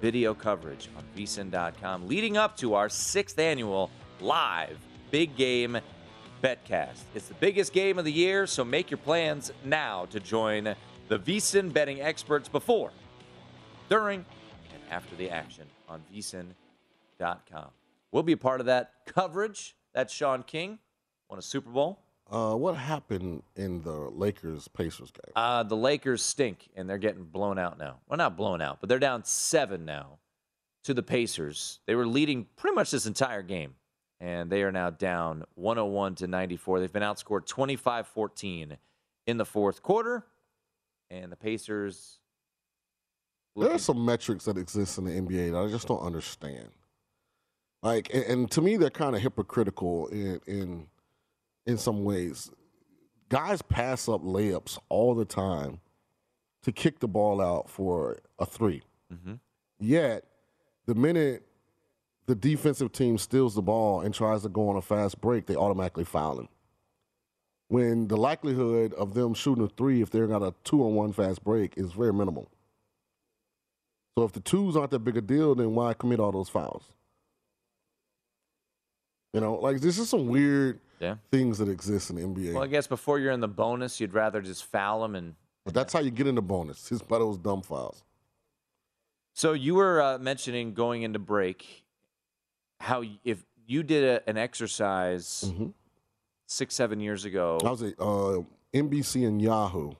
video 0.00 0.32
coverage 0.32 0.88
on 0.96 1.04
vsin.com 1.14 2.08
leading 2.08 2.38
up 2.38 2.56
to 2.56 2.72
our 2.72 2.88
sixth 2.88 3.38
annual 3.38 3.90
live 4.22 4.78
big 5.10 5.36
game 5.36 5.76
betcast. 6.42 7.02
It's 7.14 7.28
the 7.28 7.34
biggest 7.34 7.74
game 7.74 7.98
of 7.98 8.06
the 8.06 8.12
year, 8.12 8.46
so 8.46 8.64
make 8.64 8.90
your 8.90 8.96
plans 8.96 9.52
now 9.66 10.06
to 10.06 10.18
join 10.18 10.74
the 11.08 11.18
VSIN 11.18 11.70
betting 11.70 12.00
experts 12.00 12.48
before, 12.48 12.90
during, 13.90 14.24
and 14.72 14.82
after 14.90 15.14
the 15.16 15.28
action 15.28 15.66
on 15.90 16.02
vsin.com. 16.12 17.70
We'll 18.12 18.22
be 18.22 18.32
a 18.32 18.38
part 18.38 18.60
of 18.60 18.66
that 18.66 18.92
coverage. 19.06 19.76
That's 19.92 20.14
Sean 20.14 20.42
King, 20.44 20.78
won 21.28 21.38
a 21.38 21.42
Super 21.42 21.70
Bowl. 21.70 21.98
Uh, 22.30 22.54
what 22.54 22.76
happened 22.76 23.42
in 23.56 23.82
the 23.82 23.90
Lakers 23.90 24.68
Pacers 24.68 25.10
game? 25.10 25.32
Uh, 25.34 25.64
the 25.64 25.76
Lakers 25.76 26.22
stink, 26.22 26.68
and 26.76 26.88
they're 26.88 26.96
getting 26.96 27.24
blown 27.24 27.58
out 27.58 27.76
now. 27.76 27.98
Well, 28.08 28.18
not 28.18 28.36
blown 28.36 28.62
out, 28.62 28.78
but 28.80 28.88
they're 28.88 29.00
down 29.00 29.24
seven 29.24 29.84
now 29.84 30.20
to 30.84 30.94
the 30.94 31.02
Pacers. 31.02 31.80
They 31.86 31.96
were 31.96 32.06
leading 32.06 32.46
pretty 32.56 32.76
much 32.76 32.92
this 32.92 33.06
entire 33.06 33.42
game, 33.42 33.74
and 34.20 34.48
they 34.48 34.62
are 34.62 34.70
now 34.70 34.90
down 34.90 35.44
101 35.56 36.14
to 36.16 36.28
94. 36.28 36.78
They've 36.78 36.92
been 36.92 37.02
outscored 37.02 37.46
25 37.46 38.06
14 38.06 38.76
in 39.26 39.36
the 39.36 39.44
fourth 39.44 39.82
quarter, 39.82 40.24
and 41.10 41.32
the 41.32 41.36
Pacers. 41.36 42.19
There 43.56 43.72
are 43.72 43.78
some 43.78 44.04
metrics 44.04 44.44
that 44.46 44.56
exist 44.56 44.98
in 44.98 45.04
the 45.04 45.10
NBA 45.10 45.52
that 45.52 45.58
I 45.58 45.68
just 45.68 45.88
don't 45.88 46.00
understand. 46.00 46.70
Like, 47.82 48.10
and, 48.14 48.24
and 48.24 48.50
to 48.52 48.62
me, 48.62 48.76
they're 48.76 48.90
kind 48.90 49.16
of 49.16 49.22
hypocritical 49.22 50.08
in 50.08 50.40
in 50.46 50.86
in 51.66 51.78
some 51.78 52.04
ways. 52.04 52.50
guys 53.28 53.62
pass 53.62 54.08
up 54.08 54.22
layups 54.22 54.78
all 54.88 55.14
the 55.14 55.24
time 55.24 55.80
to 56.62 56.72
kick 56.72 57.00
the 57.00 57.08
ball 57.08 57.40
out 57.40 57.68
for 57.70 58.18
a 58.38 58.46
3 58.46 58.82
Mm-hmm. 59.12 59.34
Yet, 59.80 60.24
the 60.86 60.94
minute 60.94 61.44
the 62.26 62.34
defensive 62.36 62.92
team 62.92 63.18
steals 63.18 63.56
the 63.56 63.62
ball 63.62 64.02
and 64.02 64.14
tries 64.14 64.42
to 64.42 64.48
go 64.48 64.68
on 64.68 64.76
a 64.76 64.82
fast 64.82 65.20
break, 65.20 65.46
they 65.46 65.56
automatically 65.56 66.04
foul 66.04 66.38
him. 66.38 66.48
When 67.66 68.06
the 68.06 68.16
likelihood 68.16 68.94
of 68.94 69.14
them 69.14 69.34
shooting 69.34 69.64
a 69.64 69.68
three, 69.68 70.00
if 70.00 70.10
they're 70.10 70.28
got 70.28 70.42
a 70.42 70.54
two 70.62 70.84
on 70.84 70.94
one 70.94 71.12
fast 71.12 71.42
break, 71.42 71.74
is 71.76 71.92
very 71.92 72.12
minimal. 72.12 72.48
So 74.20 74.26
if 74.26 74.32
the 74.32 74.40
twos 74.40 74.76
aren't 74.76 74.90
that 74.90 74.98
big 74.98 75.16
a 75.16 75.22
deal, 75.22 75.54
then 75.54 75.74
why 75.74 75.94
commit 75.94 76.20
all 76.20 76.30
those 76.30 76.50
fouls? 76.50 76.82
You 79.32 79.40
know, 79.40 79.54
like 79.54 79.80
this 79.80 79.96
is 79.96 80.10
some 80.10 80.26
weird 80.26 80.78
Yeah. 80.98 81.14
things 81.30 81.56
that 81.56 81.70
exist 81.70 82.10
in 82.10 82.16
the 82.16 82.22
NBA. 82.22 82.52
Well, 82.52 82.62
I 82.62 82.66
guess 82.66 82.86
before 82.86 83.18
you're 83.18 83.32
in 83.32 83.40
the 83.40 83.48
bonus, 83.48 83.98
you'd 83.98 84.12
rather 84.12 84.42
just 84.42 84.66
foul 84.66 85.00
them 85.00 85.14
and. 85.14 85.36
but 85.64 85.72
that's 85.72 85.94
how 85.94 86.00
you 86.00 86.10
get 86.10 86.26
in 86.26 86.34
the 86.34 86.42
bonus. 86.42 86.86
His 86.88 87.00
by 87.00 87.18
those 87.18 87.38
dumb 87.38 87.62
fouls. 87.62 88.04
So 89.32 89.54
you 89.54 89.74
were 89.76 90.02
uh, 90.02 90.18
mentioning 90.18 90.74
going 90.74 91.00
into 91.00 91.18
break 91.18 91.84
how 92.78 93.02
if 93.24 93.42
you 93.66 93.82
did 93.82 94.04
a, 94.04 94.28
an 94.28 94.36
exercise 94.36 95.50
six 96.46 96.74
seven 96.74 97.00
years 97.00 97.24
ago. 97.24 97.58
I 97.64 97.70
was 97.70 97.82
at 97.82 97.94
uh, 97.98 98.42
NBC 98.74 99.26
and 99.26 99.40
Yahoo, 99.40 99.92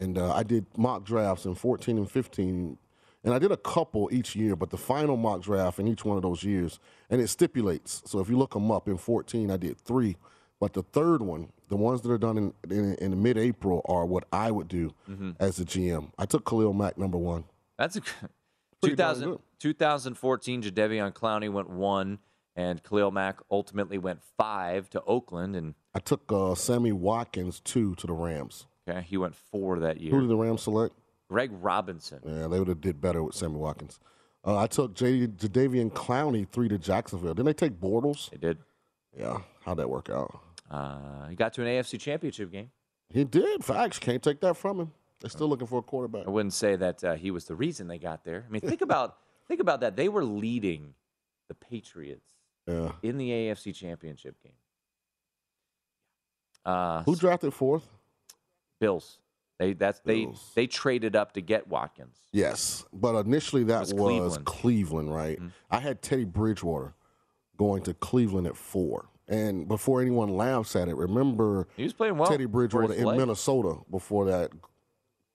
and 0.00 0.18
uh, 0.18 0.34
I 0.34 0.42
did 0.42 0.66
mock 0.76 1.04
drafts 1.04 1.44
in 1.44 1.54
14 1.54 1.98
and 1.98 2.10
15, 2.10 2.78
and 3.24 3.32
I 3.34 3.38
did 3.38 3.52
a 3.52 3.56
couple 3.56 4.08
each 4.12 4.34
year, 4.36 4.56
but 4.56 4.70
the 4.70 4.76
final 4.78 5.16
mock 5.16 5.42
draft 5.42 5.78
in 5.78 5.86
each 5.88 6.04
one 6.04 6.16
of 6.16 6.22
those 6.22 6.42
years, 6.42 6.78
and 7.10 7.20
it 7.20 7.28
stipulates. 7.28 8.02
So 8.06 8.20
if 8.20 8.28
you 8.28 8.36
look 8.36 8.52
them 8.54 8.70
up, 8.70 8.88
in 8.88 8.96
14 8.96 9.50
I 9.50 9.56
did 9.56 9.78
three, 9.80 10.16
but 10.60 10.72
the 10.72 10.82
third 10.82 11.22
one, 11.22 11.50
the 11.68 11.76
ones 11.76 12.02
that 12.02 12.10
are 12.10 12.18
done 12.18 12.36
in 12.38 12.52
in, 12.70 12.94
in 12.96 13.22
mid-April, 13.22 13.82
are 13.86 14.04
what 14.06 14.24
I 14.32 14.50
would 14.50 14.68
do 14.68 14.92
Mhm. 15.08 15.36
as 15.40 15.58
a 15.60 15.64
GM. 15.64 16.12
I 16.18 16.26
took 16.26 16.44
Khalil 16.44 16.72
Mack 16.72 16.98
number 16.98 17.18
one. 17.18 17.44
That's 17.78 17.96
a 17.96 18.00
Pretty 18.80 18.96
2000, 18.96 19.30
good. 19.30 19.38
2014. 19.60 20.62
Jadeveon 20.62 21.12
Clowney 21.12 21.50
went 21.52 21.70
one, 21.70 22.18
and 22.56 22.82
Khalil 22.82 23.10
Mack 23.12 23.38
ultimately 23.50 23.98
went 23.98 24.20
five 24.36 24.90
to 24.90 25.02
Oakland, 25.04 25.54
and 25.56 25.74
I 25.94 25.98
took 26.00 26.30
uh, 26.32 26.54
Sammy 26.54 26.92
Watkins 26.92 27.60
two 27.60 27.94
to 27.96 28.06
the 28.06 28.12
Rams. 28.12 28.66
okay, 28.88 29.02
he 29.02 29.16
went 29.16 29.34
four 29.36 29.78
that 29.80 30.00
year. 30.00 30.10
Who 30.10 30.20
did 30.22 30.30
the 30.30 30.36
Rams 30.36 30.62
select? 30.62 30.94
Greg 31.32 31.50
Robinson. 31.60 32.20
Yeah, 32.24 32.46
they 32.48 32.58
would 32.58 32.68
have 32.68 32.80
did 32.82 33.00
better 33.00 33.22
with 33.22 33.34
Sammy 33.34 33.56
Watkins. 33.56 33.98
Uh, 34.44 34.58
I 34.58 34.66
took 34.66 34.94
J- 34.94 35.26
Jadeveon 35.28 35.90
Clowney 35.92 36.46
three 36.46 36.68
to 36.68 36.76
Jacksonville. 36.76 37.32
Didn't 37.32 37.46
they 37.46 37.52
take 37.54 37.80
Bortles? 37.80 38.28
They 38.30 38.36
did. 38.36 38.58
Yeah, 39.16 39.38
how'd 39.64 39.78
that 39.78 39.88
work 39.88 40.10
out? 40.10 40.38
Uh, 40.70 41.26
he 41.28 41.36
got 41.36 41.52
to 41.54 41.62
an 41.62 41.68
AFC 41.68 41.98
Championship 41.98 42.50
game. 42.52 42.70
He 43.10 43.24
did. 43.24 43.64
Facts. 43.64 43.98
Can't 43.98 44.22
take 44.22 44.40
that 44.40 44.56
from 44.56 44.80
him. 44.80 44.92
They're 45.20 45.30
still 45.30 45.48
looking 45.48 45.66
for 45.66 45.78
a 45.78 45.82
quarterback. 45.82 46.26
I 46.26 46.30
wouldn't 46.30 46.52
say 46.54 46.76
that 46.76 47.02
uh, 47.04 47.14
he 47.14 47.30
was 47.30 47.44
the 47.46 47.54
reason 47.54 47.86
they 47.88 47.98
got 47.98 48.24
there. 48.24 48.44
I 48.46 48.50
mean, 48.50 48.60
think 48.60 48.80
about 48.82 49.16
think 49.48 49.60
about 49.60 49.80
that. 49.80 49.96
They 49.96 50.08
were 50.08 50.24
leading 50.24 50.94
the 51.48 51.54
Patriots 51.54 52.28
Yeah. 52.66 52.92
in 53.02 53.16
the 53.18 53.30
AFC 53.30 53.74
Championship 53.74 54.34
game. 54.42 54.52
Uh, 56.64 57.02
Who 57.04 57.16
drafted 57.16 57.52
fourth? 57.54 57.86
Bills. 58.80 59.18
They 59.62 59.74
that's 59.74 60.00
Bills. 60.00 60.50
they 60.56 60.62
they 60.62 60.66
traded 60.66 61.14
up 61.14 61.34
to 61.34 61.40
get 61.40 61.68
Watkins. 61.68 62.16
Yes, 62.32 62.84
but 62.92 63.14
initially 63.24 63.62
that 63.64 63.78
was 63.78 63.94
was, 63.94 64.02
Cleveland. 64.02 64.44
Cleveland, 64.44 65.14
right? 65.14 65.38
Mm-hmm. 65.38 65.48
I 65.70 65.78
had 65.78 66.02
Teddy 66.02 66.24
Bridgewater 66.24 66.94
going 67.56 67.84
to 67.84 67.94
Cleveland 67.94 68.48
at 68.48 68.56
four. 68.56 69.06
And 69.28 69.68
before 69.68 70.00
anyone 70.00 70.30
laughs 70.30 70.74
at 70.74 70.88
it, 70.88 70.96
remember 70.96 71.68
He 71.76 71.84
was 71.84 71.92
playing 71.92 72.18
well 72.18 72.28
Teddy 72.28 72.46
Bridgewater 72.46 72.92
in 72.92 73.04
leg. 73.04 73.18
Minnesota 73.18 73.76
before 73.88 74.24
that 74.24 74.50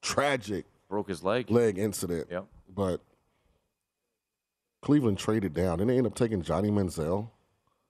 tragic 0.02 0.66
Broke 0.90 1.08
his 1.08 1.24
leg. 1.24 1.50
leg 1.50 1.78
incident. 1.78 2.28
Yep. 2.30 2.48
But 2.76 3.02
Cleveland 4.82 5.18
traded 5.18 5.54
down. 5.54 5.78
Didn't 5.78 5.88
they 5.88 5.98
end 5.98 6.06
up 6.06 6.16
taking 6.16 6.42
Johnny 6.42 6.70
Manziel? 6.70 7.30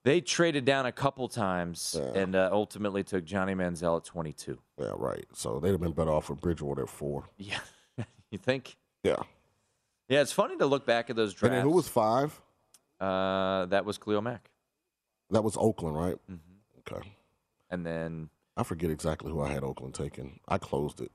They 0.03 0.21
traded 0.21 0.63
down 0.63 0.85
a 0.85 0.91
couple 0.91 1.27
times 1.27 1.95
and 2.15 2.35
uh, 2.35 2.49
ultimately 2.51 3.03
took 3.03 3.25
Johnny 3.25 3.53
Manziel 3.55 3.97
at 3.97 4.05
22. 4.05 4.57
Yeah, 4.79 4.91
right. 4.95 5.25
So 5.33 5.59
they'd 5.59 5.71
have 5.71 5.81
been 5.81 5.91
better 5.91 6.11
off 6.11 6.29
with 6.29 6.39
Bridgewater 6.39 6.83
at 6.83 6.89
four. 6.89 7.25
Yeah, 7.37 7.59
you 8.31 8.37
think? 8.37 8.77
Yeah. 9.03 9.17
Yeah, 10.07 10.21
it's 10.21 10.31
funny 10.31 10.55
to 10.57 10.65
look 10.65 10.85
back 10.85 11.09
at 11.09 11.15
those 11.17 11.31
And 11.31 11.39
drafts. 11.39 11.55
then 11.57 11.63
who 11.63 11.71
was 11.71 11.87
five? 11.89 12.39
Uh, 13.01 13.65
that 13.65 13.83
was 13.85 13.97
Khalil 13.97 14.21
Mack, 14.21 14.49
That 15.31 15.43
was 15.43 15.57
Oakland, 15.57 15.97
right? 15.97 16.15
Mm-hmm. 16.31 16.79
Okay. 16.95 17.11
and 17.69 17.85
then 17.85 18.29
I 18.55 18.63
forget 18.63 18.89
exactly 18.89 19.29
who 19.31 19.41
I 19.41 19.49
had 19.49 19.63
Oakland 19.63 19.93
taking. 19.93 20.39
I 20.47 20.57
closed 20.57 21.01
it. 21.01 21.11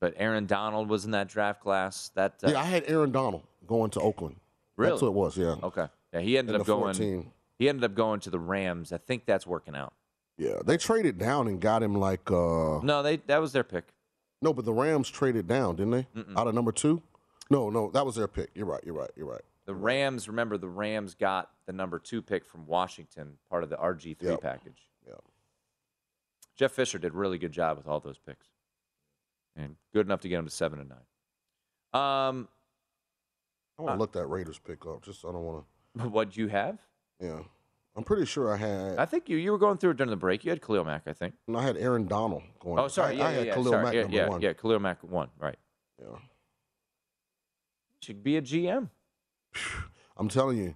but 0.00 0.14
Aaron 0.16 0.46
Donald 0.46 0.88
was 0.88 1.04
in 1.04 1.10
that 1.10 1.28
draft 1.28 1.60
class. 1.60 2.10
That 2.14 2.40
uh, 2.42 2.50
yeah, 2.52 2.60
I 2.60 2.64
had 2.64 2.84
Aaron 2.88 3.12
Donald 3.12 3.42
going 3.66 3.90
to 3.90 4.00
Oakland. 4.00 4.36
Really? 4.76 4.90
That's 4.92 5.02
what 5.02 5.08
it 5.08 5.14
was, 5.14 5.36
yeah. 5.36 5.56
okay. 5.62 5.86
Yeah, 6.12 6.20
he 6.20 6.36
ended 6.38 6.56
up 6.56 6.66
going. 6.66 6.94
14. 6.94 7.32
He 7.58 7.68
ended 7.68 7.84
up 7.84 7.94
going 7.94 8.20
to 8.20 8.30
the 8.30 8.38
Rams. 8.40 8.92
I 8.92 8.98
think 8.98 9.24
that's 9.26 9.46
working 9.46 9.74
out. 9.76 9.92
Yeah. 10.38 10.58
They 10.64 10.76
traded 10.76 11.18
down 11.18 11.46
and 11.46 11.60
got 11.60 11.82
him 11.82 11.94
like 11.94 12.30
uh 12.30 12.80
No, 12.82 13.02
they 13.02 13.16
that 13.26 13.40
was 13.40 13.52
their 13.52 13.64
pick. 13.64 13.84
No, 14.40 14.52
but 14.52 14.64
the 14.64 14.72
Rams 14.72 15.08
traded 15.08 15.46
down, 15.46 15.76
didn't 15.76 15.92
they? 15.92 16.06
Mm-mm. 16.16 16.36
Out 16.36 16.48
of 16.48 16.54
number 16.54 16.72
two? 16.72 17.00
No, 17.50 17.70
no, 17.70 17.90
that 17.92 18.04
was 18.04 18.16
their 18.16 18.26
pick. 18.28 18.50
You're 18.54 18.66
right, 18.66 18.80
you're 18.84 18.94
right, 18.94 19.10
you're 19.16 19.26
right. 19.26 19.42
The 19.66 19.74
Rams, 19.74 20.26
remember, 20.26 20.58
the 20.58 20.68
Rams 20.68 21.14
got 21.14 21.50
the 21.66 21.72
number 21.72 21.98
two 22.00 22.20
pick 22.22 22.44
from 22.44 22.66
Washington, 22.66 23.34
part 23.48 23.62
of 23.62 23.70
the 23.70 23.76
RG3 23.76 24.16
Yep. 24.22 24.40
package. 24.40 24.88
Yeah. 25.06 25.14
Jeff 26.56 26.72
Fisher 26.72 26.98
did 26.98 27.12
a 27.14 27.16
really 27.16 27.38
good 27.38 27.52
job 27.52 27.76
with 27.76 27.86
all 27.86 28.00
those 28.00 28.18
picks, 28.18 28.48
and 29.54 29.76
good 29.92 30.06
enough 30.06 30.20
to 30.22 30.28
get 30.28 30.38
him 30.40 30.46
to 30.46 30.50
seven 30.50 30.80
and 30.80 30.88
nine. 30.88 30.98
Um, 31.94 32.48
I 33.78 33.82
want 33.82 33.94
to 33.94 33.98
look 34.00 34.12
that 34.12 34.26
Raiders 34.26 34.58
pick 34.58 34.84
up. 34.86 35.02
Just 35.02 35.24
I 35.24 35.28
don't 35.30 35.44
want 35.44 35.64
what 35.94 36.36
you 36.36 36.48
have? 36.48 36.78
Yeah, 37.20 37.40
I'm 37.96 38.04
pretty 38.04 38.26
sure 38.26 38.52
I 38.52 38.56
had. 38.56 38.98
I 38.98 39.04
think 39.04 39.28
you 39.28 39.36
you 39.36 39.52
were 39.52 39.58
going 39.58 39.78
through 39.78 39.90
it 39.90 39.96
during 39.96 40.10
the 40.10 40.16
break. 40.16 40.44
You 40.44 40.50
had 40.50 40.62
Khalil 40.62 40.84
Mack, 40.84 41.02
I 41.06 41.12
think. 41.12 41.34
no, 41.46 41.58
I 41.58 41.62
had 41.62 41.76
Aaron 41.76 42.06
Donald 42.06 42.42
going. 42.60 42.78
Oh, 42.78 42.88
sorry, 42.88 43.14
I, 43.14 43.18
yeah, 43.18 43.24
I 43.24 43.30
yeah, 43.30 43.36
had 43.38 43.46
yeah, 43.46 43.54
Khalil 43.54 43.72
sorry. 43.72 43.84
Mack 43.84 43.94
yeah, 43.94 44.02
number 44.02 44.16
yeah, 44.16 44.28
one. 44.28 44.40
yeah, 44.40 44.52
Khalil 44.54 44.78
Mack 44.80 45.02
one, 45.02 45.28
right? 45.38 45.56
Yeah. 46.00 46.16
Should 48.00 48.22
be 48.24 48.36
a 48.36 48.42
GM. 48.42 48.88
I'm 50.16 50.28
telling 50.28 50.58
you, 50.58 50.74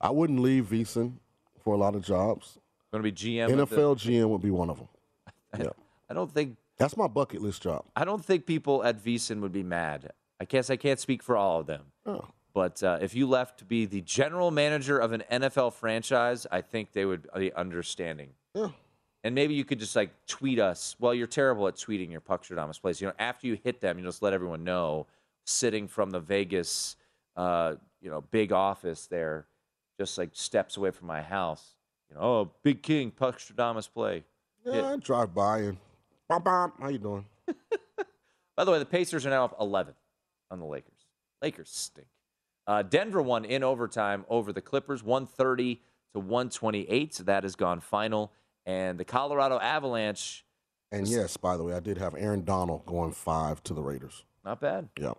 I 0.00 0.10
wouldn't 0.10 0.40
leave 0.40 0.66
VSiN 0.66 1.14
for 1.62 1.74
a 1.74 1.76
lot 1.76 1.94
of 1.94 2.04
jobs. 2.04 2.58
Going 2.92 3.02
to 3.04 3.10
be 3.10 3.12
GM. 3.12 3.52
of 3.60 3.68
the- 3.70 3.76
NFL 3.76 3.96
GM 3.96 4.28
would 4.28 4.42
be 4.42 4.50
one 4.50 4.70
of 4.70 4.78
them. 4.78 4.88
Yeah, 5.58 5.68
I 6.08 6.14
don't 6.14 6.32
think 6.32 6.56
that's 6.78 6.96
my 6.96 7.06
bucket 7.06 7.42
list 7.42 7.62
job. 7.62 7.84
I 7.94 8.06
don't 8.06 8.24
think 8.24 8.46
people 8.46 8.82
at 8.84 9.04
VSiN 9.04 9.40
would 9.40 9.52
be 9.52 9.62
mad. 9.62 10.12
I 10.40 10.46
guess 10.46 10.70
I 10.70 10.76
can't 10.76 10.98
speak 10.98 11.22
for 11.22 11.36
all 11.36 11.60
of 11.60 11.66
them. 11.66 11.82
Oh. 12.06 12.24
But 12.54 12.82
uh, 12.82 12.98
if 13.00 13.14
you 13.14 13.26
left 13.26 13.58
to 13.58 13.64
be 13.64 13.86
the 13.86 14.02
general 14.02 14.50
manager 14.50 14.98
of 14.98 15.12
an 15.12 15.24
NFL 15.30 15.72
franchise, 15.74 16.46
I 16.50 16.60
think 16.60 16.92
they 16.92 17.04
would 17.04 17.26
be 17.36 17.52
understanding. 17.52 18.30
Yeah. 18.54 18.68
And 19.24 19.34
maybe 19.34 19.54
you 19.54 19.64
could 19.64 19.78
just 19.78 19.96
like 19.96 20.10
tweet 20.26 20.58
us. 20.58 20.96
Well, 20.98 21.14
you're 21.14 21.26
terrible 21.26 21.68
at 21.68 21.76
tweeting 21.76 22.10
your 22.10 22.20
Puck 22.20 22.44
Stradamus 22.44 22.80
plays. 22.80 23.00
You 23.00 23.08
know, 23.08 23.14
after 23.18 23.46
you 23.46 23.58
hit 23.62 23.80
them, 23.80 23.98
you 23.98 24.04
just 24.04 24.22
let 24.22 24.32
everyone 24.32 24.64
know. 24.64 25.06
Sitting 25.44 25.88
from 25.88 26.10
the 26.10 26.20
Vegas, 26.20 26.96
uh, 27.36 27.74
you 28.00 28.10
know, 28.10 28.20
big 28.20 28.52
office 28.52 29.06
there, 29.06 29.46
just 29.98 30.18
like 30.18 30.30
steps 30.32 30.76
away 30.76 30.90
from 30.90 31.08
my 31.08 31.20
house. 31.22 31.76
You 32.08 32.16
know, 32.16 32.22
oh, 32.22 32.50
Big 32.62 32.82
King 32.82 33.10
Puck 33.10 33.38
Stradamus 33.38 33.90
play. 33.92 34.24
Yeah, 34.64 34.74
Yeah. 34.74 34.92
I 34.92 34.96
drive 34.96 35.34
by 35.34 35.58
and 35.58 35.78
bop, 36.28 36.44
bop, 36.44 36.80
how 36.80 36.88
you 36.88 36.98
doing? 36.98 37.24
By 38.56 38.64
the 38.64 38.70
way, 38.70 38.78
the 38.78 38.86
Pacers 38.86 39.24
are 39.26 39.30
now 39.30 39.44
up 39.46 39.56
11 39.58 39.94
on 40.50 40.58
the 40.58 40.66
Lakers. 40.66 41.06
Lakers 41.40 41.70
stink. 41.70 42.06
Uh, 42.66 42.82
Denver 42.82 43.20
won 43.22 43.44
in 43.44 43.62
overtime 43.64 44.24
over 44.28 44.52
the 44.52 44.60
Clippers, 44.60 45.02
130 45.02 45.80
to 46.14 46.20
128. 46.20 47.14
So 47.14 47.24
that 47.24 47.42
has 47.42 47.56
gone 47.56 47.80
final. 47.80 48.32
And 48.66 48.98
the 48.98 49.04
Colorado 49.04 49.58
Avalanche, 49.58 50.44
And 50.92 51.08
yes, 51.08 51.36
by 51.36 51.56
the 51.56 51.64
way, 51.64 51.74
I 51.74 51.80
did 51.80 51.98
have 51.98 52.14
Aaron 52.16 52.44
Donald 52.44 52.86
going 52.86 53.12
five 53.12 53.62
to 53.64 53.74
the 53.74 53.82
Raiders. 53.82 54.24
not 54.44 54.60
bad. 54.60 54.88
Yeah. 54.98 55.14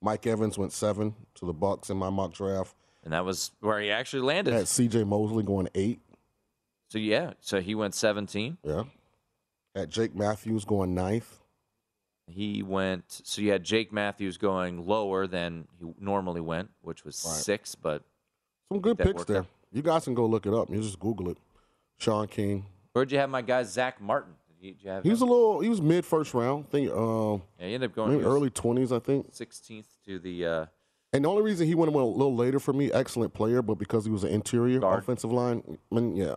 Mike 0.00 0.26
Evans 0.26 0.58
went 0.58 0.72
seven 0.72 1.14
to 1.36 1.46
the 1.46 1.52
Bucks 1.54 1.88
in 1.90 1.96
my 1.96 2.10
mock 2.10 2.32
draft. 2.34 2.76
And 3.02 3.12
that 3.12 3.24
was 3.24 3.50
where 3.60 3.80
he 3.80 3.90
actually 3.90 4.22
I 4.22 4.34
landed. 4.36 4.54
had 4.54 4.68
C.J. 4.68 5.04
Mosley 5.04 5.42
going 5.42 5.68
eight. 5.74 6.00
So 6.88 6.98
yeah, 6.98 7.32
so 7.40 7.60
he 7.60 7.74
went 7.74 7.94
17. 7.94 8.58
Yeah. 8.62 8.84
At 9.74 9.88
Jake 9.88 10.14
Matthews 10.14 10.64
going 10.64 10.94
ninth. 10.94 11.40
He 12.26 12.62
went. 12.62 13.04
So 13.24 13.42
you 13.42 13.52
had 13.52 13.62
Jake 13.64 13.92
Matthews 13.92 14.36
going 14.38 14.86
lower 14.86 15.26
than 15.26 15.68
he 15.78 15.92
normally 15.98 16.40
went, 16.40 16.70
which 16.80 17.04
was 17.04 17.22
Right. 17.24 17.34
six. 17.34 17.74
But 17.74 18.02
Some 18.72 18.80
good 18.80 18.98
picks 18.98 19.24
there. 19.24 19.38
out. 19.40 19.46
You 19.72 19.82
guys 19.82 20.04
can 20.04 20.14
go 20.14 20.24
look 20.26 20.46
it 20.46 20.54
up. 20.54 20.70
You 20.70 20.80
just 20.80 20.98
Google 20.98 21.30
it. 21.30 21.38
Sean 21.98 22.26
King. 22.26 22.66
where'd 22.92 23.10
you 23.12 23.18
have 23.18 23.30
my 23.30 23.42
guy 23.42 23.62
Zach 23.64 24.00
Martin? 24.00 24.34
Did 24.48 24.66
you, 24.66 24.72
did 24.74 24.82
you 24.84 24.90
have 24.90 25.02
He 25.04 25.10
was 25.10 25.20
a 25.20 25.26
little. 25.26 25.60
He 25.60 25.68
was 25.68 25.82
mid 25.82 26.04
first 26.04 26.32
round. 26.34 26.64
I 26.68 26.70
think 26.70 26.90
um, 26.92 27.42
yeah, 27.58 27.66
he 27.66 27.74
ended 27.74 27.90
up 27.90 27.96
going 27.96 28.22
early 28.24 28.50
twenties. 28.50 28.90
I 28.92 28.98
think. 29.00 29.30
16th 29.32 29.86
to 30.06 30.18
the. 30.18 30.46
Uh, 30.46 30.66
And 31.12 31.24
the 31.24 31.28
only 31.28 31.42
reason 31.42 31.66
he 31.66 31.74
went 31.74 31.92
a 31.92 31.96
little 31.98 32.34
later 32.34 32.58
for 32.58 32.72
me, 32.72 32.90
excellent 32.90 33.34
player, 33.34 33.60
but 33.62 33.74
because 33.74 34.04
he 34.06 34.10
was 34.10 34.24
an 34.24 34.30
interior 34.30 34.80
Guard. 34.80 34.98
offensive 35.00 35.30
line, 35.32 35.78
I 35.92 35.94
mean, 35.94 36.16
yeah. 36.16 36.36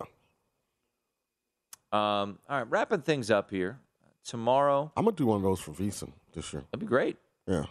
Um, 1.90 2.38
all 2.48 2.58
right, 2.58 2.70
wrapping 2.70 3.00
things 3.02 3.30
up 3.30 3.50
here. 3.50 3.80
Tomorrow, 4.24 4.92
I'm 4.96 5.04
gonna 5.04 5.16
do 5.16 5.26
one 5.26 5.36
of 5.38 5.42
those 5.42 5.60
for 5.60 5.72
VSiN 5.72 6.12
this 6.32 6.52
year. 6.52 6.62
that'd 6.70 6.80
be 6.80 6.86
great. 6.86 7.16
Yeah, 7.46 7.64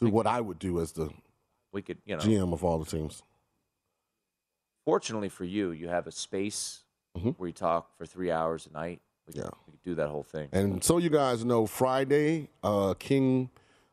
do 0.00 0.08
what 0.08 0.26
I 0.26 0.40
would 0.40 0.58
do 0.58 0.80
as 0.80 0.92
the 0.92 1.10
We 1.72 1.82
could, 1.82 1.98
you 2.04 2.16
know, 2.16 2.22
GM 2.22 2.52
of 2.52 2.64
all 2.64 2.78
the 2.78 2.84
teams. 2.90 3.22
fortunately 4.84 5.28
for 5.28 5.44
you, 5.44 5.70
you 5.70 5.88
have 5.88 6.06
a 6.08 6.12
space 6.12 6.82
Mhm. 7.16 7.36
where 7.38 7.46
you 7.46 7.52
talk 7.52 7.96
for 7.96 8.04
three 8.04 8.30
hours 8.32 8.66
a 8.66 8.72
night. 8.72 9.00
We 9.26 9.34
could, 9.34 9.42
Yeah. 9.44 9.50
we 9.66 9.72
could 9.74 9.82
do 9.84 9.94
that 9.94 10.08
whole 10.08 10.24
thing. 10.24 10.48
And 10.50 10.82
so 10.82 10.98
you 10.98 11.08
guys 11.08 11.44
know, 11.44 11.66
Friday, 11.66 12.48
uh, 12.64 12.94
King 12.98 13.50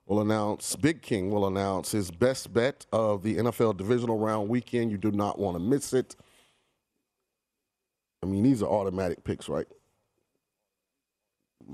will 0.08 0.20
announce, 0.20 0.76
Big 0.76 1.04
King 1.04 1.30
will 1.30 1.45
announce 1.45 1.91
his 1.91 2.10
best 2.10 2.52
bet 2.52 2.88
of 2.91 3.22
the 3.22 3.38
NFL 3.38 3.74
divisional 3.74 4.18
round 4.18 4.50
weekend. 4.50 4.89
You 4.89 4.97
do 4.97 5.12
not 5.12 5.38
want 5.38 5.56
to 5.56 5.60
miss 5.60 5.93
it. 5.93 6.16
I 8.24 8.26
mean, 8.26 8.41
these 8.43 8.64
are 8.64 8.70
automatic 8.70 9.24
picks, 9.24 9.47
right? 9.47 9.68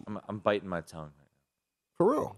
I'm, 0.08 0.20
I'm 0.28 0.40
biting 0.40 0.70
my 0.70 0.82
tongue. 0.82 1.12
Right 1.18 1.28
now. 1.28 1.98
For 1.98 2.12
real. 2.12 2.38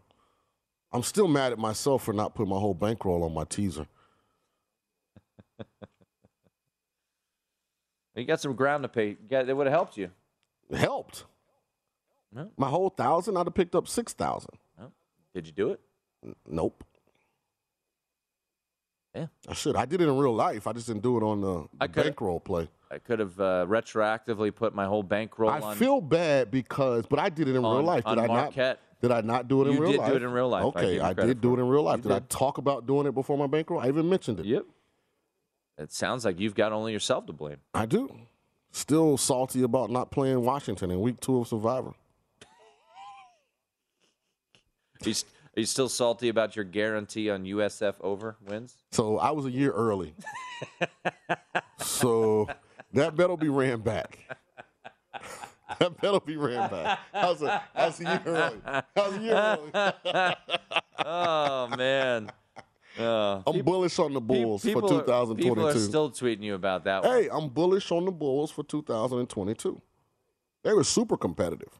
I'm 0.91 1.03
still 1.03 1.27
mad 1.27 1.51
at 1.51 1.59
myself 1.59 2.03
for 2.03 2.13
not 2.13 2.33
putting 2.33 2.49
my 2.49 2.59
whole 2.59 2.73
bankroll 2.73 3.23
on 3.23 3.33
my 3.33 3.43
teaser. 3.43 3.87
You 8.17 8.25
got 8.25 8.41
some 8.41 8.55
ground 8.55 8.81
to 8.83 8.89
pay. 8.89 9.09
You 9.09 9.17
got, 9.29 9.47
it 9.47 9.55
would 9.55 9.67
have 9.67 9.73
helped 9.73 9.95
you. 9.95 10.09
It 10.71 10.77
helped. 10.77 11.25
No. 12.33 12.49
My 12.57 12.67
whole 12.67 12.89
thousand, 12.89 13.37
I'd 13.37 13.45
have 13.45 13.53
picked 13.53 13.75
up 13.75 13.87
six 13.87 14.11
thousand. 14.13 14.55
No. 14.77 14.91
Did 15.35 15.45
you 15.45 15.51
do 15.51 15.69
it? 15.69 15.79
Nope. 16.47 16.83
Yeah. 19.15 19.27
I 19.47 19.53
should. 19.53 19.75
I 19.75 19.85
did 19.85 20.01
it 20.01 20.07
in 20.07 20.17
real 20.17 20.33
life. 20.33 20.65
I 20.67 20.73
just 20.73 20.87
didn't 20.87 21.03
do 21.03 21.17
it 21.17 21.23
on 21.23 21.41
the, 21.41 21.67
the 21.79 21.87
bankroll 21.87 22.39
play. 22.39 22.69
I 22.89 22.99
could 22.99 23.19
have 23.19 23.39
uh, 23.39 23.65
retroactively 23.67 24.53
put 24.55 24.73
my 24.73 24.85
whole 24.85 25.03
bankroll 25.03 25.49
I 25.49 25.59
on. 25.59 25.75
feel 25.75 25.99
bad 25.99 26.49
because, 26.51 27.05
but 27.05 27.19
I 27.19 27.29
did 27.29 27.47
it 27.47 27.55
in 27.55 27.61
real 27.61 27.83
life. 27.83 28.05
Did 28.05 28.17
on 28.17 28.19
I 28.19 28.27
Marquette. 28.27 28.79
not? 28.79 29.01
Did 29.01 29.11
I 29.11 29.21
not 29.21 29.47
do 29.47 29.61
it 29.61 29.67
in 29.67 29.73
You 29.73 29.81
real 29.81 29.91
did 29.91 29.97
do 29.97 30.01
life? 30.03 30.13
it 30.13 30.23
in 30.23 30.31
real 30.31 30.49
life. 30.49 30.63
Okay, 30.65 30.95
you 30.95 31.01
I, 31.01 31.13
did 31.13 31.41
do 31.41 31.55
it 31.55 31.59
in 31.59 31.67
real 31.67 31.83
life. 31.83 31.97
You 31.97 32.03
Did, 32.03 32.11
I 32.13 32.19
talk 32.29 32.57
about 32.57 32.87
doing 32.87 33.05
it 33.05 33.13
before 33.13 33.37
my 33.37 33.45
bankroll? 33.45 33.79
I 33.79 33.89
even 33.89 34.09
mentioned 34.09 34.39
it. 34.39 34.45
Yep. 34.45 34.65
It 35.77 35.91
sounds 35.91 36.25
like 36.25 36.39
you've 36.39 36.55
got 36.55 36.71
only 36.71 36.93
yourself 36.93 37.27
to 37.27 37.33
blame. 37.33 37.57
I 37.75 37.85
do. 37.85 38.09
Still 38.71 39.17
salty 39.17 39.61
about 39.61 39.91
not 39.91 40.09
playing 40.09 40.43
Washington 40.43 40.89
in 40.89 40.99
week 41.01 41.19
two 41.19 41.39
of 41.39 41.47
Survivor. 41.47 41.93
St- 45.01 45.25
are 45.55 45.59
you 45.59 45.65
still 45.65 45.89
salty 45.89 46.29
about 46.29 46.55
your 46.55 46.65
guarantee 46.65 47.29
on 47.31 47.43
USF 47.43 47.95
over 48.01 48.37
wins? 48.45 48.75
So 48.91 49.17
I 49.17 49.31
was 49.31 49.45
a 49.45 49.51
year 49.51 49.71
early. 49.71 50.13
so 51.79 52.47
that 52.93 53.15
bet 53.15 53.29
will 53.29 53.37
be 53.37 53.49
ran 53.49 53.79
back. 53.81 54.17
that 55.79 56.01
bet 56.01 56.11
will 56.11 56.19
be 56.19 56.37
ran 56.37 56.69
back. 56.69 56.99
Was 57.13 57.41
a, 57.41 57.63
was 57.75 57.99
a 57.99 58.03
year 58.03 58.21
early. 58.25 58.57
Was 58.95 59.15
a 59.15 59.19
year 59.21 59.35
early. 60.13 60.35
oh 61.05 61.67
man. 61.75 62.31
Uh, 62.99 63.43
I'm 63.45 63.61
bullish 63.61 63.99
on 63.99 64.13
the 64.13 64.21
Bulls 64.21 64.63
for 64.63 64.67
people 64.69 64.85
are- 64.85 65.01
2022. 65.01 65.49
People 65.49 65.67
are 65.67 65.77
still 65.77 66.09
tweeting 66.09 66.41
you 66.41 66.55
about 66.55 66.83
that 66.85 67.03
one. 67.03 67.11
hey, 67.15 67.29
I'm 67.31 67.47
bullish 67.49 67.91
on 67.91 68.05
the 68.05 68.11
Bulls 68.11 68.49
for 68.49 68.63
2022. 68.63 69.79
They 70.63 70.73
were 70.73 70.83
super 70.83 71.15
competitive. 71.15 71.79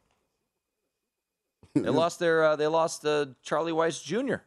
They 1.73 1.89
lost 1.89 2.19
their. 2.19 2.43
Uh, 2.43 2.55
they 2.55 2.67
lost 2.67 3.05
uh, 3.05 3.27
Charlie 3.43 3.71
Weis 3.71 4.03
Jr. 4.03 4.37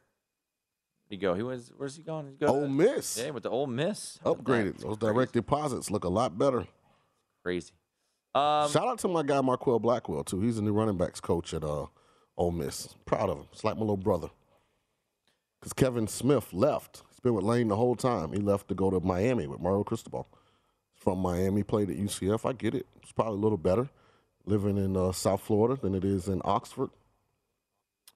He 1.11 1.17
go. 1.17 1.35
He 1.35 1.43
was. 1.43 1.73
Where's 1.77 1.97
he 1.97 2.03
going? 2.03 2.29
He's 2.29 2.37
going 2.37 2.53
Ole 2.53 2.69
Miss. 2.69 3.19
Yeah, 3.19 3.31
with 3.31 3.43
the 3.43 3.51
Ole 3.51 3.67
Miss. 3.67 4.19
How 4.25 4.31
about 4.31 4.45
that? 4.45 4.53
Upgraded. 4.53 4.79
Those 4.79 4.97
direct 4.97 5.33
deposits 5.33 5.91
look 5.91 6.05
a 6.05 6.09
lot 6.09 6.39
better. 6.39 6.67
Crazy. 7.43 7.73
Um, 8.33 8.71
Shout 8.71 8.87
out 8.87 8.99
to 9.01 9.09
my 9.09 9.25
guy 9.25 9.41
Marquel 9.41 9.81
Blackwell 9.81 10.23
too. 10.23 10.41
He's 10.41 10.57
the 10.57 10.63
new 10.63 10.73
running 10.73 10.97
backs 10.97 11.21
coach 11.21 11.53
at 11.53 11.65
uh, 11.65 11.87
Ole 12.37 12.53
Miss. 12.53 12.95
Proud 13.05 13.29
of 13.29 13.39
him. 13.39 13.47
It's 13.53 13.65
like 13.65 13.75
my 13.75 13.81
little 13.81 13.97
brother. 13.97 14.29
Because 15.61 15.73
Kevin 15.73 16.07
Smith 16.07 16.53
left. 16.53 17.03
He's 17.11 17.19
been 17.19 17.35
with 17.35 17.45
Lane 17.45 17.69
the 17.69 17.77
whole 17.77 17.97
time. 17.97 18.33
He 18.33 18.39
left 18.39 18.69
to 18.69 18.75
go 18.77 18.89
to 18.89 19.01
Miami 19.01 19.49
with 19.49 19.61
Mario 19.61 19.83
Cristobal. 19.83 20.29
He's 20.95 21.03
from 21.03 21.19
Miami. 21.19 21.65
Played 21.65 21.91
at 21.91 21.97
UCF. 21.97 22.49
I 22.49 22.53
get 22.53 22.75
it. 22.77 22.87
It's 23.03 23.11
probably 23.13 23.35
a 23.35 23.43
little 23.43 23.59
better 23.59 23.91
living 24.47 24.77
in 24.79 24.97
uh, 24.97 25.11
South 25.11 25.43
Florida 25.43 25.79
than 25.81 25.95
it 25.97 26.05
is 26.05 26.29
in 26.29 26.41
Oxford. 26.45 26.91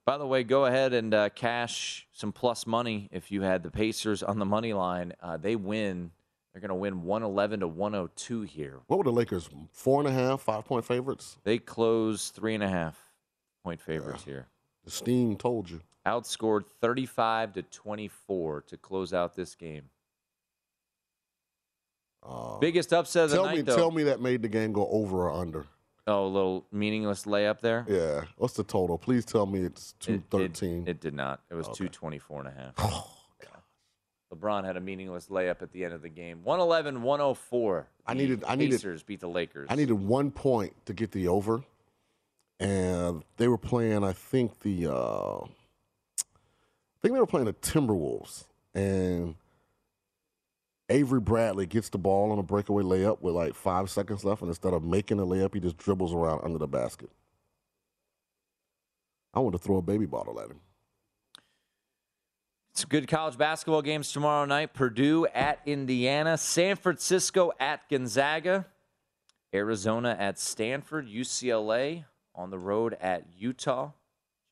By 0.07 0.19
the 0.19 0.27
way, 0.27 0.45
go 0.45 0.67
ahead 0.67 0.93
and 0.93 1.15
uh, 1.15 1.31
cash 1.31 2.07
some 2.13 2.31
plus 2.31 2.67
money 2.67 3.09
if 3.11 3.31
you 3.31 3.41
had 3.43 3.63
the 3.63 3.71
Pacers 3.71 4.23
on 4.23 4.39
the 4.39 4.45
money 4.45 4.75
line. 4.75 5.15
Uh, 5.23 5.39
they 5.39 5.57
win. 5.57 6.11
They're 6.53 6.61
going 6.61 6.69
to 6.69 6.75
win 6.75 7.03
111 7.03 7.61
to 7.61 7.69
102 7.69 8.43
here. 8.43 8.81
What 8.87 8.99
were 8.99 9.05
the 9.05 9.13
Lakers? 9.13 9.49
Four 9.73 10.01
and 10.01 10.09
a 10.09 10.13
half, 10.13 10.43
five 10.43 10.65
point 10.67 10.85
favorites. 10.85 11.39
They 11.43 11.59
close 11.59 12.29
three 12.29 12.55
and 12.55 12.63
a 12.63 12.69
half 12.69 12.99
point 13.63 13.81
favorites 13.81 14.25
here. 14.25 14.47
The 14.85 14.91
steam 14.91 15.37
told 15.37 15.71
you. 15.71 15.81
Outscored 16.07 16.67
35 16.83 17.55
to 17.55 17.63
24 17.63 18.61
to 18.69 18.77
close 18.77 19.15
out 19.15 19.35
this 19.35 19.55
game. 19.55 19.85
Uh, 22.23 22.59
Biggest 22.59 22.93
upset 22.93 23.25
of 23.25 23.31
the 23.31 23.43
night, 23.43 23.57
me, 23.57 23.63
though. 23.63 23.77
tell 23.77 23.91
me 23.91 24.03
that 24.05 24.21
made 24.21 24.43
the 24.43 24.49
game 24.49 24.73
go 24.73 24.87
over 24.91 25.29
or 25.29 25.33
under. 25.33 25.67
Oh, 26.07 26.27
a 26.27 26.29
little 26.29 26.67
meaningless 26.71 27.25
layup 27.25 27.61
there. 27.61 27.87
Yeah. 27.89 28.25
What's 28.37 28.55
the 28.55 28.65
total? 28.65 28.99
Please 28.99 29.25
tell 29.25 29.47
me 29.47 29.61
it's 29.61 29.93
It- 30.07 30.31
two 30.31 30.39
it- 30.39 30.63
It, 30.63 31.01
did 31.01 31.15
not. 31.15 31.41
It 31.51 31.55
was 31.55 31.67
Okay. 31.69 31.89
224 31.89 32.41
and 32.41 32.49
a 32.49 32.53
half. 32.53 33.11
LeBron 34.35 34.65
had 34.65 34.77
a 34.77 34.81
meaningless 34.81 35.29
layup 35.29 35.63
at 35.63 35.71
the 35.73 35.85
end 35.85 35.95
of 35.95 36.03
the 36.03 36.09
game. 36.09 36.43
111 36.43 37.03
104. 37.03 37.87
I 38.07 38.15
needed- 38.15 38.43
I 38.45 38.57
needed- 38.57 38.73
Pacers 38.81 39.03
beat 39.05 39.21
the 39.21 39.29
Lakers. 39.29 39.69
I 39.71 39.77
needed 39.77 39.93
one 39.95 40.31
point 40.33 40.75
to 40.87 40.93
get 40.93 41.13
the 41.13 41.29
over, 41.29 41.63
and 42.59 43.23
they 43.37 43.47
were 43.49 43.59
playing. 43.59 44.03
I 44.03 44.13
think 44.13 44.61
the 44.61 44.89
uh, 44.89 45.45
I 45.45 45.47
think 47.01 47.15
they 47.15 47.21
were 47.21 47.27
playing 47.27 47.47
the 47.47 47.53
Timberwolves, 47.55 48.45
and 48.75 49.37
Avery 50.89 51.21
Bradley 51.21 51.67
gets 51.67 51.89
the 51.89 51.99
ball 51.99 52.31
on 52.31 52.39
a 52.39 52.43
breakaway 52.43 52.83
layup 52.83 53.23
with 53.23 53.35
like 53.35 53.55
five 53.55 53.89
seconds 53.89 54.25
left, 54.25 54.43
and 54.43 54.51
instead 54.51 54.75
of 54.75 54.85
making 54.85 55.19
a 55.19 55.27
layup, 55.27 55.55
he 55.55 55.61
just 55.61 55.79
dribbles 55.79 56.13
around 56.13 56.43
under 56.45 56.59
the 56.59 56.67
basket. 56.67 57.11
I 59.33 59.41
want 59.41 59.55
to 59.55 59.59
throw 59.59 59.79
a 59.79 59.83
baby 59.83 60.07
bottle 60.07 60.39
at 60.41 60.51
him. 60.51 60.61
Some 62.75 62.89
good 62.89 63.09
college 63.09 63.39
basketball 63.39 63.83
games 63.83 64.13
tomorrow 64.13 64.45
night. 64.45 64.75
Purdue 64.75 65.27
at 65.29 65.61
Indiana, 65.65 66.37
San 66.37 66.77
Francisco 66.77 67.53
at 67.59 67.89
Gonzaga, 67.89 68.67
Arizona 69.55 70.17
at 70.19 70.39
Stanford, 70.39 71.09
UCLA 71.09 72.05
on 72.35 72.51
the 72.51 72.59
road 72.59 72.97
at 73.01 73.27
Utah. 73.39 73.93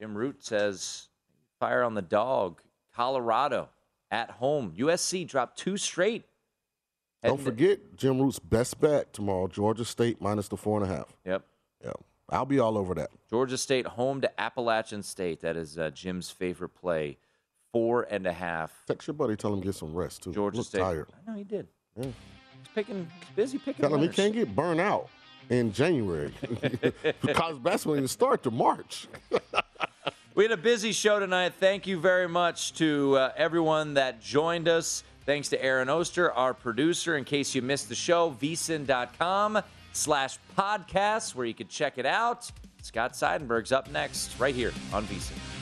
Jim 0.01 0.17
Root 0.17 0.45
says 0.45 1.09
fire 1.61 1.83
on 1.83 1.95
the 1.95 2.03
dog. 2.03 2.61
Colorado 2.95 3.69
at 4.13 4.31
home. 4.31 4.73
USC 4.79 5.27
dropped 5.27 5.59
two 5.59 5.77
straight. 5.77 6.25
Don't 7.25 7.41
forget 7.41 7.97
Jim 7.97 8.21
Root's 8.21 8.39
best 8.39 8.81
bet 8.81 9.13
tomorrow: 9.13 9.49
Georgia 9.49 9.85
State 9.85 10.21
minus 10.21 10.49
the 10.49 10.57
four 10.57 10.81
and 10.81 10.91
a 10.91 10.95
half. 10.95 11.17
Yep. 11.25 11.45
Yeah, 11.85 11.93
I'll 12.29 12.45
be 12.45 12.59
all 12.59 12.77
over 12.77 12.95
that. 12.95 13.11
Georgia 13.31 13.57
State 13.57 13.87
home 13.87 14.21
to 14.21 14.41
Appalachian 14.41 15.03
State. 15.03 15.41
That 15.41 15.57
is 15.57 15.79
uh, 15.79 15.91
Jim's 15.91 16.31
favorite 16.31 16.71
play. 16.75 17.19
Four 17.73 18.03
and 18.11 18.27
a 18.27 18.33
half. 18.33 18.73
Text 18.87 19.07
your 19.07 19.15
buddy, 19.15 19.35
tell 19.35 19.53
him 19.53 19.61
get 19.61 19.75
some 19.75 19.95
rest 19.95 20.25
too. 20.25 20.33
Georgia 20.33 20.59
Look 20.59 20.67
State. 20.67 20.81
tired. 20.81 21.09
I 21.27 21.31
know 21.31 21.37
he 21.39 21.45
did. 21.45 21.69
Yeah. 21.97 22.05
He's 22.05 22.13
picking. 22.75 23.09
Busy 23.35 23.59
picking. 23.59 23.83
Tell 23.83 23.95
him 23.95 24.03
he 24.03 24.09
can't 24.09 24.35
get 24.35 24.55
burned 24.55 24.81
out 24.81 25.09
in 25.49 25.73
January 25.73 26.33
because 27.23 27.59
basketball 27.61 27.95
didn't 27.95 28.11
start 28.11 28.43
to 28.43 28.51
March. 28.51 29.07
We 30.35 30.45
had 30.45 30.53
a 30.53 30.57
busy 30.57 30.93
show 30.93 31.21
tonight. 31.21 31.53
Thank 31.61 31.87
you 31.87 32.01
very 32.01 32.27
much 32.27 32.73
to 32.75 33.19
uh, 33.19 33.33
everyone 33.37 33.95
that 33.95 34.23
joined 34.23 34.67
us. 34.67 35.05
Thanks 35.27 35.51
to 35.51 35.63
Aaron 35.63 35.91
Oster, 35.91 36.33
our 36.33 36.55
producer. 36.55 37.19
In 37.19 37.25
case 37.25 37.55
you 37.55 37.61
missed 37.61 37.91
the 37.91 37.95
show, 37.95 38.35
vsin.com 38.41 39.61
slash 39.93 40.39
podcast, 40.57 41.35
where 41.35 41.45
you 41.45 41.53
can 41.53 41.69
check 41.69 41.99
it 41.99 42.07
out. 42.07 42.51
Scott 42.81 43.13
Seidenberg's 43.13 43.73
up 43.73 43.91
next, 43.91 44.41
right 44.41 44.55
here 44.55 44.73
on 44.95 45.05
vsin. 45.05 45.62